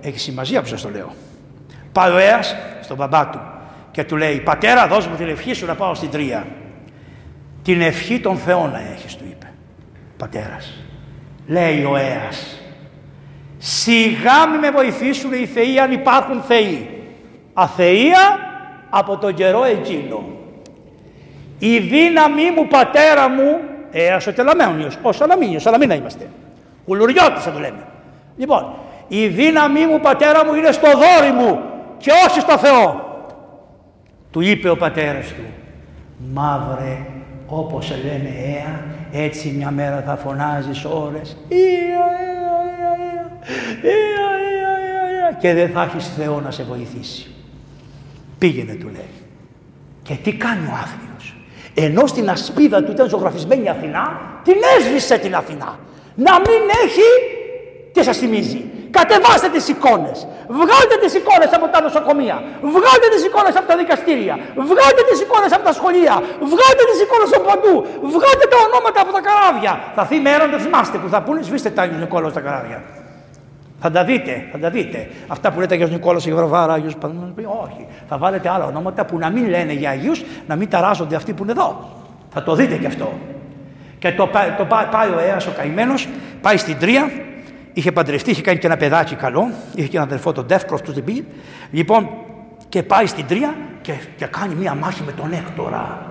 [0.00, 1.12] έχει σημασία που σας το λέω.
[1.92, 2.40] Πάει ο Έα
[2.80, 3.40] στον μπαμπά του
[3.90, 6.46] και του λέει: Πατέρα, δώσ' μου την ευχή σου να πάω στην Τρία.
[7.62, 9.52] Την ευχή των Θεών να έχεις, του είπε.
[10.16, 10.84] Πατέρας.
[11.46, 12.28] Λέει ο Έα.
[13.66, 17.04] Σιγά μη με βοηθήσουν οι θεοί αν υπάρχουν θεοί.
[17.54, 18.38] Αθεία
[18.90, 20.24] από τον καιρό εκείνο.
[21.58, 23.60] Η δύναμή μου πατέρα μου,
[23.90, 26.30] ε, ο τελαμένιος, ο Σαλαμίνιος, Σαλαμίνα είμαστε.
[26.84, 27.86] Κουλουριώτης θα το λέμε.
[28.36, 28.74] Λοιπόν,
[29.08, 31.60] η δύναμή μου πατέρα μου είναι στο δόρι μου
[31.96, 33.04] και όχι στο Θεό.
[34.30, 35.44] Του είπε ο πατέρας του,
[36.32, 37.06] μαύρε
[37.46, 38.80] όπως σε λένε έα,
[39.22, 41.36] έτσι μια μέρα θα φωνάζεις ώρες.
[41.48, 42.33] Ια, ια,
[45.40, 47.26] και δεν θα έχεις Θεό να σε βοηθήσει.
[48.38, 49.08] Πήγαινε του λέει.
[50.02, 51.36] Και τι κάνει ο άθλιος.
[51.74, 55.78] Ενώ στην ασπίδα του ήταν ζωγραφισμένη η Αθηνά, την έσβησε την Αθηνά.
[56.14, 57.08] Να μην έχει,
[57.92, 58.64] τι σας θυμίζει,
[58.96, 60.18] Κατεβάστε τις εικόνες.
[60.58, 62.36] Βγάλτε τις εικόνες από τα νοσοκομεία.
[62.74, 64.34] Βγάλτε τις εικόνες από τα δικαστήρια.
[64.70, 66.14] Βγάλτε τις εικόνες από τα σχολεία.
[66.52, 67.74] Βγάλτε τις εικόνες από παντού.
[68.14, 69.72] Βγάλτε τα ονόματα από τα καράβια.
[69.94, 72.42] Θα έρθει η μέρα να το θυμάστε που θα πούνε σβήστε τα Άγιος Νικόλαος στα
[72.46, 72.78] καράβια.
[73.86, 75.08] Θα τα δείτε, θα τα δείτε.
[75.26, 76.96] Αυτά που λέτε Άγιος Νικόλαος, Αγιος Βραβάρα, Άγιος
[77.64, 77.86] όχι.
[78.08, 81.42] Θα βάλετε άλλα ονόματα που να μην λένε για Αγίους, να μην ταράζονται αυτοί που
[81.42, 81.90] είναι εδώ.
[82.28, 83.12] Θα το δείτε κι αυτό.
[83.98, 86.08] Και το, το, πάει ο Αίας ο καημένος,
[86.40, 87.10] πάει στην Τρία,
[87.72, 90.94] είχε παντρευτεί, είχε κάνει και ένα παιδάκι καλό, είχε και έναν αδερφό τον Ντεύκρο, τους
[90.94, 91.24] δεν πήγε.
[91.70, 92.08] Λοιπόν,
[92.68, 96.06] και πάει στην Τρία και, και κάνει μία μάχη με τον Έκτορα.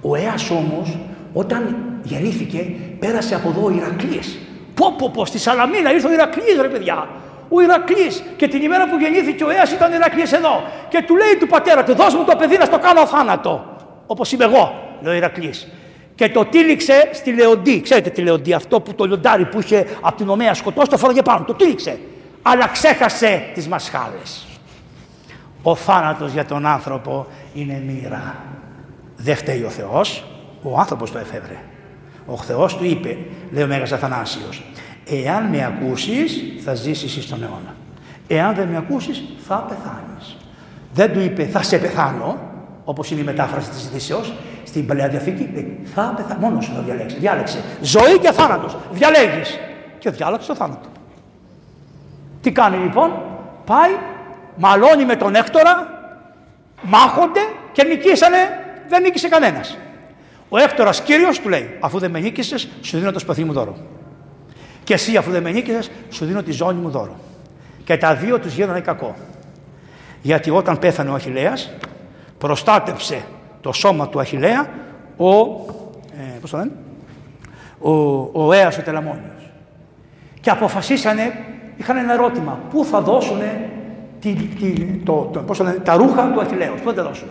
[0.00, 0.98] Ο Έας όμως,
[1.32, 2.66] όταν γεννήθηκε,
[2.98, 4.38] πέρασε από εδώ ο Ηρακλής.
[4.80, 7.08] Πω πω πω, στη Σαλαμίνα ήρθε ο Ηρακλής ρε παιδιά.
[7.48, 10.62] Ο Ηρακλής και την ημέρα που γεννήθηκε ο Έας ήταν ο Ηρακλής εδώ.
[10.88, 13.76] Και του λέει του πατέρα του, δώσ' μου το παιδί να στο κάνω θάνατο.
[14.06, 15.68] Όπως είμαι εγώ, λέει ο Ηρακλής
[16.14, 17.80] και το τύλιξε στη Λεοντή.
[17.80, 21.22] Ξέρετε τη Λεοντή, αυτό που το λιοντάρι που είχε από την ομαία σκοτώσει, το φόραγε
[21.22, 21.44] πάνω.
[21.44, 21.98] Το τύλιξε.
[22.42, 24.46] Αλλά ξέχασε τις μασχάλες.
[25.62, 28.36] Ο θάνατος για τον άνθρωπο είναι μοίρα.
[29.16, 30.24] Δεν φταίει ο Θεός,
[30.62, 31.69] ο άνθρωπος το εφεύρε.
[32.30, 33.18] Ο Θεός του είπε,
[33.50, 34.62] λέει ο Μέγας Αθανάσιος,
[35.24, 37.74] εάν με ακούσεις θα ζήσεις στον αιώνα.
[38.26, 40.36] Εάν δεν με ακούσεις θα πεθάνεις.
[40.94, 42.38] Δεν του είπε θα σε πεθάνω,
[42.84, 44.32] όπως είναι η μετάφραση της ειδήσεως,
[44.64, 46.36] στην Παλαιά Διαθήκη λέει, θα πεθα...
[46.40, 47.16] μόνος σου θα διαλέξει.
[47.16, 47.58] Διάλεξε.
[47.82, 48.76] Ζωή και θάνατος.
[48.92, 49.58] Διαλέγεις.
[49.98, 50.88] Και διάλεξε το θάνατο.
[52.40, 53.12] Τι κάνει λοιπόν.
[53.66, 53.90] Πάει,
[54.56, 55.88] μαλώνει με τον Έκτορα,
[56.82, 57.40] μάχονται
[57.72, 58.36] και νικήσανε.
[58.88, 59.78] Δεν νίκησε κανένας.
[60.52, 63.76] Ο Έκτορας κύριος του λέει, αφού δεν με νίκησες, σου δίνω το σπαθί μου δώρο.
[64.84, 67.16] Και εσύ αφού δεν με νίκησες, σου δίνω τη ζώνη μου δώρο.
[67.84, 69.14] Και τα δύο τους γίνανε κακό.
[70.22, 71.70] Γιατί όταν πέθανε ο Αχιλέας,
[72.38, 73.24] προστάτεψε
[73.60, 74.68] το σώμα του Αχιλέα
[75.16, 76.70] ο, ε, πώς το λένε,
[77.78, 77.92] ο,
[78.46, 79.50] ο Αίας ο Τελαμόνιος.
[80.40, 81.32] Και αποφασίσανε,
[81.76, 83.40] είχαν ένα ερώτημα, πού θα δώσουν
[84.20, 84.72] τη, τη,
[85.04, 87.28] το, το, πώς το λένε, τα ρούχα του Αχιλέως, πού θα τα δώσουν.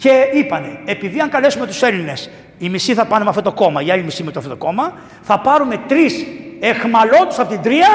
[0.00, 3.82] Και είπανε, επειδή αν καλέσουμε τους Έλληνες, οι μισοί θα πάνε με αυτό το κόμμα,
[3.82, 4.92] οι άλλοι μισοί με το αυτό το κόμμα,
[5.22, 6.26] θα πάρουμε τρεις
[6.60, 7.88] εχμαλώτους από την τρία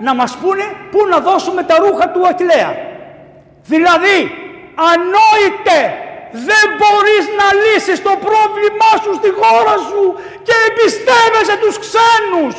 [0.00, 2.70] να μας πούνε πού να δώσουμε τα ρούχα του Αχιλέα.
[3.64, 4.18] Δηλαδή,
[4.90, 5.78] ανόητε
[6.48, 10.02] δεν μπορείς να λύσεις το πρόβλημά σου στη χώρα σου
[10.42, 12.56] και εμπιστεύεσαι τους ξένους.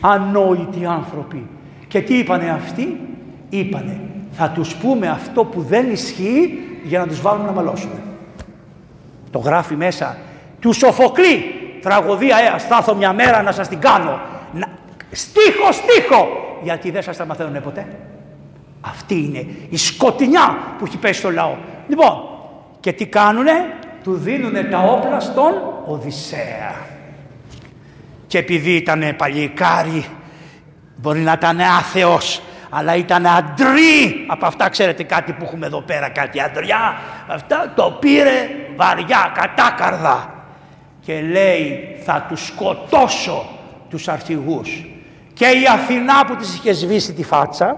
[0.00, 1.48] Ανόητοι άνθρωποι.
[1.88, 3.00] Και τι είπανε αυτοί;
[3.48, 4.00] Είπανε
[4.38, 7.90] θα τους πούμε αυτό που δεν ισχύει για να τους βάλουμε να μαλώσουν.
[9.30, 10.16] Το γράφει μέσα
[10.60, 11.54] τους Σοφοκλή.
[11.82, 14.20] Τραγωδία ε, θα μια μέρα να σας την κάνω.
[14.52, 14.66] Να...
[15.10, 16.28] Στίχο, στίχο.
[16.62, 17.86] Γιατί δεν σας τα μαθαίνουν ποτέ.
[18.80, 21.56] Αυτή είναι η σκοτεινιά που έχει πέσει στο λαό.
[21.88, 22.12] Λοιπόν,
[22.80, 23.52] και τι κάνουνε,
[24.02, 25.52] του δίνουνε τα όπλα στον
[25.86, 26.74] Οδυσσέα.
[28.26, 30.06] Και επειδή ήταν παλικάρι,
[30.96, 36.08] μπορεί να ήταν άθεος, αλλά ήταν αντρί από αυτά ξέρετε κάτι που έχουμε εδώ πέρα
[36.08, 36.96] κάτι αντριά
[37.26, 40.34] αυτά το πήρε βαριά κατάκαρδα
[41.00, 43.46] και λέει θα τους σκοτώσω
[43.90, 44.86] τους αρχηγούς
[45.32, 47.76] και η Αθηνά που της είχε σβήσει τη φάτσα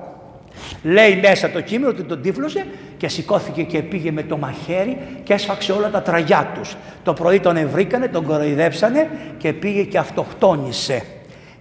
[0.83, 2.67] λέει μέσα το κείμενο ότι τον τύφλωσε
[2.97, 6.77] και σηκώθηκε και πήγε με το μαχαίρι και έσφαξε όλα τα τραγιά τους.
[7.03, 11.03] Το πρωί τον ευρήκανε, τον κοροϊδέψανε και πήγε και αυτοκτόνησε.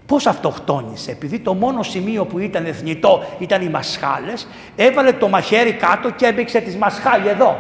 [0.08, 5.74] Πώς αυτοκτόνησε, επειδή το μόνο σημείο που ήταν εθνητό ήταν οι μασχάλες, έβαλε το μαχαίρι
[5.74, 7.58] κάτω και έμπηξε τις μασχάλη εδώ.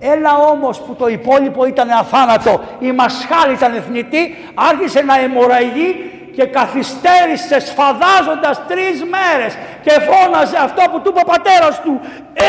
[0.00, 5.94] Έλα όμως που το υπόλοιπο ήταν αθάνατο, η μασχάλη ήταν εθνητή, άρχισε να αιμορραγεί
[6.34, 12.00] και καθυστέρησε σφαδάζοντας τρεις μέρες και φώναζε αυτό που του είπε ο πατέρας του.
[12.32, 12.44] Ε,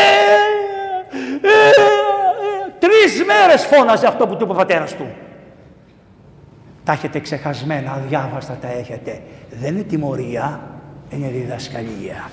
[1.41, 5.07] ε, ε, τρεις μέρες φώναζε αυτό που του είπε ο πατέρας του.
[6.90, 9.22] Τα έχετε ξεχασμένα, αδιάβαστα τα έχετε.
[9.60, 10.60] Δεν είναι τιμωρία,
[11.10, 12.30] είναι διδασκαλία.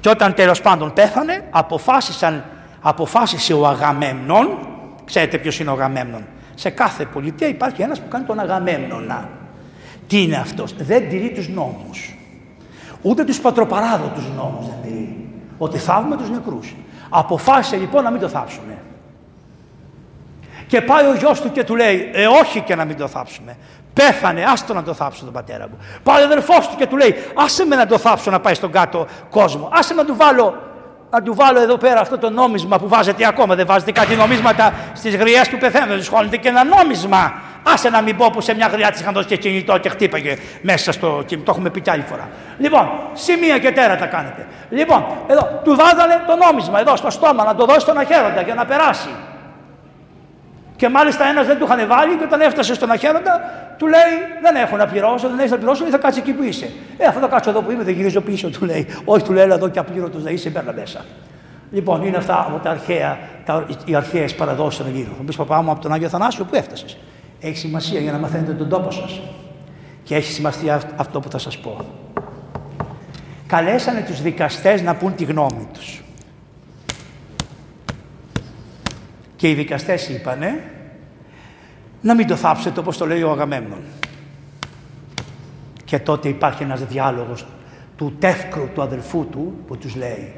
[0.00, 2.44] Και όταν τέλος πάντων πέθανε, αποφάσισαν,
[2.80, 4.58] αποφάσισε ο Αγαμέμνον,
[5.04, 9.28] ξέρετε ποιος είναι ο Αγαμέμνον, σε κάθε πολιτεία υπάρχει ένας που κάνει τον Αγαμέμνονα.
[10.06, 12.18] Τι είναι αυτός, δεν τηρεί τους νόμους.
[13.02, 15.28] Ούτε τους πατροπαράδοτους νόμους δεν τηρεί.
[15.58, 16.76] Ότι θαύουμε τους νεκρούς.
[17.08, 18.75] Αποφάσισε λοιπόν να μην το θάψουμε.
[20.66, 23.56] Και πάει ο γιος του και του λέει, ε όχι και να μην το θάψουμε.
[23.92, 25.78] Πέθανε, άστο να το θάψω τον πατέρα μου.
[26.02, 28.70] Πάει ο αδερφός του και του λέει, άσε με να το θάψω να πάει στον
[28.72, 29.68] κάτω κόσμο.
[29.72, 30.66] Άσε με να του βάλω
[31.10, 33.54] να του βάλω εδώ πέρα αυτό το νόμισμα που βάζετε ακόμα.
[33.54, 36.02] Δεν βάζετε κάτι νομίσματα στις γριές του πεθαίνουν.
[36.02, 37.32] Σχόλετε και ένα νόμισμα.
[37.62, 40.36] Άσε να μην πω που σε μια γριά της είχαν δώσει και κινητό και χτύπαγε
[40.62, 41.46] μέσα στο κινητό.
[41.46, 42.28] Το έχουμε πει κι άλλη φορά.
[42.58, 44.46] Λοιπόν, σημεία και τέρα τα κάνετε.
[44.70, 48.54] Λοιπόν, εδώ του βάζανε το νόμισμα εδώ στο στόμα να το δώσει στον αχαίροντα για
[48.54, 49.08] να περάσει.
[50.76, 53.40] Και μάλιστα ένας δεν του είχαν βάλει και όταν έφτασε στον αχαίροντα,
[53.78, 56.70] του λέει: Δεν έχω να πληρώσω, δεν έχεις να πληρώσω, θα κάτσει εκεί που είσαι.
[56.96, 58.86] Ε, αυτό θα κάτσω εδώ που είμαι, δεν γυρίζω πίσω, του λέει.
[59.04, 61.04] Όχι, του λέει: εδώ και απλήρωτος να είσαι, μπαίνα μέσα.
[61.70, 65.14] Λοιπόν, είναι αυτά από τα αρχαία, τα, οι αρχαίες παραδόσεις των Ελλήνων.
[65.16, 66.96] Θα πει παπά μου από τον Άγιο Θανάσιο, πού έφτασες;
[67.40, 69.20] Έχει σημασία για να μαθαίνετε τον τόπο σας.
[70.02, 71.76] Και έχει σημασία αυτό που θα σας πω.
[73.46, 76.00] Καλέσανε τους δικαστές να πούν τη γνώμη τους.
[79.36, 80.70] Και οι δικαστές είπανε
[82.00, 83.82] να μην το θάψετε όπως το λέει ο Αγαμέμνον.
[85.84, 87.46] Και τότε υπάρχει ένας διάλογος
[87.96, 90.32] του τεύκρου του αδελφού του που τους λέει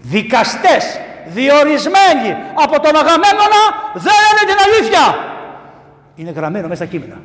[0.00, 3.62] δικαστές διορισμένοι από τον Αγαμέμνονα
[3.94, 5.24] δεν είναι την αλήθεια.
[6.14, 7.20] Είναι γραμμένο μέσα στα κείμενα.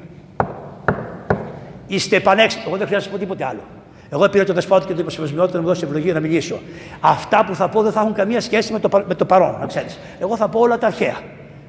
[1.87, 2.65] Είστε πανέξυπνοι.
[2.67, 3.61] Εγώ δεν χρειάζεται να πω τίποτε άλλο.
[4.09, 6.59] Εγώ πήρα το δεσπότη και το υποψηφιότητα να μου δώσει ευλογία να μιλήσω.
[6.99, 9.65] Αυτά που θα πω δεν θα έχουν καμία σχέση με το, με το παρόν, να
[9.65, 9.99] ξέρεις.
[10.19, 11.19] Εγώ θα πω όλα τα αρχαία.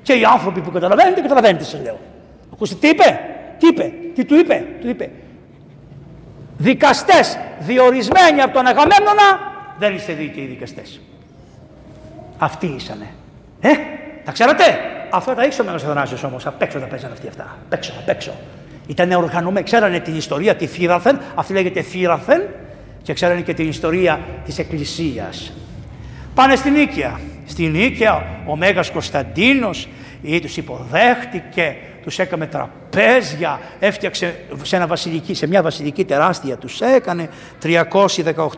[0.02, 1.98] Και οι άνθρωποι που καταλαβαίνετε, καταλαβαίνετε, σα λέω.
[2.52, 3.20] Ακούστε τι είπε,
[3.58, 5.10] τι είπε, τι του είπε, του είπε.
[6.58, 11.00] Δικαστές διορισμένοι από τον Αγαμέμνονα δεν είστε δίκαιοι δικαστές.
[12.38, 13.06] Αυτοί ήσανε.
[13.60, 13.68] Ε,
[14.24, 14.64] τα ξέρατε;
[15.10, 16.46] Αυτά τα ήξερε ο Μέγας Αθανάσιος όμως.
[16.46, 17.56] Απ' έξω τα παίζανε αυτοί αυτά.
[17.64, 18.32] Απ' έξω, απ' έξω.
[18.86, 22.42] Ήταν οργανωμένοι, ξέρανε την ιστορία, τη Θήραθεν, αυτή λέγεται Θήραθεν,
[23.02, 25.52] και ξέρανε και την ιστορία της Εκκλησίας.
[26.34, 27.20] Πάνε στην Νίκαια.
[27.46, 29.88] Στην Νίκαια ο Μέγας Κωνσταντίνος
[30.22, 31.76] ή τους υποδέχτηκε,
[32.06, 37.28] τους έκαμε τραπέζια, έφτιαξε σε, ένα βασιλική, σε μια βασιλική τεράστια τους έκανε,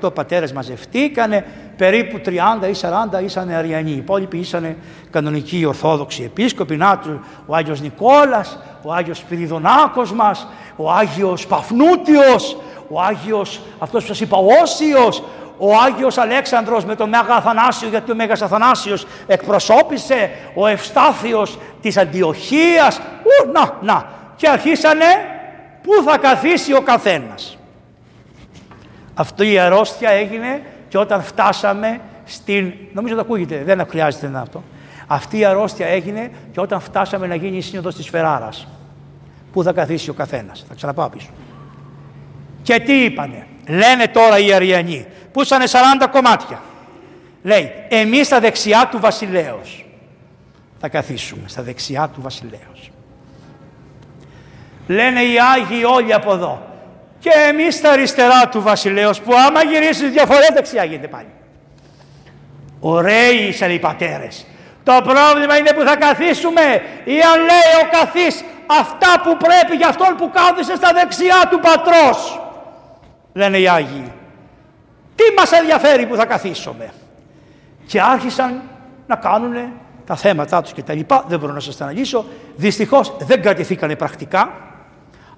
[0.03, 1.44] 318 πατέρες μαζευτήκανε,
[1.76, 2.30] περίπου 30
[2.68, 2.74] ή
[3.20, 4.76] 40 ήσανε Αριανοί, οι υπόλοιποι ήσανε
[5.11, 7.01] κανονικοί Ορθόδοξοι επίσκοποι, να
[7.46, 10.46] ο Άγιος Νικόλας, ο Άγιος Σπυριδονάκος μας,
[10.76, 12.57] ο Άγιος Παφνούτιος,
[12.88, 15.22] ο Άγιος, αυτός που σας είπα, ο Όσιος,
[15.59, 21.97] ο Άγιος Αλέξανδρος με τον Μέγα Αθανάσιο, γιατί ο Μέγας Αθανάσιος εκπροσώπησε, ο Ευστάθιος της
[21.97, 24.07] Αντιοχίας, ου, να, να.
[24.37, 25.05] Και αρχίσανε
[25.83, 27.59] πού θα καθίσει ο καθένας.
[29.15, 34.63] Αυτή η αρρώστια έγινε και όταν φτάσαμε στην, νομίζω το ακούγεται, δεν χρειάζεται να αυτό.
[35.07, 38.67] Αυτή η αρρώστια έγινε και όταν φτάσαμε να γίνει η σύνοδος της Φεράρας.
[39.53, 40.65] Πού θα καθίσει ο καθένας.
[40.69, 41.29] Θα ξαναπάω πίσω.
[42.63, 45.07] Και τι είπανε; Λένε τώρα οι Αριανοί.
[45.33, 46.62] Που ήσανε 40 κομμάτια.
[47.43, 49.85] Λέει, εμείς στα δεξιά του βασιλέως.
[50.81, 52.91] Θα καθίσουμε στα δεξιά του βασιλέως.
[54.87, 56.62] Λένε οι Άγιοι όλοι από εδώ.
[57.19, 61.29] Και εμείς στα αριστερά του βασιλέως που άμα γυρίσεις διαφορές δεξιά γίνεται πάλι.
[62.81, 64.47] Ωραίοι ήσαν οι πατέρες.
[64.83, 69.89] Το πρόβλημα είναι που θα καθίσουμε ή αν λέει ο καθής αυτά που πρέπει για
[69.89, 72.41] αυτόν που κάθισε στα δεξιά του πατρός.
[73.39, 74.12] Λένε οι Άγιοι.
[75.14, 76.93] Τι μας ενδιαφέρει που θα καθίσουμε;
[77.86, 78.62] Και άρχισαν
[79.07, 79.55] να κάνουν
[80.07, 81.24] τα θέματα τους και τα λοιπά.
[81.28, 82.24] Δεν μπορώ να σας τα αναλύσω.
[82.57, 84.53] Δυστυχώς δεν κρατηθήκανε πρακτικά.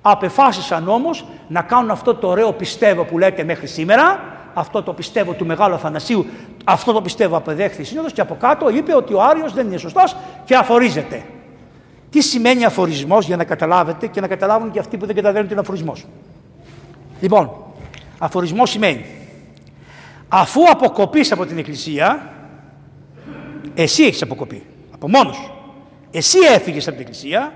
[0.03, 4.21] Απεφάσισαν όμως να κάνουν αυτό το ωραίο πιστεύω που λέτε μέχρι σήμερα,
[4.55, 6.27] αυτό το πιστεύω του Μεγάλου Αθανασίου,
[6.65, 9.77] αυτό το πιστεύω απεδέχθη η Σύνοδος και από κάτω είπε ότι ο Άριος δεν είναι
[9.77, 11.25] σωστός και αφορίζεται.
[12.11, 15.53] Τι σημαίνει αφορισμός για να καταλάβετε και να καταλάβουν και αυτοί που δεν καταλαβαίνουν τι
[15.53, 16.07] είναι αφορισμός;
[17.21, 17.51] Λοιπόν,
[18.21, 19.05] αφορισμός σημαίνει
[20.29, 22.33] αφού αποκοπείς από την Εκκλησία,
[23.75, 25.53] εσύ έχεις αποκοπεί, από μόνος σου.
[26.11, 27.53] Εσύ έφυγες από την Εκκλησία,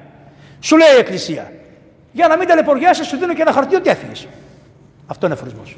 [0.61, 1.53] σου λέει η Εκκλησία,
[2.13, 4.27] για να μην ταλαιπωριάσαι σου δίνω και ένα χαρτί ότι έφυγες.
[5.07, 5.77] Αυτό είναι αφορισμός.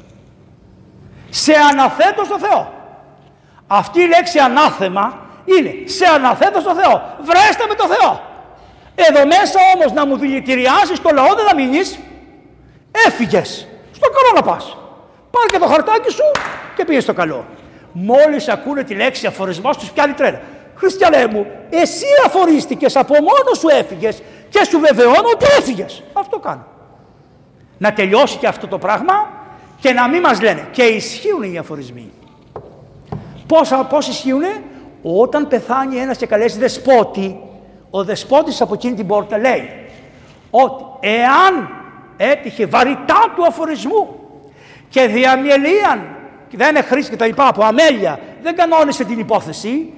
[1.29, 2.73] Σε αναθέτω στο Θεό.
[3.67, 7.17] Αυτή η λέξη ανάθεμα είναι σε αναθέτω στο Θεό.
[7.21, 8.21] Βρέστε με το Θεό.
[8.95, 11.99] Εδώ μέσα όμως να μου δηλητηριάσεις το λαό δεν θα μείνεις.
[13.07, 13.67] Έφυγες.
[13.97, 14.77] Στο καλό να πας.
[15.31, 16.31] Πάρε και το χαρτάκι σου
[16.75, 17.45] και πήγε στο καλό.
[17.91, 20.41] Μόλις ακούνε τη λέξη αφορισμός τους πιάνει τρέλα.
[20.75, 26.03] Χριστιανέ μου, εσύ αφορίστηκες, από μόνος σου έφυγες και σου βεβαιώνω ότι έφυγες.
[26.13, 26.65] Αυτό κάνω.
[27.77, 29.29] Να τελειώσει και αυτό το πράγμα
[29.79, 30.67] και να μην μας λένε.
[30.71, 32.11] Και ισχύουν οι αφορισμοί.
[33.47, 34.43] Πώς, πώς ισχύουν
[35.01, 37.39] όταν πεθάνει ένας και καλέσει δεσπότη,
[37.89, 39.69] ο δεσπότης από εκείνη την πόρτα λέει
[40.49, 41.69] ότι εάν
[42.17, 44.19] έτυχε βαρυτά του αφορισμού
[44.89, 46.15] και διαμελίαν.
[46.51, 48.19] Δεν είναι χρήση και τα λοιπά από αμέλεια.
[48.43, 49.93] Δεν κανόνισε την υπόθεση.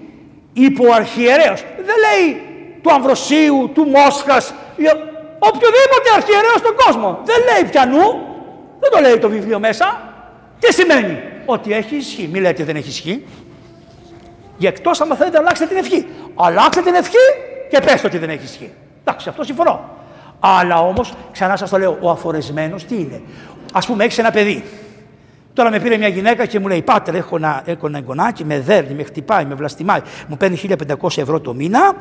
[0.53, 2.41] Είπε ο αρχιερέος δεν λέει
[2.82, 4.53] του Αμβροσίου, του Μόσχας
[5.39, 7.20] οποιοδήποτε αρχιερέο στον κόσμο.
[7.24, 8.28] Δεν λέει πιανού
[8.80, 10.01] δεν το λέει το βιβλίο μέσα.
[10.59, 12.30] Τι σημαίνει; Ότι έχει ισχύ.
[12.32, 13.26] Μη λέτε δεν έχει ισχύ.
[14.57, 16.07] Για εκτός άμα θέλετε αλλάξετε την ευχή.
[16.36, 17.26] Αλλάξτε την ευχή
[17.70, 18.74] και πέστε ότι δεν έχει ισχύ.
[19.01, 19.89] Εντάξει αυτό συμφωνώ
[20.40, 23.22] αλλά όμως, ξανά σας το λέω, ο αφορεσμένος τι είναι;
[23.72, 24.64] Α πούμε, έχεις ένα παιδί.
[25.54, 28.60] Τώρα με πήρε μια γυναίκα και μου λέει: Πάτερ, έχω ένα, έχω ένα εγγονάκι, με
[28.60, 30.02] δέρνει, με χτυπάει, με βλαστημάει.
[30.28, 30.60] Μου παίρνει
[31.02, 31.96] 1500 ευρώ το μήνα.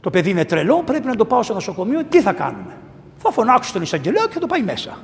[0.00, 2.04] Το παιδί είναι τρελό, πρέπει να το πάω στο νοσοκομείο.
[2.08, 2.76] Τι θα κάνουμε;
[3.18, 4.98] Θα φωνάξω τον εισαγγελέα και θα το πάει μέσα.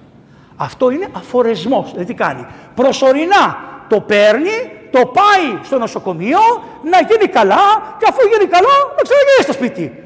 [0.57, 1.91] Αυτό είναι αφορεσμός.
[1.91, 6.39] Δηλαδή τι κάνει; Προσωρινά το παίρνει, το πάει στο νοσοκομείο
[6.83, 10.05] να γίνει καλά και αφού γίνει καλά να ξαναγίνει στο σπίτι.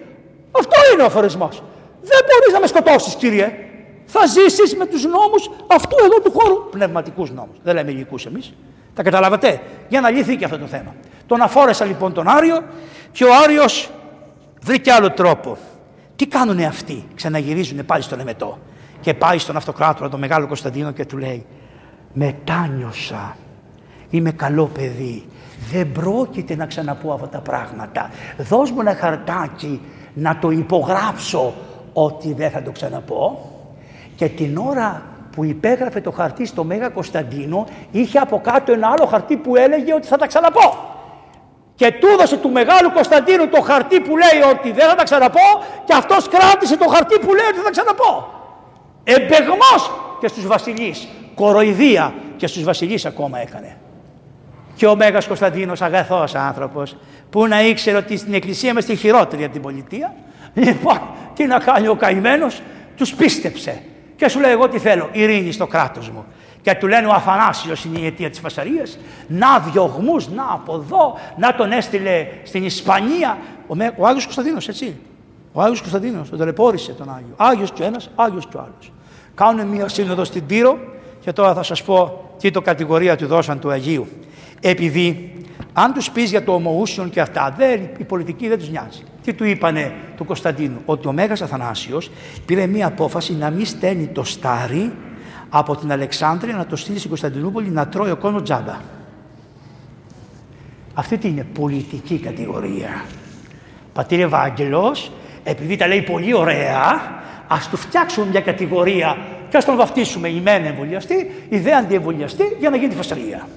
[0.58, 1.62] Αυτό είναι ο αφορεσμός.
[2.10, 3.52] Δεν μπορείς να με σκοτώσεις, κύριε.
[4.06, 6.68] Θα ζήσεις με τους νόμους αυτού εδώ του χώρου.
[6.70, 7.56] Πνευματικούς νόμους.
[7.62, 8.54] Δεν λέμε υλικούς εμείς.
[8.94, 9.60] Τα καταλάβατε.
[9.88, 10.94] Για να λυθεί και αυτό το θέμα.
[11.26, 12.64] Τον αφόρεσα λοιπόν τον Άριο
[13.12, 13.90] και ο Άριος
[14.62, 15.56] βρήκε άλλο τρόπο.
[16.16, 18.58] Τι κάνουν αυτοί, ξαναγυρίζουν πάλι στον Εμετό
[19.00, 21.46] και πάει στον αυτοκράτορα, τον μεγάλο Κωνσταντίνο και του λέει
[22.12, 23.36] «Μετάνιωσα,
[24.10, 25.26] είμαι καλό παιδί,
[25.72, 28.10] δεν πρόκειται να ξαναπώ αυτά τα πράγματα.
[28.38, 29.80] Δώσ' μου ένα χαρτάκι
[30.14, 31.54] να το υπογράψω
[31.92, 33.50] ότι δεν θα το ξαναπώ
[34.16, 35.02] και την ώρα
[35.38, 39.94] που υπέγραφε το χαρτί στο Μέγα Κωνσταντίνο είχε από κάτω ένα άλλο χαρτί που έλεγε
[39.94, 40.96] ότι θα τα ξαναπώ.
[41.74, 45.48] Και του έδωσε του Μεγάλου Κωνσταντίνου το χαρτί που λέει ότι δεν θα τα ξαναπώ
[45.84, 48.28] και αυτός κράτησε το χαρτί που λέει ότι θα τα ξαναπώ.
[49.04, 51.08] Εμπεγμός και στους βασιλείς.
[51.34, 53.76] Κοροϊδία και στους βασιλείς ακόμα έκανε.
[54.74, 56.96] Και ο Μέγας Κωνσταντίνος αγαθός άνθρωπος
[57.30, 60.14] που να ήξερε ότι στην εκκλησία είμαστε χειρότερη από την πολιτεία
[60.58, 61.00] Λοιπόν,
[61.34, 62.62] τι να κάνει ο καημένος,
[62.96, 63.82] τους πίστεψε.
[64.16, 66.24] Και σου λέει: Εγώ τι θέλω, ειρήνη στο κράτος μου.
[66.62, 68.98] Και του λένε: Ο Αθανάσιος είναι η αιτία της φασαρίας.
[69.26, 73.38] Να διωγμούς, να από εδώ, να τον έστειλε στην Ισπανία.
[73.66, 74.96] Ο, ο Άγιος Κωνσταντίνος, έτσι.
[75.52, 77.34] Ο Άγιος Κωνσταντίνος τον ταλαιπώρησε τον Άγιο.
[77.36, 78.92] Άγιος και ο ένας, Άγιος και ο άλλος.
[79.34, 80.78] Κάνουν μία σύνοδο στην Τύρο
[81.20, 84.08] και τώρα θα σας πω τι το κατηγορία του δώσαν του Αγίου.
[84.60, 85.32] Επειδή
[85.72, 89.02] αν τους πεις για το ομοούσιον και αυτά, δεν, η πολιτική δεν τους νοιάζει.
[89.28, 92.10] Τι του είπανε του Κωνσταντίνου, ότι ο Μέγας Αθανάσιος
[92.46, 94.92] πήρε μία απόφαση να μην στέλνει το στάρι
[95.48, 98.76] από την Αλεξάνδρεια να το στείλει στην Κωνσταντινούπολη να τρώει ο κόσμο τζάμπα.
[100.94, 103.04] Αυτή τι είναι πολιτική κατηγορία.
[103.92, 105.12] Πατήρ Ευάγγελος,
[105.44, 107.00] επειδή τα λέει πολύ ωραία,
[107.48, 109.16] ας του φτιάξουμε μια κατηγορία
[109.48, 113.48] και ας τον βαφτίσουμε η μεν εμβολιαστή, η δε αντιεμβολιαστή για να γίνει φασαρία.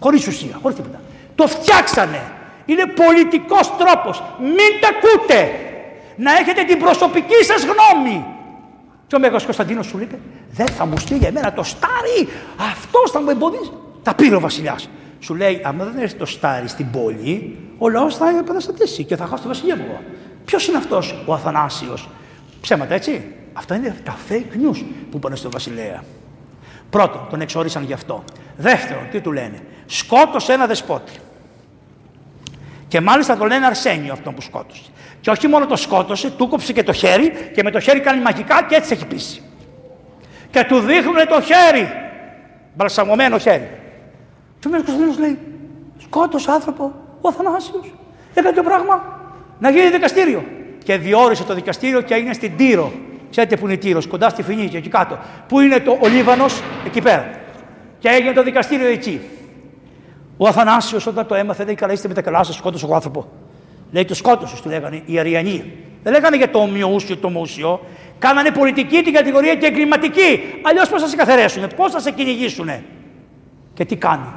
[0.00, 1.00] Χωρίς ουσία, χωρίς τίποτα.
[1.34, 2.20] Το φτιάξανε.
[2.70, 4.22] Είναι πολιτικός τρόπος.
[4.38, 5.40] Μην τα ακούτε.
[6.16, 8.24] Να έχετε την προσωπική σας γνώμη.
[9.06, 10.18] Και ο Μέγας Κωνσταντίνος σου είπε,
[10.50, 12.28] δεν θα μου στείλει εμένα το στάρι.
[12.56, 13.72] Αυτός θα μου εμποδίσει.
[14.02, 14.88] Τα πήρε ο βασιλιάς.
[15.20, 19.26] Σου λέει, αν δεν έρθει το στάρι στην πόλη, ο λαός θα επαναστατήσει και θα
[19.26, 20.00] χάσει το βασιλεύω.
[20.44, 22.08] Ποιος είναι αυτός ο Αθανάσιος;
[22.60, 23.34] Ψέματα έτσι.
[23.52, 26.04] Αυτά είναι τα fake news που είπαν στο βασιλέα.
[26.90, 28.24] Πρώτον, τον εξόρισαν γι' αυτό.
[28.56, 31.12] Δεύτερον, τι του λένε; Σκότωσε ένα δεσπότη.
[32.90, 34.82] Και μάλιστα το λένε Αρσένιο αυτό που σκότωσε.
[35.20, 38.20] Και όχι μόνο το σκότωσε, του κόψε και το χέρι και με το χέρι κάνει
[38.20, 39.42] μαγικά και έτσι έχει πείσει.
[40.50, 41.88] Και του δείχνουν το χέρι.
[42.74, 43.70] Μπαλσαμωμένο χέρι.
[44.58, 45.38] Και ο Κωνσταντίνος λέει,
[45.98, 47.94] σκότωσε άνθρωπο ο Αθανάσιος.
[48.34, 49.20] Έκανε το πράγμα
[49.58, 50.44] να γίνει δικαστήριο.
[50.84, 52.92] Και διόρισε το δικαστήριο και έγινε στην Τύρο.
[53.30, 55.18] Ξέρετε που είναι η Τύρος, κοντά στη Φινίκη, εκεί κάτω.
[55.48, 57.30] Πού είναι το, ο Λίβανος, εκεί πέρα.
[57.98, 59.20] Και έγινε το δικαστήριο εκεί.
[60.42, 63.28] Ο Αθανάσιος όταν το έμαθε λέει καλά είστε με τα καλά σας σκότωσε ο άνθρωπο.
[63.92, 65.72] Λέει το σκότωσε του λέγανε οι Αριανοί.
[66.02, 67.80] Δεν λέγανε για το ομοιοούσιο το ομοούσιο.
[68.18, 70.40] Κάνανε πολιτική την κατηγορία και εγκληματική.
[70.62, 72.70] Αλλιώς πώς θα σε καθαρέσουν, πώς θα σε κυνηγήσουν.
[73.74, 74.32] Και τι κάνει.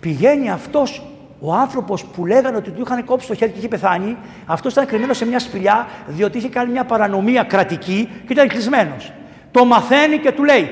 [0.00, 1.02] Πηγαίνει αυτός
[1.40, 4.16] ο άνθρωπος που λέγανε ότι του είχαν κόψει το χέρι και είχε πεθάνει,
[4.46, 9.12] αυτός ήταν κρυμμένος σε μια σπηλιά, διότι είχε κάνει μια παρανομία κρατική και ήταν κλεισμένος.
[9.50, 10.70] Το μαθαίνει και του λέει: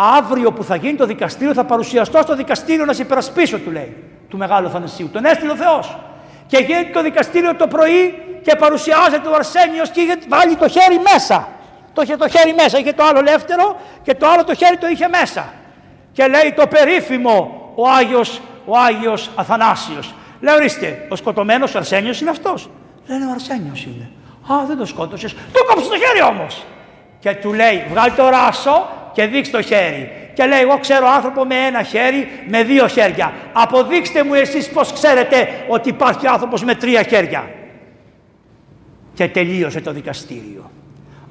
[0.00, 3.96] Αύριο που θα γίνει το δικαστήριο, θα παρουσιαστώ στο δικαστήριο να σε υπερασπίσω, του λέει,
[4.28, 5.08] του μεγάλου Θανασίου.
[5.12, 5.98] Τον έστειλε ο Θεός.
[6.46, 11.00] Και γίνεται το δικαστήριο το πρωί και παρουσιάζεται ο Αρσένιος και είχε βάλει το χέρι
[11.12, 11.48] μέσα.
[11.92, 14.86] Το είχε το χέρι μέσα, είχε το άλλο ελεύθερο και το άλλο το χέρι το
[14.88, 15.52] είχε μέσα.
[16.12, 20.14] Και λέει το περίφημο ο Άγιος, ο Άγιος Αθανάσιος.
[20.40, 22.70] Λέει ορίστε, ο σκοτωμένος ο Αρσένιος είναι αυτός.
[23.06, 24.10] Λένε ο Αρσένιος είναι.
[24.52, 25.32] Α, δεν το σκότωσες.
[25.32, 26.64] Του κόψε το χέρι όμως.
[27.18, 28.88] Και του λέει, βγάλει το ράσο
[29.18, 30.10] και δείξει το χέρι.
[30.34, 33.32] Και λέει, εγώ ξέρω άνθρωπο με ένα χέρι, με δύο χέρια.
[33.52, 37.50] Αποδείξτε μου εσείς πώς ξέρετε ότι υπάρχει άνθρωπος με τρία χέρια.
[39.14, 40.70] Και τελείωσε το δικαστήριο.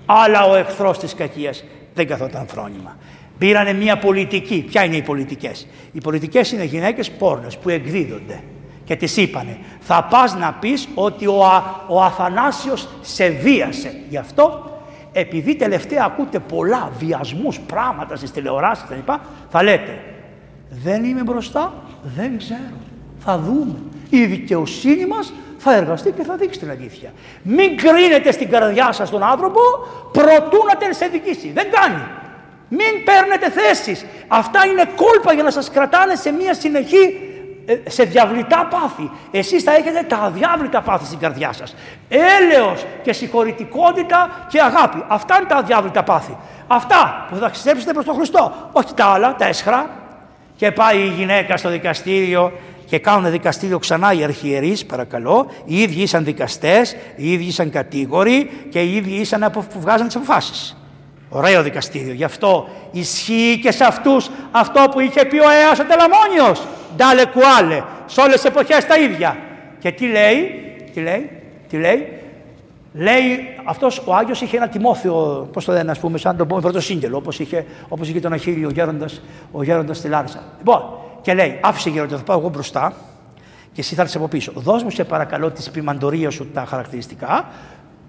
[0.05, 2.97] Αλλά ο εχθρός της κακίας δεν καθόταν φρόνημα.
[3.37, 4.65] Πήρανε μια πολιτική.
[4.69, 8.43] Ποια είναι οι πολιτικές; Οι πολιτικές είναι γυναίκες πόρνες που εκδίδονται.
[8.83, 11.43] Και τις είπανε, θα πας να πεις ότι ο,
[11.87, 14.01] ο Αθανάσιος σε βίασε.
[14.09, 14.71] Γι' αυτό
[15.19, 19.11] επειδή τελευταία ακούτε πολλά βιασμούς, πράγματα στις τηλεοράσεις κτλ.
[19.49, 19.99] Θα λέτε,
[20.83, 21.73] δεν είμαι μπροστά,
[22.15, 22.77] δεν ξέρω.
[23.19, 23.75] Θα δούμε.
[24.09, 27.11] Η δικαιοσύνη μας θα εργαστεί και θα δείξει την αλήθεια.
[27.41, 29.59] Μην κρίνετε στην καρδιά σας τον άνθρωπο
[30.11, 31.51] προτού να τον σε δικήσει.
[31.51, 32.03] Δεν κάνει.
[32.69, 34.05] Μην παίρνετε θέσεις.
[34.27, 37.36] Αυτά είναι κόλπα για να σας κρατάνε σε μια συνεχή ε,
[37.87, 39.11] σε διαβλητά πάθη.
[39.31, 41.75] Εσείς θα έχετε τα αδιάβλητα πάθη στην καρδιά σας.
[42.09, 45.03] Έλεος και συγχωρητικότητα και αγάπη.
[45.07, 46.37] Αυτά είναι τα αδιάβλητα πάθη.
[46.67, 48.69] Αυτά που θα ξεστέψετε προς τον Χριστό.
[48.71, 49.89] Όχι τα άλλα, τα έσχρα.
[50.55, 52.51] Και πάει η γυναίκα στο δικαστήριο
[52.85, 55.47] και κάνουν δικαστήριο ξανά οι αρχιερείς, παρακαλώ.
[55.65, 60.15] Οι ίδιοι ήσαν δικαστές, οι ίδιοι ήσαν κατήγοροι και οι ίδιοι ήσαν που βγάζαν τις
[60.15, 60.77] αποφάσεις.
[61.29, 62.13] Ωραίο δικαστήριο.
[62.13, 66.67] Γι' αυτό ισχύει και σε αυτούς αυτό που είχε πει ο Αίας ο Τελαμόνιος.
[66.97, 67.83] Ντάλε κουάλε.
[68.05, 69.37] Σε όλες τις εποχές τα ίδια.
[69.79, 70.61] Και τι λέει,
[70.93, 71.29] τι λέει,
[71.69, 72.07] τι λέει.
[72.93, 76.61] Λέει αυτός ο Άγιος είχε ένα τιμόθεο, πώς το λένε ας πούμε, σαν τον πούμε
[76.61, 79.21] πρώτο σύγγελο, όπως είχε, όπως είχε τον Αχίλιο ο γέροντας,
[79.51, 80.43] ο γέροντας στη Λάρισα.
[80.57, 80.81] Λοιπόν,
[81.21, 82.93] και λέει, άφησε γέροντα, θα πάω εγώ μπροστά
[83.73, 84.51] και εσύ θα έρθεις από πίσω.
[84.55, 87.45] Δώσ' μου σε παρακαλώ τη ποιμαντορία σου τα χαρακτηριστικά.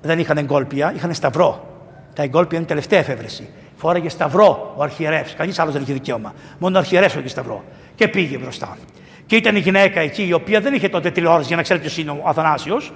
[0.03, 1.67] Δεν είχαν εγκόλπια, είχαν σταυρό.
[2.15, 3.49] Τα εγκόλπια είναι τελευταία εφεύρεση.
[3.77, 5.35] Φόραγε σταυρό ο αρχιερεύς.
[5.35, 6.35] Κανείς άλλος δεν είχε δικαίωμα.
[6.59, 7.65] Μόνο ο αρχιερεύς είχε σταυρό.
[7.99, 8.79] Και πήγε μπροστά.
[9.27, 11.99] Και ήταν η γυναίκα εκεί, η οποία δεν είχε τότε τηλεόραση για να ξέρει ποιος
[11.99, 12.93] είναι ο Αθανάσιος.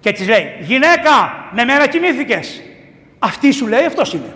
[0.00, 1.14] Και της λέει: Γυναίκα,
[1.52, 2.62] με μένα κοιμήθηκες.
[3.18, 4.34] Αυτή σου λέει, αυτός είναι.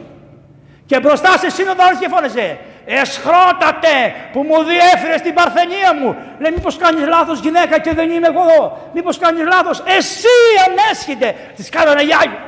[0.87, 3.95] Και μπροστά σε σύνοδο και φώναζε: Εσχρότατε
[4.33, 6.17] που μου διέφερες την παρθενία μου.
[6.41, 8.91] Λέει: Μήπως κάνεις λάθος γυναίκα και δεν είμαι εγώ εδώ.
[8.95, 9.83] Μήπως κάνεις λάθος.
[9.99, 10.37] Εσύ
[10.67, 11.35] ανέσχεται.
[11.57, 12.39] Της κάνανε γιάγιο.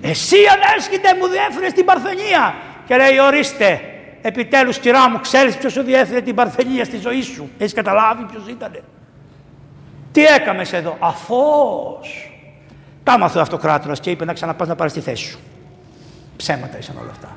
[0.00, 2.54] Εσύ ανέσχεται μου διέφερες την Παρθενία.
[2.86, 7.50] Και λέει ορίστε, επιτέλους κυρά μου ξέρεις ποιος σου διέφερε την Παρθενία στη ζωή σου;
[7.58, 8.70] Έχεις καταλάβει ποιος ήταν.
[10.12, 12.32] Τι έκαμες εδώ; Αφώς.
[13.02, 15.38] Τα μάθε ο αυτοκράτορας και είπε να ξαναπάς να πάρεις τη θέση σου.
[16.36, 17.36] Ψέματα ήσαν όλα αυτά.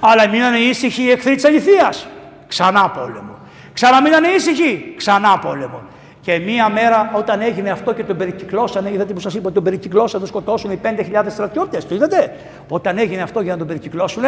[0.00, 2.06] Αλλά μείνανε ήσυχοι οι εχθροί της αληθείας.
[2.48, 3.36] Ξανά πόλεμο.
[3.72, 4.94] Ξαναμείνανε ήσυχοι.
[4.96, 5.82] Ξανά πόλεμο.
[6.20, 10.18] Και μία μέρα όταν έγινε αυτό και τον περικυκλώσανε, είδατε που σας είπα, τον περικυκλώσανε,
[10.18, 11.86] τον σκοτώσουν οι 5.000 στρατιώτες.
[11.86, 12.36] Το είδατε;
[12.68, 14.22] Όταν έγινε αυτό για να τον περικυκλώσουν,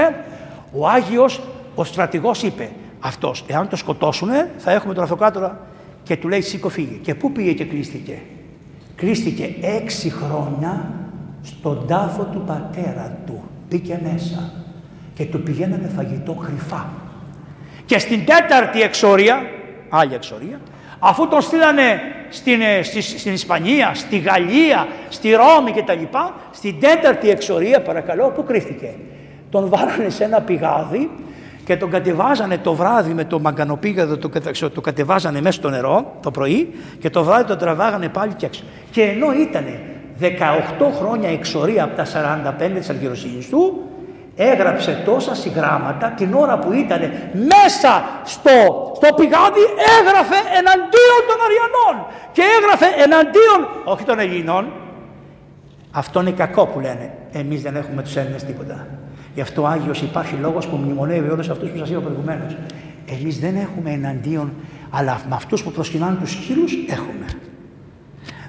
[0.79, 1.41] ο Άγιος,
[1.75, 2.71] ο στρατηγός είπε,
[3.01, 5.61] αυτός, εάν το σκοτώσουν, θα έχουμε τον αυτοκράτορα.
[6.03, 6.95] Και του λέει σήκω φύγε.
[7.03, 8.19] Και πού πήγε και κλείστηκε.
[8.97, 10.91] Κλείστηκε έξι χρόνια
[11.43, 13.43] στον τάφο του πατέρα του.
[13.69, 14.53] Μπήκε μέσα
[15.15, 16.91] και του πηγαίνανε φαγητό κρυφά.
[17.87, 19.43] Και στην τέταρτη εξορία,
[19.89, 20.61] άλλη εξορία,
[20.99, 22.83] αφού τον στείλανε στην, ε,
[23.19, 26.17] στην Ισπανία, στη Γαλλία, στη Ρώμη κτλ.
[26.51, 28.95] Στην τέταρτη εξορία παρακαλώ που κρύφτηκε.
[29.55, 31.11] Τον βάλανε σε ένα πηγάδι
[31.65, 34.31] και τον κατεβάζανε το βράδυ με το μαγκανοπήγαδο, το,
[34.71, 38.63] το κατεβάζανε μέσα στο νερό το πρωί και το βράδυ τον τραβάγανε πάλι και έξω.
[38.91, 39.65] Και ενώ ήταν
[40.21, 40.27] 18
[40.99, 43.83] χρόνια εξορία από τα 45 της αργυροσύνης του,
[44.37, 47.01] έγραψε τόσα συγγράμματα την ώρα που ήταν
[47.33, 48.51] μέσα στο,
[48.97, 49.65] στο πηγάδι
[49.99, 54.73] έγραφε εναντίον των Αριανών και έγραφε εναντίον όχι των Ελλήνων.
[55.91, 57.15] Αυτό είναι κακό που λένε.
[57.33, 58.87] Εμείς δεν έχουμε τους Έλληνες τίποτα
[59.35, 62.57] γι' αυτό ο Άγιος υπάρχει λόγος που μνημονεύει όλους αυτούς που σας είπα προηγουμένως
[63.07, 64.53] εμείς δεν έχουμε εναντίον
[64.91, 67.27] αλλά με αυτούς που προσκυνάνε τους σκύλους έχουμε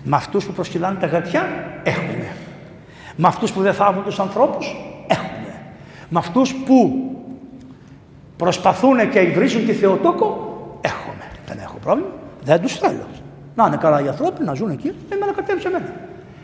[0.03, 1.45] με αυτούς που προσκυνάνε τα γατιά
[1.83, 2.27] έχουμε
[3.15, 4.75] με αυτούς που δεν θάβουν τους ανθρώπους
[5.07, 5.35] έχουμε
[6.09, 7.09] με αυτούς που
[8.37, 10.27] προσπαθούν και υβρίζουν τη Θεοτόκο,
[10.81, 11.31] έχουμε.
[11.47, 12.09] Δεν έχω πρόβλημα.
[12.43, 13.05] Δεν τους θέλω.
[13.55, 15.93] Να είναι καλά οι άνθρωποι, να ζουν εκεί, δεν με ανακατεύει σε μένα.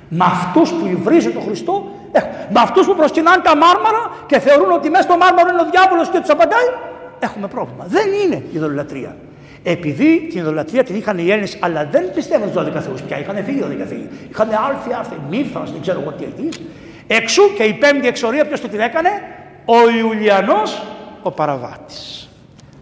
[0.10, 2.01] Με αυτούς που υβρίζουν τον Χριστό, έχω.
[2.50, 6.10] Με αυτούς που προσκυνάνε τα μάρμαρα και θεωρούν ότι μέσα στο μάρμαρο είναι ο διάβολος
[6.10, 6.68] και τους απαντάει,
[7.20, 7.86] έχουμε πρόβλημα.
[7.88, 9.16] Δεν είναι η ειδωλατρία.
[9.64, 13.20] Επειδή την ειδωλατρία την είχαν οι Έλληνες, αλλά δεν πιστεύουν στους 12 θεούς πια.
[13.20, 14.10] Είχαν φύγει οι 12 θεοί.
[14.30, 16.50] Είχαν άρθει, άρθει, μύθα, δεν ξέρω εγώ τι έχει.
[17.08, 19.10] Εξού και η πέμπτη εξορία, ποιος το την έκανε,
[19.66, 20.82] ο Ιουλιανός
[21.22, 22.30] ο παραβάτης.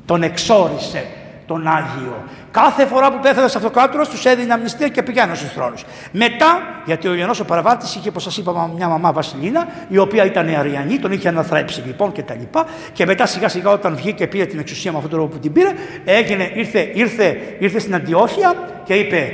[0.06, 1.06] Τον εξόρισε
[1.50, 2.24] τον Άγιο.
[2.52, 5.86] Κάθε φορά που πέθανε αυτοκράτορα τους έδινε αμνηστία και πηγαίνανε στους θρόνους.
[6.12, 10.26] Μετά, γιατί ο Ιωαννό ο Παραβάτης είχε, όπως σας είπα, μια μαμά Βασιλίνα, η οποία
[10.26, 12.66] ήταν Αριανή, τον είχε αναθρέψει λοιπόν και τα λοιπά.
[12.94, 15.42] Και μετά σιγά σιγά όταν βγήκε και πήρε την εξουσία με αυτόν τον τρόπο που
[15.42, 15.70] την πήρε,
[16.06, 18.54] έγινε, ήρθε, ήρθε, ήρθε στην Αντιόχεια
[18.84, 19.34] και είπε: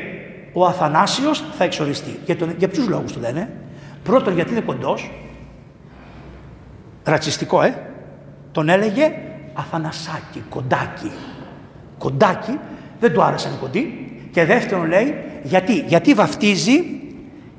[0.53, 2.19] Ο Αθανάσιος θα εξοριστεί.
[2.25, 3.49] Για, τον, για ποιους λόγους του λένε;
[4.03, 5.11] Πρώτον, γιατί είναι κοντός.
[7.03, 7.77] Ρατσιστικό, ε.
[8.51, 9.11] Τον έλεγε
[9.53, 11.11] Αθανασάκι, κοντάκι.
[11.97, 12.59] Κοντάκι
[12.99, 14.09] δεν του άρεσαν οι κοντοί.
[14.31, 17.01] Και δεύτερον λέει, γιατί, γιατί βαφτίζει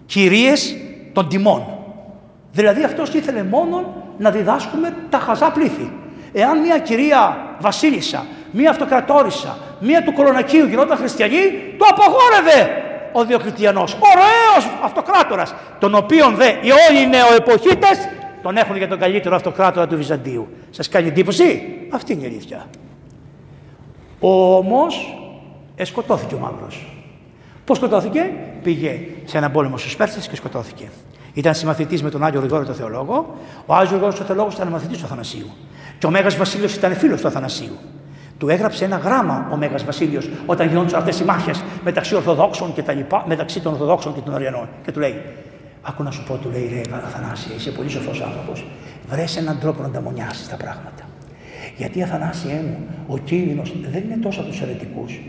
[0.06, 0.76] κυρίες
[1.12, 1.66] των τιμών.
[2.52, 5.92] Δηλαδή αυτός ήθελε μόνο να διδάσκουμε τα χαζά πλήθη.
[6.32, 11.36] Εάν μια κυρία βασίλισσα, μια αυτοκρατόρισα, μια του κολονακίου γινόταν χριστιανή,
[11.78, 12.82] το απαγόρευε
[13.12, 13.92] ο Διοκλητιανός.
[13.92, 18.08] Ωραίος αυτοκράτορας, τον οποίον δε οι όλοι οι νεοεποχίτες
[18.42, 20.48] τον έχουν για τον καλύτερο αυτοκράτορα του Βυζαντίου.
[20.70, 22.66] Σας κάνει εντύπωση; Αυτή είναι η αλήθεια.
[24.20, 25.18] Όμως
[25.82, 26.92] σκοτώθηκε ο μαύρος.
[27.64, 28.30] Πώς σκοτώθηκε,
[28.62, 30.88] πήγε σε έναν πόλεμο στους Πέρσες και σκοτώθηκε.
[31.32, 33.34] Ήταν συμμαθητής με τον Άγιο Γρηγόριο το Θεολόγο.
[33.66, 35.46] Ο Άγιος Γρηγόριος ο Θεολόγος ήταν μαθητής του Αθανασίου.
[35.98, 37.76] Και ο Μέγας Βασίλειος ήταν φίλος του Αθανασίου.
[38.38, 42.82] Του έγραψε ένα γράμμα ο Μέγας Βασίλειος όταν γινόντουσαν αυτές οι μάχες μεταξύ Ορθοδόξων και
[42.82, 44.68] τα λοιπά, μεταξύ των Ορθοδόξων και των Οριανών.
[44.84, 45.22] Και του λέει:
[45.82, 48.66] Άκου να σου πω, του λέει: Ρε Αθανάσια, είσαι πολύ σοφός άνθρωπος.
[49.08, 51.05] Βρες έναν τρόπο να τα μονιάσει τα πράγματα.
[51.76, 52.76] Γιατί Αθανάσιέ μου,
[53.06, 55.20] ο κίνδυνος δεν είναι τόσο από τους αιρετικούς,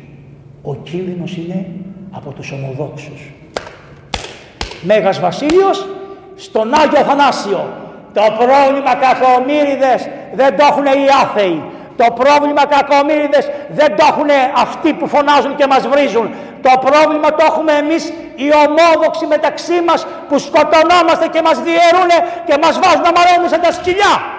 [0.62, 1.66] ο κίνδυνος είναι
[2.12, 3.32] από τους ομοδόξους.
[4.82, 5.88] Μέγας Βασίλειος
[6.36, 7.74] στον Άγιο Αθανάσιο.
[8.14, 11.64] Το πρόβλημα κακομύριδες δεν το έχουν οι άθεοι.
[11.96, 16.28] Το πρόβλημα κακομύριδες δεν το έχουν αυτοί που φωνάζουν και μας βρίζουν.
[16.62, 18.04] Το πρόβλημα το έχουμε εμείς
[18.36, 22.12] οι ομόδοξοι μεταξύ μας που σκοτωνόμαστε και μας διαιρούν
[22.48, 24.37] και μας βάζουν να μαραίνουμε σαν τα σκυλιά.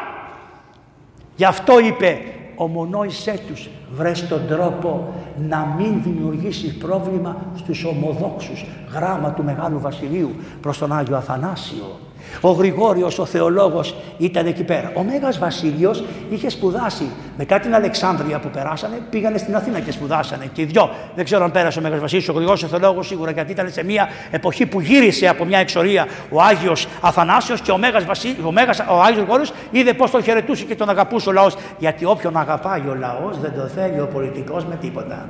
[1.38, 2.18] Γι' αυτό είπε
[2.56, 5.12] ομονόησέ τους, βρες τον τρόπο
[5.48, 8.64] να μην δημιουργήσει πρόβλημα στους ομοδόξους.
[8.92, 11.98] Γράμμα του Μεγάλου Βασιλείου προς τον Άγιο Αθανάσιο.
[12.40, 14.92] Ο Γρηγόριος ο θεολόγος ήταν εκεί πέρα.
[14.94, 20.50] Ο Μέγας Βασίλειος είχε σπουδάσει μετά την Αλεξάνδρεια που περάσανε, πήγανε στην Αθήνα και σπουδάσανε
[20.52, 20.90] και οι δυο.
[21.14, 23.84] Δεν ξέρω αν πέρασε ο Μέγας Βασίλειος, ο Γρηγόριος ο θεολόγος σίγουρα γιατί ήταν σε
[23.84, 28.50] μια εποχή που γύρισε από μια εξορία ο Άγιος Αθανάσιος και ο Μέγας, Βασίλειος, ο,
[28.50, 31.56] Μέγας, ο Άγιος Γρηγόριος είδε πώς τον χαιρετούσε και τον αγαπούσε ο λαός.
[31.78, 35.28] Γιατί όποιον αγαπάει ο λαός δεν το θέλει ο πολιτικός με τίποτα.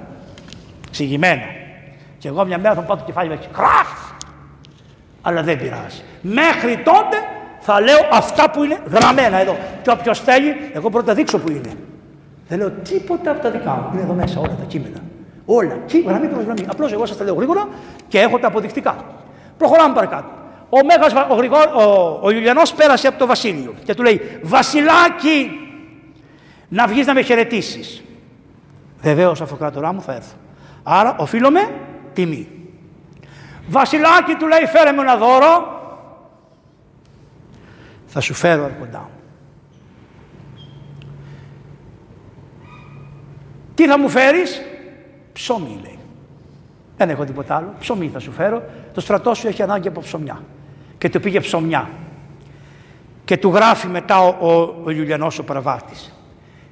[0.90, 1.42] Ξηγημένο.
[2.18, 4.07] Και εγώ μια μέρα θα πάω το κεφάλι με κράχ!
[5.28, 6.02] Αλλά δεν πειράζει.
[6.20, 7.16] Μέχρι τότε
[7.60, 9.56] θα λέω αυτά που είναι γραμμένα εδώ.
[9.82, 11.72] Και όποιος θέλει, εγώ πρώτα δείξω που είναι.
[12.48, 13.90] Δεν λέω τίποτα από τα δικά μου.
[13.92, 14.98] Είναι εδώ μέσα όλα τα κείμενα.
[15.44, 15.78] Όλα.
[15.86, 16.64] Και γραμμή προς γραμμή.
[16.66, 17.68] Απλώς εγώ σας τα λέω γρήγορα
[18.08, 18.96] και έχω τα αποδεικτικά.
[19.58, 20.28] Προχωράμε παρακάτω.
[20.68, 25.50] Ο, Μέγας, ο, Γρηγόρ, ο, ο Ιουλιανός πέρασε από το βασίλειο και του λέει «Βασιλάκι,
[26.68, 28.02] να βγεις να με χαιρετήσεις.
[29.00, 30.34] Βεβαίως, αυτοκράτορά μου θα έρθω.
[30.82, 31.48] Άρα οφείλω
[32.12, 32.57] τιμή.
[33.68, 35.76] Βασιλάκι του λέει φέρε μου ένα δώρο.
[38.06, 39.10] Θα σου φέρω αρκοντά μου.
[43.74, 44.62] Τι θα μου φέρεις;
[45.32, 45.98] Ψωμί λέει.
[46.96, 47.74] Δεν έχω τίποτα άλλο.
[47.78, 48.62] Ψωμί θα σου φέρω.
[48.94, 50.42] Το στρατό σου έχει ανάγκη από ψωμιά.
[50.98, 51.88] Και του πήγε ψωμιά.
[53.24, 56.12] Και του γράφει μετά ο, ο, ο Ιουλιανός ο Παραβάτης.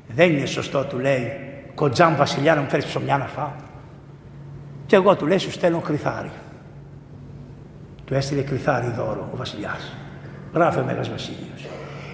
[0.09, 1.33] Δεν είναι σωστό του λέει
[1.75, 3.53] κοντζάμ βασιλιά να μου φέρεις ψωμιά να φάω.
[4.87, 6.31] Και εγώ του λέει σου στέλνω κρυθάρι.
[8.07, 9.93] Του έστειλε κρυθάρι δώρο ο βασιλιάς.
[10.55, 11.67] Γράφει ο Μέγας Βασίλειος.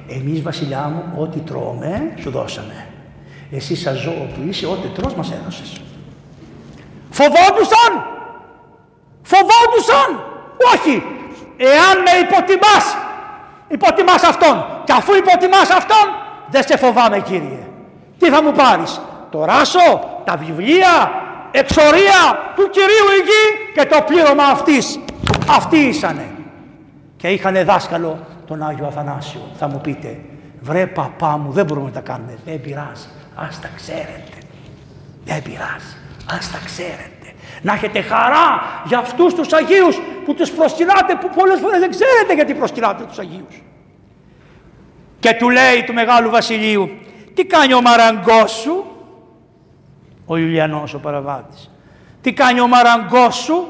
[0.09, 2.87] Εμείς βασιλιά μου ό,τι τρώμε σου δώσαμε.
[3.51, 5.81] Εσύ σαν ζώο που είσαι ό,τι τρως μας έδωσες.
[7.11, 7.93] Φοβόντουσαν!
[9.23, 10.11] Φοβόντουσαν!
[10.75, 11.03] Όχι!
[11.57, 12.97] Εάν με υποτιμάς,
[13.69, 14.65] υποτιμάς αυτόν.
[14.85, 16.07] Και αφού υποτιμάς αυτόν,
[16.51, 17.67] δεν σε φοβάμαι κύριε.
[18.19, 19.01] Τι θα μου πάρεις,
[19.31, 21.11] το ράσο, τα βιβλία,
[21.51, 22.21] εξορία
[22.57, 23.23] του Κυρίου η
[23.75, 24.99] και το πλήρωμα αυτής;
[25.49, 26.31] Αυτοί ήσανε.
[27.17, 29.41] Και είχαν δάσκαλο τον Άγιο Αθανάσιο.
[29.59, 30.21] Θα μου πείτε,
[30.61, 32.39] βρε παπά μου δεν μπορούμε να τα κάνουμε.
[32.45, 33.07] Δεν πειράζει.
[33.35, 34.39] Ας τα ξέρετε.
[35.25, 35.97] Δεν πειράζει.
[36.31, 37.35] Ας τα ξέρετε.
[37.63, 42.35] Να έχετε χαρά για αυτούς τους Αγίους που τους προσκυνάτε που πολλές φορές δεν ξέρετε
[42.35, 43.63] γιατί προσκυνάτε τους Αγίους.
[45.21, 46.91] Και του λέει του Μεγάλου Βασιλείου
[47.35, 48.85] τι κάνει ο μαραγκός σου,
[50.27, 51.71] ο Ιουλιανός ο παραβάτης.
[52.21, 53.67] Τι κάνει ο μαραγκός σου;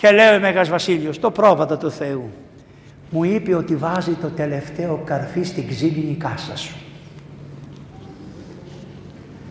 [0.00, 2.30] Και λέει ο Μέγας Βασίλειος, το πρόβατα του Θεού.
[3.10, 6.76] Μου είπε ότι βάζει το τελευταίο καρφί στην ξύλινη κάσα σου.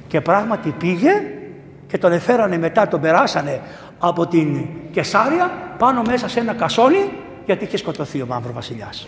[0.07, 1.11] Και πράγματι πήγε
[1.88, 3.61] και τον εφέρανε μετά, τον περάσανε
[3.99, 7.09] από την Κεσάρια πάνω μέσα σε ένα κασόνι
[7.45, 9.07] γιατί είχε σκοτωθεί ο Μαύρο Βασιλιάς.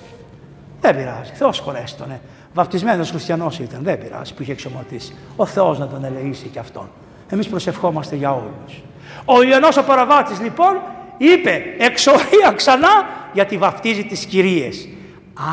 [0.81, 2.21] Δεν πειράζει, Θεός χωρέστονε.
[2.53, 5.15] Βαπτισμένος χριστιανός ήταν, δεν πειράζει που είχε εξομωτήσει.
[5.35, 6.89] Ο Θεός να τον ελεήσει και αυτόν.
[7.29, 8.83] Εμείς προσευχόμαστε για όλους.
[9.25, 10.77] Ο Ιωαννός ο Παραβάτης λοιπόν
[11.21, 12.89] είπε εξορία ξανά
[13.33, 14.87] γιατί βαφτίζει τις κυρίες.
[15.33, 15.43] Α,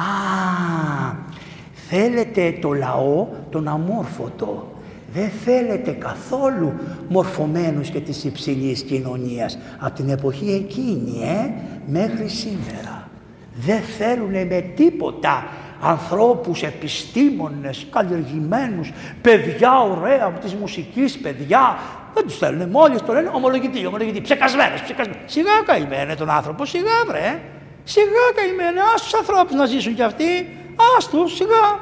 [1.89, 4.73] θέλετε το λαό τον αμόρφωτο.
[5.13, 6.73] Δεν θέλετε καθόλου
[7.09, 11.51] μορφωμένους και της υψηλής κοινωνίας από την εποχή εκείνη, ε,
[11.87, 13.09] μέχρι σήμερα.
[13.55, 15.47] Δεν θέλουν με τίποτα
[15.81, 18.93] ανθρώπους, επιστήμονες, καλλιεργημένους,
[19.23, 21.79] παιδιά ωραία από της μουσικής, παιδιά.
[22.19, 25.23] Δεν τους θέλουν, μόλις το λένε ομολογητή, ομολογητή, ψεκασμένες, ψεκασμένες.
[25.27, 27.41] Σιγά καημένε τον άνθρωπο, σιγά βρε.
[27.85, 30.57] Σιγά καημένε, ας τους ανθρώπους να ζήσουν κι αυτοί,
[30.97, 31.81] ας τους, σιγά.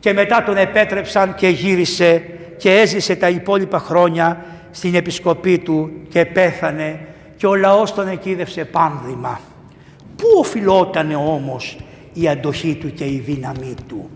[0.00, 2.24] Και μετά τον επέτρεψαν και γύρισε
[2.56, 7.06] και έζησε τα υπόλοιπα χρόνια στην επισκοπή του και πέθανε
[7.36, 9.40] και ο λαός τον εκείδευσε πάνδημα.
[10.16, 11.78] Πού οφειλότανε όμως
[12.12, 14.10] η αντοχή του και η δύναμή του;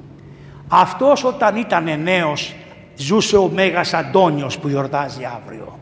[0.69, 2.55] Αυτός όταν ήταν νέος
[2.97, 5.79] ζούσε ο Μέγας Αντώνιος που γιορτάζει αύριο.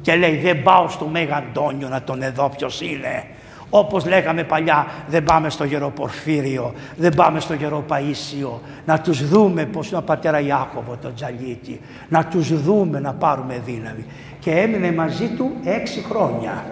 [0.00, 3.24] Και λέει δεν πάω στο Μέγα Αντώνιο να τον εδώ ποιος είναι.
[3.70, 8.60] Όπως λέγαμε παλιά δεν πάμε στο Γεροπορφύριο, δεν πάμε στο Γεροπαΐσιο.
[8.86, 11.80] Να τους δούμε πως είναι ο πατέρα Ιάκωβο τον Τζαλίτη.
[12.08, 14.04] Να τους δούμε να πάρουμε δύναμη.
[14.38, 16.64] Και έμεινε μαζί του έξι χρόνια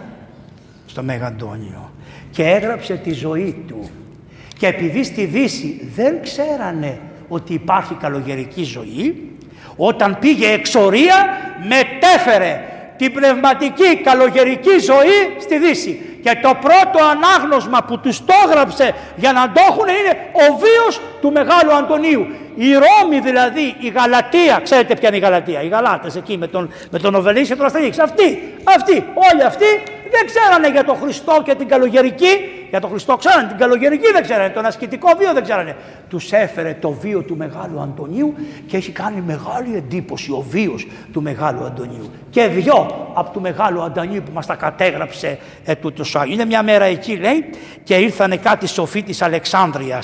[0.87, 1.91] στο Μέγα Αντώνιο.
[2.31, 3.91] Και έγραψε τη ζωή του
[4.61, 9.30] και επειδή στη Δύση δεν ξέρανε ότι υπάρχει καλογερική ζωή,
[9.77, 11.15] όταν πήγε εξορία
[11.69, 12.61] μετέφερε
[12.97, 16.21] την πνευματική καλογερική ζωή στη Δύση.
[16.23, 21.01] Και το πρώτο ανάγνωσμα που τους το έγραψε για να το έχουν είναι ο βίος
[21.21, 22.27] του Μεγάλου Αντωνίου.
[22.55, 26.73] Η Ρώμη δηλαδή, η Γαλατεία, ξέρετε ποια είναι η Γαλατεία, οι Γαλάτες εκεί με τον,
[26.91, 27.99] με τον Οβελής και τον Αστερίξ.
[27.99, 32.59] Αυτοί, αυτοί, όλοι αυτοί δεν ξέρανε για τον Χριστό και την καλογερική.
[32.71, 35.77] Για τον Χριστό ξέρανε, την καλογερική δεν ξέρανε, τον ασκητικό βίο δεν ξέρανε.
[36.09, 38.35] Τους έφερε το βίο του Μεγάλου Αντωνίου
[38.67, 42.11] και έχει κάνει μεγάλη εντύπωση ο βίος του Μεγάλου Αντωνίου.
[42.31, 45.75] Και δυο από του Μεγάλου Αντωνίου που μας τα κατέγραψε ε,
[46.29, 47.51] Είναι μια μέρα εκεί λέει
[47.83, 50.03] και ήρθανε κάτι σοφοί της Αλεξάνδρεια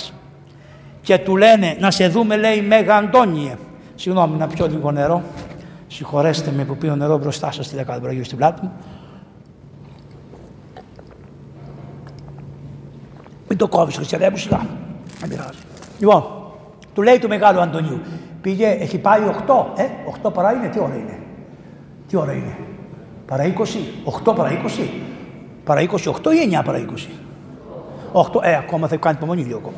[1.06, 3.56] και του λένε να σε δούμε λέει Μέγα Αντώνιε.
[3.94, 5.22] Συγγνώμη να πιω λίγο νερό.
[5.86, 8.72] Συγχωρέστε με που πίνω νερό μπροστά σας στη δεκάδα στην πλάτη μου.
[13.48, 14.66] Μην το κόβεις, Χριστιανέ μου, σιγά.
[15.20, 15.58] Δεν πειράζει.
[15.98, 16.24] Λοιπόν,
[16.94, 18.00] του λέει του μεγάλου Αντωνίου,
[18.40, 19.84] πήγε, έχει πάει 8, ε,
[20.24, 21.18] 8 παρά είναι, τι ώρα είναι;
[22.08, 22.56] Τι ώρα είναι;
[23.26, 23.58] Παρά 20,
[24.24, 24.88] 8 παρά 20.
[25.64, 25.86] Παρά 28
[26.32, 27.10] ή 9 παρά 20.
[28.12, 29.76] 8, ε, ακόμα θα κάνει υπομονή λίγο ακόμα.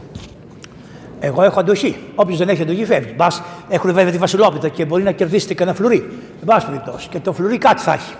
[1.21, 1.97] Εγώ έχω αντοχή.
[2.15, 3.15] Όποιος δεν έχει αντοχή φεύγει.
[3.17, 5.99] Μπας έχουν βέβαια τη Βασιλόπιτα και μπορεί να κερδίσετε και ένα φλουρί.
[6.39, 7.09] Δεν πάση περιπτώσει.
[7.09, 8.15] Και το φλουρί κάτι θα έχει.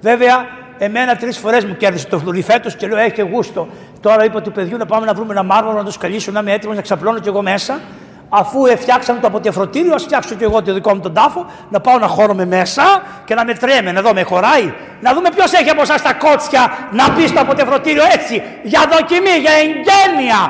[0.00, 0.34] Βέβαια,
[0.78, 3.68] εμένα τρεις φορές μου κέρδισε το φλουρί φέτος και λέω: Έχει και γούστο.
[4.00, 6.52] Τώρα είπα του παιδιού να πάμε να βρούμε ένα μάρμαρο να το σκαλίσω, να είμαι
[6.52, 7.80] έτοιμος να ξαπλώνω κι εγώ μέσα.
[8.28, 11.98] Αφού φτιάξαμε το αποτεφρωτήριο, ας φτιάξω κι εγώ το δικό μου τον τάφο, να πάω
[11.98, 14.72] να χώρομαι μέσα και να με τρέμε, να δω με χωράει.
[15.00, 19.36] Να δούμε ποιος έχει από εσάς τα κότσια να μπει στο αποτεφρωτήριο έτσι, για δοκιμή,
[19.44, 20.40] για εγγένεια.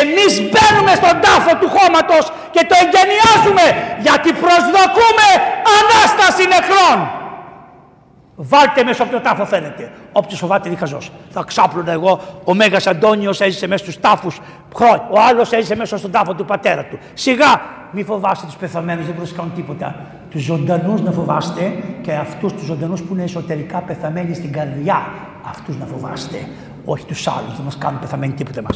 [0.00, 3.64] Εμείς μπαίνουμε στον τάφο του χώματος και το εγγενιάζουμε
[4.06, 5.28] γιατί προσδοκούμε
[5.78, 7.19] ανάσταση νεκρών.
[8.42, 9.90] Βάλτε μέσα από το τάφο φαίνεται.
[10.12, 10.98] Όποιο φοβάται διχαζό.
[11.30, 12.20] Θα ξάπλωνα εγώ.
[12.44, 14.40] Ο Μέγας Αντώνιος έζησε μέσα στους τάφους
[14.74, 15.08] χρόνια.
[15.10, 16.98] Ο άλλος έζησε μέσα στον τάφο του πατέρα του.
[17.14, 17.60] Σιγά,
[17.92, 19.94] μη φοβάστε τους πεθαμένους, δεν μπορούν να κάνουν τίποτα.
[20.30, 21.72] Τους ζωντανούς να φοβάστε
[22.02, 25.06] και αυτούς τους ζωντανούς που είναι εσωτερικά πεθαμένοι στην καρδιά.
[25.48, 26.48] Αυτούς να φοβάστε.
[26.84, 28.68] Όχι τους άλλους, δεν μας κάνουν πεθαμένοι τίποτα μα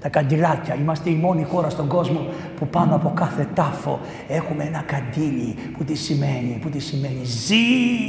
[0.00, 0.74] τα καντιλάκια.
[0.74, 2.26] Είμαστε η μόνη χώρα στον κόσμο
[2.58, 7.20] που πάνω από κάθε τάφο έχουμε ένα καντήλι που τι σημαίνει, που τι σημαίνει.
[7.24, 7.66] Ζει,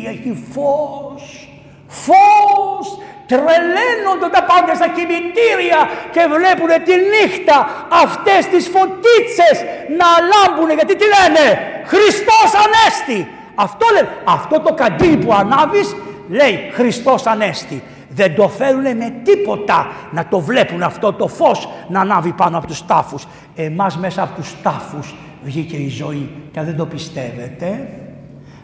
[0.07, 1.49] έχει φως,
[1.87, 5.79] φως, τρελαίνονται τα πάντα στα κημητήρια
[6.13, 7.57] και βλέπουν τη νύχτα
[8.03, 9.57] αυτές τις φωτίτσες
[9.99, 11.45] να λάμπουν γιατί τι λένε;
[11.85, 13.27] Χριστός Ανέστη.
[13.55, 14.09] Αυτό λένε.
[14.23, 15.95] Αυτό το καντήλι που ανάβεις
[16.29, 17.83] λέει Χριστός Ανέστη
[18.19, 22.67] δεν το θέλουν με τίποτα να το βλέπουν αυτό το φως να ανάβει πάνω από
[22.67, 23.27] τους τάφους.
[23.55, 27.89] Εμάς μέσα από τους τάφους βγήκε η ζωή και αν δεν το πιστεύετε;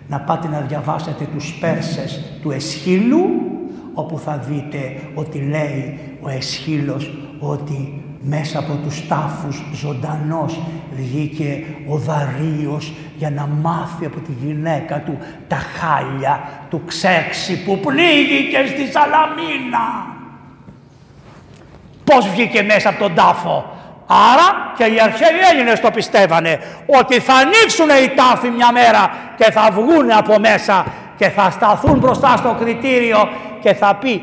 [0.08, 3.26] Να πάτε να διαβάσετε τους Πέρσες του Εσχύλου
[3.94, 4.80] όπου θα δείτε
[5.14, 10.60] ότι λέει ο Εσχύλος ότι μέσα από τους τάφους ζωντανός
[10.96, 15.18] βγήκε ο Δαρίος για να μάθει από τη γυναίκα του
[15.48, 20.14] τα χάλια του ξέξι που πνίγηκε στη Σαλαμίνα.
[22.04, 23.70] Πώς βγήκε μέσα από τον τάφο.
[24.08, 26.60] Άρα και οι αρχαίοι Έλληνες το πιστεύανε
[27.00, 30.86] ότι θα ανοίξουν οι τάφοι μια μέρα και θα βγουν από μέσα
[31.18, 33.30] και θα σταθούν μπροστά στο κριτήριο
[33.62, 34.22] και θα πει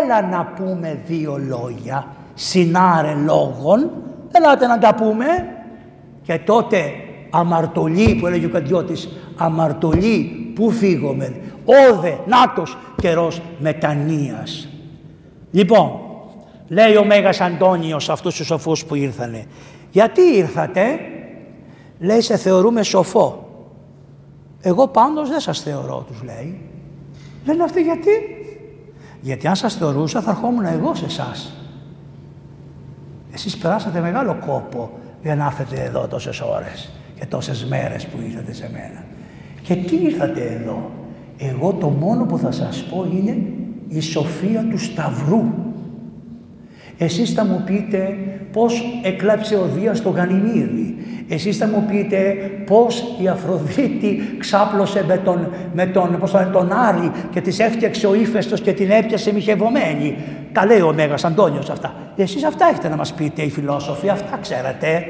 [0.00, 3.90] έλα να πούμε δύο λόγια συνάρε λόγων,
[4.32, 5.26] ελάτε να τα πούμε.
[6.22, 6.94] Και τότε
[7.32, 14.68] αμαρτωλή που έλεγε ο Καντιώτης, αμαρτωλή που φύγομαι, όδε, νάτος καιρός μετανοίας.
[15.50, 15.90] Λοιπόν,
[16.68, 19.44] λέει ο Μέγας Αντώνιος αυτούς τους σοφούς που ήρθανε,
[19.90, 20.98] γιατί ήρθατε,
[21.98, 23.46] λέει σε θεωρούμε σοφό.
[24.60, 26.60] Εγώ πάντως δεν σας θεωρώ, τους λέει.
[27.46, 28.10] Λένε αυτοί γιατί;
[29.20, 31.52] Γιατί αν σας θεωρούσα θα ερχόμουν εγώ σε εσάς.
[33.32, 34.90] Εσείς περάσατε μεγάλο κόπο
[35.22, 36.90] για να έρθετε εδώ τόσες ώρες
[37.22, 39.04] και τόσες μέρες που ήρθατε σε μένα.
[39.62, 40.90] Και τι ήρθατε εδώ;
[41.38, 43.36] Εγώ το μόνο που θα σας πω είναι
[43.88, 45.42] η σοφία του Σταυρού.
[46.98, 48.16] Εσείς θα μου πείτε
[48.52, 50.96] πώς εκλάψε ο Δίας στο Γανιμίδι.
[51.28, 57.10] Εσείς θα μου πείτε πώς η Αφροδίτη ξάπλωσε με τον, με τον, πώς τον Άρη
[57.30, 60.16] και της έφτιαξε ο ύφεστος και την έπιασε μοιχευωμένη.
[60.52, 61.94] Τα λέει ο Μέγας Αντώνιος αυτά.
[62.16, 65.04] Εσείς αυτά έχετε να μας πείτε οι φιλόσοφοι, αυτά ξέρετε.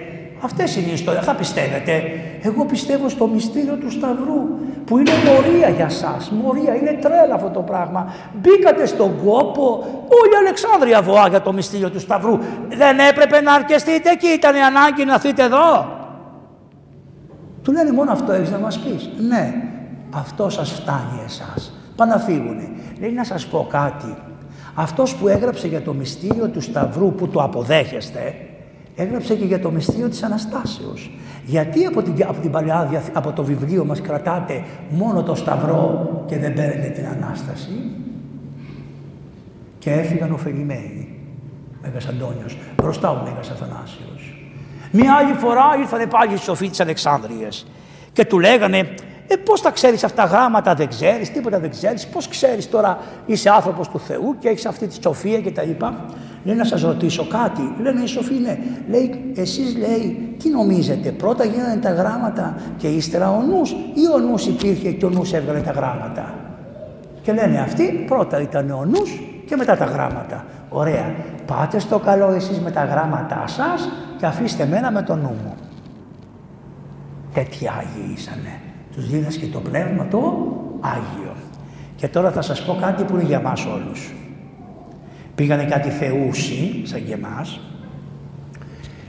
[0.45, 2.03] Αυτές είναι οι ιστορίες, αυτά πιστεύετε.
[2.43, 4.41] Εγώ πιστεύω στο μυστήριο του Σταυρού
[4.85, 6.31] που είναι μορία για σας.
[6.31, 8.15] Μορία, είναι τρέλα αυτό το πράγμα.
[8.41, 9.65] Μπήκατε στον κόπο,
[10.09, 12.39] όλη η Αλεξάνδρεια βοά για το μυστήριο του Σταυρού.
[12.69, 16.01] Δεν έπρεπε να αρκεστείτε εκεί, ήταν η ανάγκη να έρθετε εδώ.
[17.63, 19.11] Του λένε μόνο αυτό έχεις να μας πεις.
[19.29, 19.55] Ναι,
[20.11, 21.77] αυτό σας φτάνει εσάς.
[21.97, 22.71] Πάνε να φύγουνε.
[23.01, 24.17] Λέει να σας πω κάτι.
[24.75, 28.35] Αυτός που έγραψε για το μυστήριο του Σταυρού που το αποδέχεστε,
[28.97, 31.11] έγραψε και για το μυστήριο της Αναστάσεως.
[31.45, 36.39] Γιατί από την, από την παλιά, από το βιβλίο μας κρατάτε μόνο το Σταυρό και
[36.39, 37.71] δεν παίρνετε την Ανάσταση;
[39.79, 41.09] Και έφυγαν ωφελημένοι.
[41.83, 44.37] Μέγας Αντώνιος, μπροστά ο Μέγας Αθανάσιος.
[44.91, 47.67] Μία άλλη φορά ήρθαν πάλι οι σοφοί της Αλεξάνδρειας
[48.13, 48.95] και του λέγανε
[49.27, 53.51] ε, πώς τα ξέρεις αυτά γράμματα δεν ξέρεις, τίποτα δεν ξέρεις, πώς ξέρεις τώρα είσαι
[53.51, 56.05] άνθρωπος του Θεού και έχεις αυτή τη σοφία και τα λοιπά.
[56.45, 58.59] Λέει να σας ρωτήσω κάτι, λένε οι σοφοί ναι,
[58.89, 64.19] λέει εσείς λέει τι νομίζετε, πρώτα γίνανε τα γράμματα και ύστερα ο νους ή ο
[64.19, 66.35] νους υπήρχε και ο νους έβγαλε τα γράμματα;
[67.23, 70.45] Και λένε αυτοί πρώτα ήταν ο νους και μετά τα γράμματα.
[70.69, 71.15] Ωραία.
[71.47, 73.89] Πάτε στο καλό εσείς με τα γράμματά σας
[74.19, 75.55] και αφήστε μένα με το νου μου.
[77.35, 78.72] Τέτοιοι Άγιοι ήσανε.
[78.95, 80.19] Τους δίνες και το πνεύμα το
[80.81, 81.35] Άγιο.
[81.97, 84.13] Και τώρα θα σας πω κάτι που είναι για μας όλους.
[85.35, 87.61] Πήγανε κάτι θεούσι, σαν και εμάς,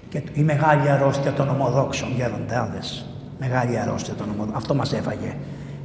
[0.10, 3.06] και η μεγάλη αρρώστια των ομοδόξων γεροντάδες.
[3.40, 4.56] Μεγάλη αρρώστια των ομοδόξων.
[4.56, 5.36] Αυτό μας έφαγε.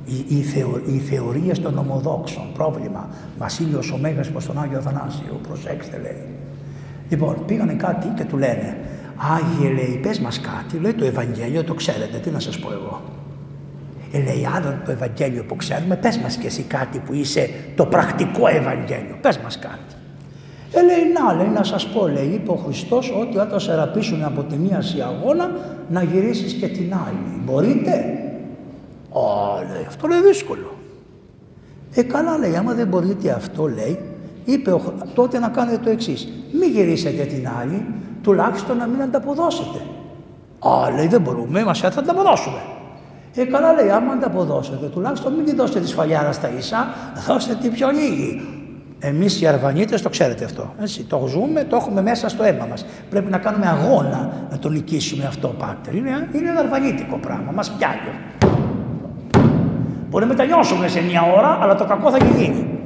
[0.04, 3.08] Οι, οι, θεω, οι θεωρίες των ομοδόξων, πρόβλημα.
[3.38, 6.26] Βασίλειος ο Μέγας προς τον Άγιο Αθανάσιο, προσέξτε λέει.
[7.08, 8.76] Λοιπόν, πήγανε κάτι και του λένε,
[9.16, 13.00] Άγιε λέει, πες μας κάτι, λέει το Ευαγγέλιο το ξέρετε, τι να σας πω εγώ.
[14.12, 17.86] Ε, λέει, άλλο το Ευαγγέλιο που ξέρουμε, πες μας και εσύ κάτι που είσαι το
[17.86, 19.94] πρακτικό Ευαγγέλιο, πες μας κάτι.
[20.72, 24.24] Ε, λέει, να, λέει, να σας πω, λέει, είπε ο Χριστός ότι όταν σε ραπίσουν
[24.24, 25.50] από τη μία αγώνα,
[25.88, 27.42] να γυρίσεις και την άλλη.
[27.44, 27.90] Μπορείτε;
[29.12, 30.72] Α, λέει, αυτό λέει δύσκολο.
[31.94, 33.98] Ε, καλά, λέει, άμα δεν μπορείτε αυτό, λέει,
[34.44, 36.28] είπε ο, τότε να κάνετε το εξής.
[36.52, 37.84] Μην γυρίσετε την άλλη,
[38.22, 39.78] τουλάχιστον να μην ανταποδώσετε.
[40.58, 42.58] Α, λέει, δεν μπορούμε, μας θα ανταποδώσουμε.
[43.40, 46.88] Ε, καλά λέει, άμα ανταποδώσετε, τουλάχιστον μην τη δώσετε τη σφαλιάρα στα ίσα,
[47.26, 48.40] δώστε τη πιο λίγη.
[48.98, 50.74] Εμείς οι Αρβανίτες το ξέρετε αυτό.
[50.80, 52.86] Έτσι, το ζούμε, το έχουμε μέσα στο αίμα μας.
[53.10, 55.94] Πρέπει να κάνουμε αγώνα να το νικήσουμε αυτό, Πάτερ.
[55.94, 58.12] Είναι, είναι ένα αρβανίτικο πράγμα, μας πιάνει.
[60.10, 62.78] Μπορεί να μετανιώσουμε σε μια ώρα, αλλά το κακό θα γίνει.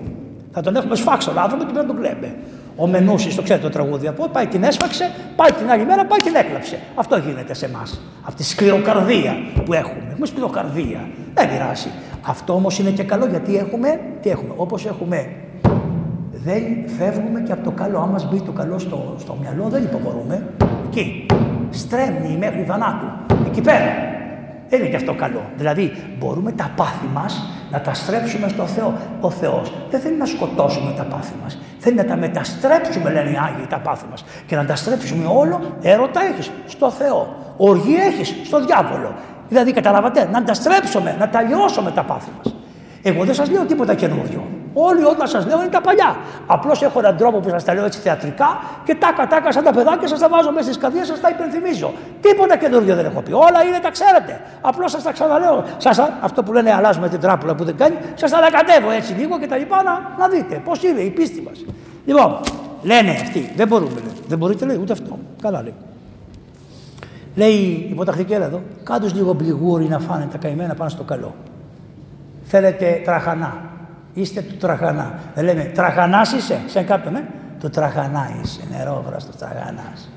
[0.51, 2.35] Θα τον έχουμε σφάξει τον άνθρωπο και πρέπει να τον κλαίμε.
[2.77, 6.19] Ο Μενούσης, το ξέρετε το τραγούδι από, πάει την έσφαξε, πάει την άλλη μέρα, πάει
[6.19, 6.79] την έκλαψε.
[6.95, 8.01] Αυτό γίνεται σε εμάς.
[8.23, 10.09] Αυτή τη σκληροκαρδία που έχουμε.
[10.11, 11.09] Έχουμε σκληροκαρδία.
[11.35, 11.89] Δεν πειράζει.
[12.23, 15.27] Αυτό όμως είναι και καλό γιατί έχουμε, τι έχουμε, όπως έχουμε
[16.45, 16.63] δεν
[16.99, 17.99] φεύγουμε και από το καλό.
[17.99, 20.47] Αν μα μπει το καλό στο, στο μυαλό, δεν υποχωρούμε.
[20.87, 21.27] Εκεί.
[21.71, 23.07] Στρέμνει μέχρι θανάτου.
[23.47, 24.21] Εκεί πέρα.
[24.73, 25.43] Δεν είναι και αυτό καλό.
[25.57, 28.95] Δηλαδή, μπορούμε τα πάθη μας να τα στρέψουμε στο Θεό.
[29.21, 31.59] Ο Θεός δεν θέλει να σκοτώσουμε τα πάθη μας.
[31.79, 34.25] Θέλει να τα μεταστρέψουμε, λένε οι Άγιοι, τα πάθη μας.
[34.47, 37.37] Και να τα στρέψουμε όλο, έρωτα έχεις στο Θεό.
[37.57, 39.15] Οργή έχεις στο διάβολο.
[39.49, 42.55] Δηλαδή, καταλαβαίνετε, να τα στρέψουμε, να τα λιώσουμε τα πάθη μας.
[43.03, 44.62] Εγώ δεν σας λέω τίποτα καινούριο.
[44.75, 46.17] Όλοι όταν σας λέω είναι τα παλιά.
[46.47, 49.73] Απλώς έχω έναν τρόπο που σας τα λέω έτσι θεατρικά και τάκα τάκα σαν τα
[49.73, 51.93] παιδάκια σας τα βάζω μέσα στις καρδιές σας τα υπενθυμίζω.
[52.21, 53.33] Τίποτα καινούργιο δεν έχω πει.
[53.33, 54.41] Όλα είναι τα ξέρετε.
[54.61, 55.65] Απλώς σας τα ξαναλέω.
[55.77, 59.39] Σας, αυτό που λένε αλλάζουμε την τράπουλα που δεν κάνει, σας τα ανακατεύω έτσι λίγο
[59.39, 61.65] και τα λοιπά να, να δείτε πώς είναι η πίστη μας.
[62.07, 62.41] Λοιπόν,
[62.83, 63.95] λένε αυτοί, δεν μπορούμε.
[63.95, 64.13] Λέει.
[64.29, 65.19] Δεν μπορείτε λέει ούτε αυτό.
[65.43, 65.75] Καλά λέει.
[67.35, 71.35] Λέει η υποτακτική εδώ, κάτω λίγο μπλιγούρι να φάνε τα καημένα πάνω στο καλό.
[72.45, 73.72] Θέλετε τραχανά.
[74.15, 75.19] Είστε του τραχανά.
[75.35, 77.25] Δεν λέμε τραχανάς είσαι, σε κάποιον, ε.
[77.61, 80.11] Το τραχανά είσαι, νερόβραστος τραχανάς.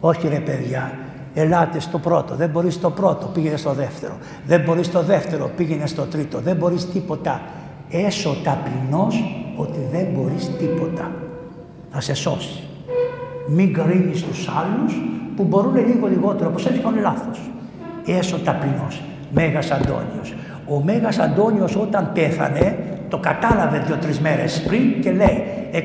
[0.00, 0.92] Όχι ρε παιδιά,
[1.34, 2.34] ελάτε στο πρώτο.
[2.34, 4.16] Δεν μπορείς στο πρώτο, πήγαινε στο δεύτερο.
[4.46, 6.38] Δεν μπορείς στο δεύτερο, πήγαινε στο τρίτο.
[6.38, 7.40] Δεν μπορείς τίποτα.
[7.90, 9.24] Έσω ταπεινός
[9.56, 11.10] ότι δεν μπορείς τίποτα.
[11.90, 12.62] Θα σε σώσει.
[13.48, 14.94] Μην κρίνεις τους άλλους
[15.36, 17.50] που μπορούν λίγο λιγότερο, όπως έτσι κάνουν λάθος.
[18.06, 19.02] Έσω ταπεινός.
[19.30, 20.34] Μέγας Αντώνιος.
[20.68, 25.80] Ο Μέγας Αντώνιος όταν πέθανε, το κατάλαβε δύο-τρεις μέρες πριν και λέει 107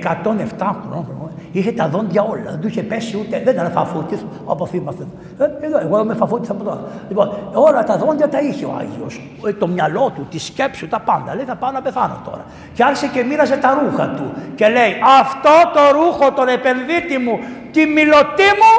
[0.58, 1.22] χρόνια,
[1.52, 5.04] είχε τα δόντια όλα, δεν του είχε πέσει ούτε, δεν ήταν φαφούτη, όπω θυμάστε.
[5.38, 6.80] Ε, εδώ, εγώ είμαι φαφούτη από εδώ.
[7.08, 9.22] Λοιπόν, όλα τα δόντια τα είχε ο Άγιος.
[9.48, 11.36] Ε, το μυαλό του, τη σκέψη του, τα πάντα.
[11.36, 12.46] Λέει θα πάω να πεθάνω τώρα.
[12.74, 14.32] Και άρχισε και μοίραζε τα ρούχα του.
[14.56, 17.40] Και λέει, Αυτό το ρούχο, τον επενδύτη μου,
[17.72, 18.74] τη μιλωτή μου,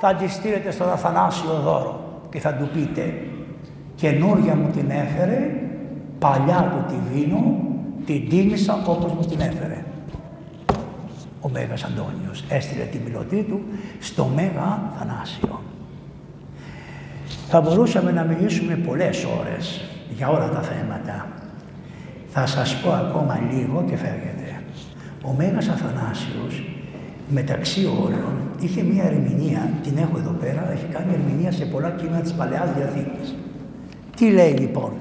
[0.00, 2.00] θα τη στείλετε στον Αθανάσιο δώρο.
[2.30, 3.14] Και θα του πείτε,
[3.94, 5.50] καινούρια μου την έφερε,
[6.18, 7.56] παλιά του τη δίνω,
[8.06, 9.84] την τίμησα όπως μου την έφερε.
[11.40, 13.60] Ο Μέγας Αντώνιος έστειλε τη μιλωτή του
[14.00, 15.60] στο Μέγα Θανάσιο.
[17.48, 19.84] Θα μπορούσαμε να μιλήσουμε πολλές ώρες
[20.16, 21.28] για όλα τα θέματα.
[22.28, 24.62] Θα σας πω ακόμα λίγο και φεύγετε.
[25.22, 26.64] Ο Μέγας Αθανάσιος
[27.28, 32.20] μεταξύ όλων είχε μία ερμηνεία, την έχω εδώ πέρα, έχει κάνει ερμηνεία σε πολλά κείμενα
[32.20, 33.34] της Παλαιάς Διαθήκης.
[34.16, 34.92] Τι λέει λοιπόν,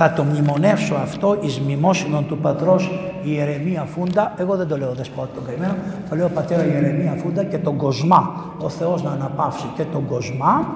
[0.00, 2.90] θα το μνημονεύσω αυτό εις μνημόσυνον του πατρός
[3.24, 5.74] Ιερεμία Φούντα, εγώ δεν το λέω δεσπότη τον καημένο,
[6.10, 10.66] το λέω πατέρα Ιερεμία Φούντα και τον Κοσμά, ο Θεός να αναπαύσει και τον Κοσμά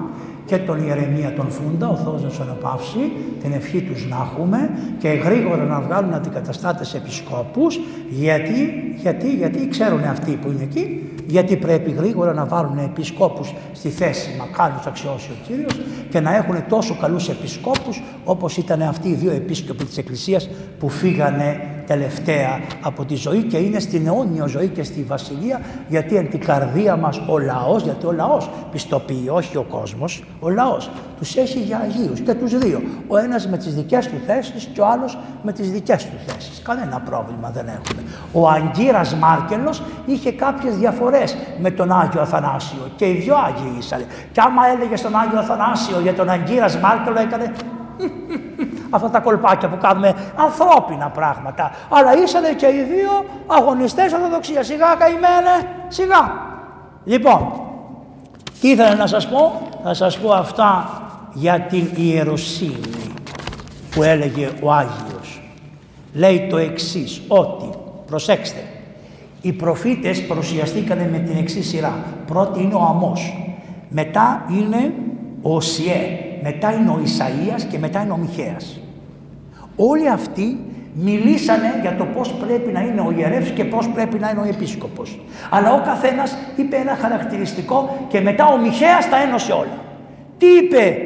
[0.45, 4.69] και τον Ιερεμία τον Φούντα, ο Θεός να σου αναπαύσει, την ευχή τους να έχουμε
[4.99, 7.79] και γρήγορα να βγάλουν αντικαταστάτες επισκόπους,
[8.09, 13.89] γιατί, γιατί, γιατί ξέρουν αυτοί που είναι εκεί, γιατί πρέπει γρήγορα να βάλουν επισκόπους στη
[13.89, 15.79] θέση μακάριος αξιώσει ο Κύριος
[16.09, 20.89] και να έχουν τόσο καλούς επισκόπους όπως ήταν αυτοί οι δύο επίσκοποι της Εκκλησίας που
[20.89, 26.29] φύγανε τελευταία από τη ζωή και είναι στην αιώνια ζωή και στη βασιλεία γιατί εν
[26.29, 31.35] την καρδία μας ο λαός, γιατί ο λαός πιστοποιεί, όχι ο κόσμος, ο λαός τους
[31.35, 32.81] έχει για Αγίους και τους δύο.
[33.07, 36.61] Ο ένας με τις δικές του θέσεις και ο άλλος με τις δικές του θέσεις.
[36.61, 38.01] Κανένα πρόβλημα δεν έχουμε.
[38.31, 44.05] Ο Αγκύρας Μάρκελος είχε κάποιες διαφορές με τον Άγιο Αθανάσιο και οι δυο Άγιοι ήσανε.
[44.31, 47.51] Και άμα έλεγε στον Άγιο Αθανάσιο για τον Αγκύρας Μάρκελο έκανε
[48.95, 51.71] αυτά τα κολπάκια που κάνουμε ανθρώπινα πράγματα.
[51.89, 54.65] Αλλά ήσανε και οι δύο αγωνιστές ορθοδοξίας.
[54.65, 56.31] Σιγά καημένε, σιγά.
[57.03, 57.51] Λοιπόν,
[58.61, 60.89] τι ήθελα να σας πω, θα σας πω αυτά
[61.33, 63.13] για την ιεροσύνη
[63.91, 65.41] που έλεγε ο Άγιος.
[66.13, 67.69] Λέει το εξής, ότι,
[68.05, 68.63] προσέξτε,
[69.41, 71.93] οι προφήτες παρουσιαστήκαν με την εξής σειρά.
[72.27, 73.47] Πρώτη είναι ο Αμός,
[73.89, 74.93] μετά είναι
[75.41, 78.79] ο Σιέ, μετά είναι ο Ισαΐας και μετά είναι ο Μιχαίας.
[79.75, 80.59] Όλοι αυτοί
[80.93, 84.47] μιλήσανε για το πώς πρέπει να είναι ο ιερεύς και πώς πρέπει να είναι ο
[84.47, 85.19] επίσκοπος.
[85.49, 89.77] Αλλά ο καθένας είπε ένα χαρακτηριστικό και μετά ο Μιχαίας τα ένωσε όλα.
[90.37, 90.97] Τι είπε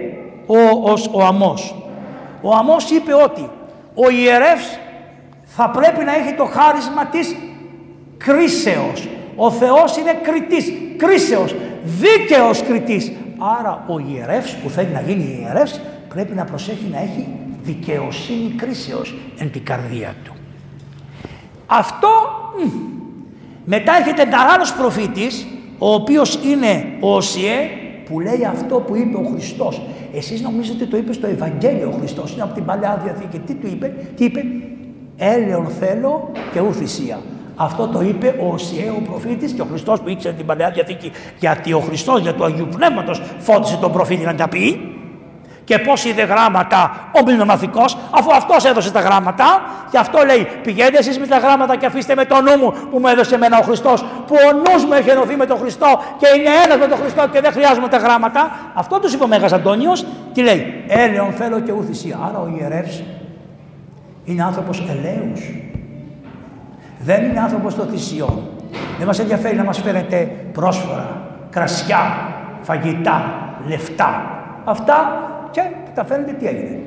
[0.46, 1.76] ο, ο, ο Αμός;
[2.42, 3.50] Ο Αμός είπε ότι
[3.96, 4.80] ο ιερεύς
[5.44, 7.36] θα πρέπει να έχει το χάρισμα της
[8.18, 9.08] κρίσεως.
[9.36, 13.12] Ο Θεός είναι κριτής, κρίσεως, δίκαιος κριτής.
[13.60, 17.28] Άρα ο ιερεύς που θέλει να γίνει ιερεύς πρέπει να προσέχει να έχει
[17.68, 20.34] δικαιοσύνη κρίσεως εν την καρδία του.
[21.68, 22.10] Αυτό
[23.66, 27.56] μετά έρχεται άλλος προφήτης ο οποίος είναι ο Οσιέ
[28.06, 29.82] που λέει αυτό που είπε ο Χριστός.
[30.14, 33.40] Εσείς νομίζετε το είπε στο Ευαγγέλιο ο Χριστός, είναι από την Παλαιά Διαθήκη.
[33.40, 34.46] Τι του είπε, τι είπε,
[35.18, 37.20] έλεον θέλω και ου θυσία.
[37.56, 41.12] Αυτό το είπε ο Οσιέ ο προφήτης και ο Χριστός που ήξερε την Παλαιά Διαθήκη
[41.40, 44.97] γιατί ο Χριστός για το Αγίου Πνεύματος φώτισε τον προφήτη να τα πει
[45.68, 49.62] και πώς είδε γράμματα ο μνημοναθικό, αφού αυτός έδωσε τα γράμματα.
[49.92, 53.00] Γι' αυτό λέει: Πηγαίνετε εσείς με τα γράμματα και αφήστε με το νου μου που
[53.00, 56.28] μου έδωσε εμένα ο Χριστός, που ο νους μου έχει ενωθεί με τον Χριστό και
[56.38, 58.52] είναι ένας με τον Χριστό και δεν χρειάζομαι τα γράμματα.
[58.74, 60.06] Αυτό τους είπε ο Μέγας Αντώνιος.
[60.34, 62.20] Τι λέει: Έλεον θέλω και ουθυσία.
[62.28, 63.04] Άρα ο ιερεύς
[64.24, 65.32] είναι άνθρωπος ελαίου.
[67.00, 68.50] Δεν είναι άνθρωπος των θυσιών.
[68.98, 72.00] Δεν μας ενδιαφέρει να μας φέρετε πρόσφορα, κρασιά,
[72.62, 73.24] φαγητά,
[73.68, 74.22] λεφτά.
[74.66, 75.62] Αυτά και
[75.96, 76.80] τα φαίνεται τι έγινε.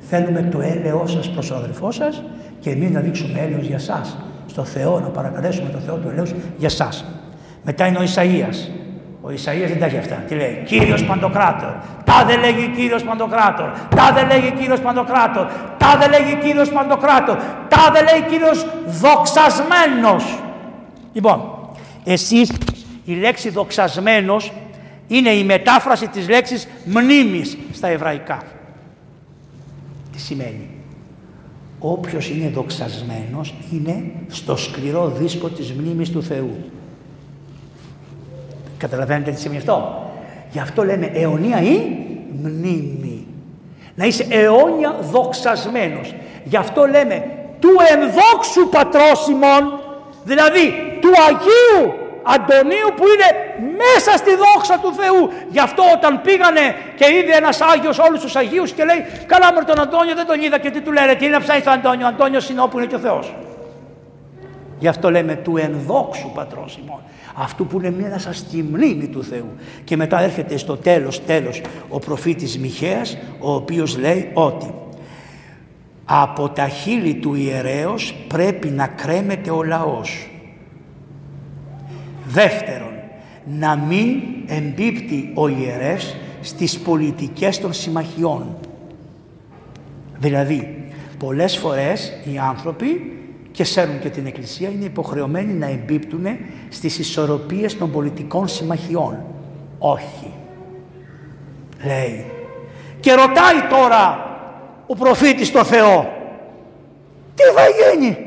[0.00, 2.22] Θέλουμε το έλεό σας προς τον αδελφό σας
[2.60, 4.16] και εμείς να δείξουμε έλεος για σας.
[4.46, 7.04] Στο Θεό, να παρακαλέσουμε το Θεό του έλεος για σας.
[7.64, 8.70] Μετά είναι ο Ισαΐας.
[9.22, 10.14] Ο Ισαΐας δεν τα έχει αυτά.
[10.14, 11.72] Τι λέει, Κύριος Παντοκράτορ.
[12.04, 13.70] Τάδε λέγει Κύριος Παντοκράτορ.
[13.96, 15.46] Τάδε λέγει Κύριος Παντοκράτορ.
[15.78, 17.36] Τάδε λέγει Κύριος Παντοκράτορ.
[17.68, 20.38] Τάδε λέει Κύριος δοξασμένος.
[21.12, 21.40] Λοιπόν,
[22.04, 22.52] εσείς
[23.04, 24.52] η λέξη δοξασμένος
[25.08, 28.42] είναι η μετάφραση της λέξης μνήμης στα εβραϊκά.
[30.12, 30.68] Τι σημαίνει;
[31.78, 36.56] Όποιος είναι δοξασμένος είναι στο σκληρό δίσκο της μνήμης του Θεού.
[38.78, 40.04] Καταλαβαίνετε τι σημαίνει αυτό;
[40.52, 41.78] Γι' αυτό λέμε αιωνία ή
[42.42, 43.26] μνήμη.
[43.94, 46.14] Να είσαι αιώνια δοξασμένος.
[46.44, 47.24] Γι' αυτό λέμε
[47.60, 49.80] του ενδόξου πατρόσιμων,
[50.24, 53.28] δηλαδή του Αγίου Αντωνίου που είναι
[53.82, 55.22] μέσα στη δόξα του Θεού.
[55.54, 56.64] Γι' αυτό όταν πήγανε
[56.98, 60.42] και είδε ένας Άγιος όλους τους Αγίους και λέει: Καλά, με τον Αντώνιο δεν τον
[60.42, 62.06] είδα και τι του λένε, τι είναι ψάχνει τον Αντώνιο.
[62.06, 63.34] Ο Αντώνιος είναι όπου είναι και ο Θεός.
[64.78, 67.00] Γι' αυτό λέμε του ενδόξου πατρός ημών.
[67.34, 69.50] Αυτού που είναι μέσα στη μνήμη του Θεού.
[69.84, 74.74] Και μετά έρχεται στο τέλος, τέλος, ο προφήτης Μιχαίας, ο οποίος λέει ότι
[76.04, 80.30] από τα χείλη του ιερέως πρέπει να κρέμεται ο λαός.
[82.28, 82.92] Δεύτερον,
[83.44, 88.56] να μην εμπίπτει ο ιερεύς στις πολιτικές των συμμαχιών.
[90.18, 90.88] Δηλαδή,
[91.18, 93.18] πολλές φορές οι άνθρωποι
[93.50, 96.26] και σέρνουν και την Εκκλησία είναι υποχρεωμένοι να εμπίπτουν
[96.68, 99.24] στις ισορροπίες των πολιτικών συμμαχιών.
[99.78, 100.32] Όχι.
[101.84, 102.24] Λέει.
[103.00, 104.30] Και ρωτάει τώρα
[104.86, 106.12] ο προφήτης το Θεό.
[107.34, 108.26] Τι θα γίνει;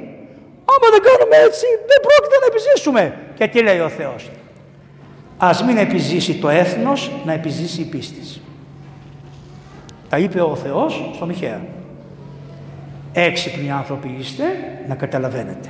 [0.73, 3.28] Άμα δεν κάνουμε έτσι δεν πρόκειται να επιζήσουμε.
[3.39, 4.29] Και τι λέει ο Θεός;
[5.37, 8.41] Ας μην επιζήσει το έθνος, να επιζήσει η πίστη.
[10.09, 11.61] Τα είπε ο Θεός στο Μιχαία.
[13.13, 14.43] Έξυπνοι άνθρωποι είστε
[14.87, 15.69] να καταλαβαίνετε.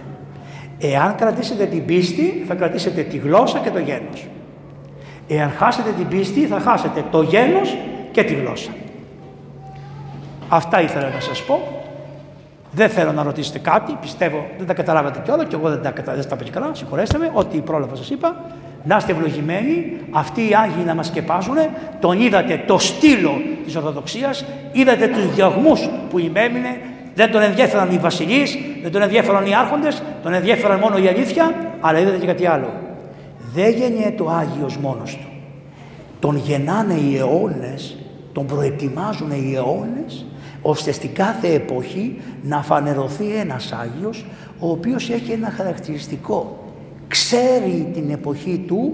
[0.79, 4.27] Εάν κρατήσετε την πίστη θα κρατήσετε τη γλώσσα και το γένος.
[5.27, 7.77] Εάν χάσετε την πίστη θα χάσετε το γένος
[8.11, 8.71] και τη γλώσσα.
[10.49, 11.78] Αυτά ήθελα να σας πω.
[12.71, 16.27] Δεν θέλω να ρωτήσετε κάτι, πιστεύω δεν τα καταλάβατε κιόλας και εγώ δεν τα, δεν
[16.29, 18.45] τα πει καλά, συγχωρέστε με, ό,τι πρόλαβα σας είπα.
[18.83, 21.55] Να είστε ευλογημένοι, αυτοί οι Άγιοι να μας σκεπάζουν,
[21.99, 23.31] τον είδατε το στήλο
[23.65, 26.79] της Ορθοδοξίας, είδατε τους διωγμούς που ημέμεινε,
[27.15, 31.53] δεν τον ενδιαφέραν οι βασιλείς, δεν τον ενδιαφέραν οι άρχοντες, τον ενδιαφέραν μόνο η αλήθεια,
[31.79, 32.73] αλλά είδατε και κάτι άλλο.
[33.53, 35.27] Δεν γεννιέται ο Άγιος μόνος του.
[36.19, 37.97] Τον γεννάνε οι αιώνες,
[38.33, 40.25] τον προετοιμάζουν οι αιώνες,
[40.61, 44.25] ώστε στην κάθε εποχή να φανερωθεί ένας Άγιος,
[44.59, 46.63] ο οποίος έχει ένα χαρακτηριστικό.
[47.07, 48.93] Ξέρει την εποχή του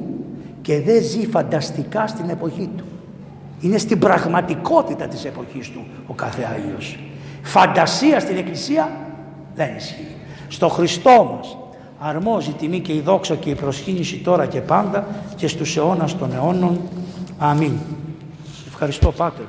[0.61, 2.83] και δεν ζει φανταστικά στην εποχή του.
[3.59, 6.99] Είναι στην πραγματικότητα της εποχής του ο κάθε Άγιος.
[7.41, 8.91] Φαντασία στην Εκκλησία
[9.55, 10.15] δεν ισχύει.
[10.47, 11.57] Στο Χριστό μας
[11.99, 16.17] αρμόζει η τιμή και η δόξα και η προσχήνηση τώρα και πάντα και στους αιώνας
[16.17, 16.79] των αιώνων.
[17.37, 17.73] Αμήν.
[18.67, 19.45] Ευχαριστώ Πάτερ.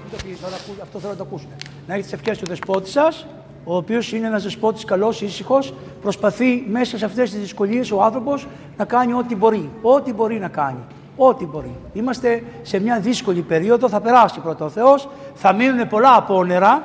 [0.82, 1.55] Αυτό θέλω να το ακούσουμε.
[1.86, 3.26] Να έχετε τις ευχές του δεσπότη σας,
[3.64, 8.46] ο οποίος είναι ένας δεσπότης καλός, ήσυχος, προσπαθεί μέσα σε αυτές τις δυσκολίες ο άνθρωπος
[8.76, 9.70] να κάνει ό,τι μπορεί.
[9.82, 10.78] Ό,τι μπορεί να κάνει.
[11.16, 11.76] Ό,τι μπορεί.
[11.92, 16.82] Είμαστε σε μια δύσκολη περίοδο, θα περάσει πρώτα ο Θεός, θα μείνουν πολλά απόνερα,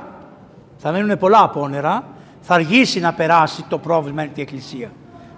[0.78, 2.04] θα μείνουν πολλά απόνερα,
[2.42, 4.92] θα αργήσει να περάσει το πρόβλημα την Εκκλησία.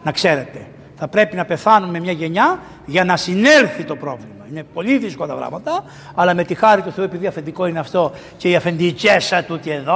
[0.04, 4.43] Να ξέρετε, θα πρέπει να πεθάνουμε μια γενιά για να συνέλθει το πρόβλημα.
[4.54, 5.84] Είναι πολύ δύσκολα τα πράγματα,
[6.16, 9.96] αλλά με τη χάρη του Θεού, επειδή αφεντικό είναι αυτό και η αφεντικέσα του εδώ,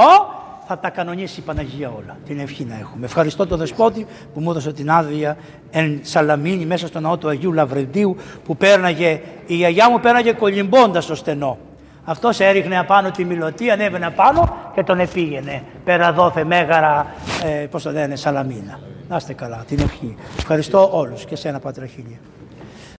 [0.68, 2.18] θα τα κανονίσει η Παναγία όλα.
[2.26, 3.06] Την ευχή να έχουμε.
[3.06, 5.38] Ευχαριστώ τον Δεσπότη που μου έδωσε την άδεια
[5.72, 8.16] εν Σαλαμίνη μέσα στο ναό του Αγίου Λαβρεντίου
[8.46, 11.58] που πέρναγε, η γιαγιά μου πέρναγε κολυμπώντας στο στενό.
[12.04, 15.64] Αυτός έριχνε απάνω τη μιλωτή, ανέβαινε απάνω και τον επήγαινε.
[15.84, 17.14] Πέρα δόθε μέγαρα,
[17.44, 18.80] ε, πώς το λένε, σαλαμίνα.
[19.08, 20.16] Να είστε καλά, την ευχή.
[20.38, 22.18] Ευχαριστώ όλους και σένα Πατραχίλια.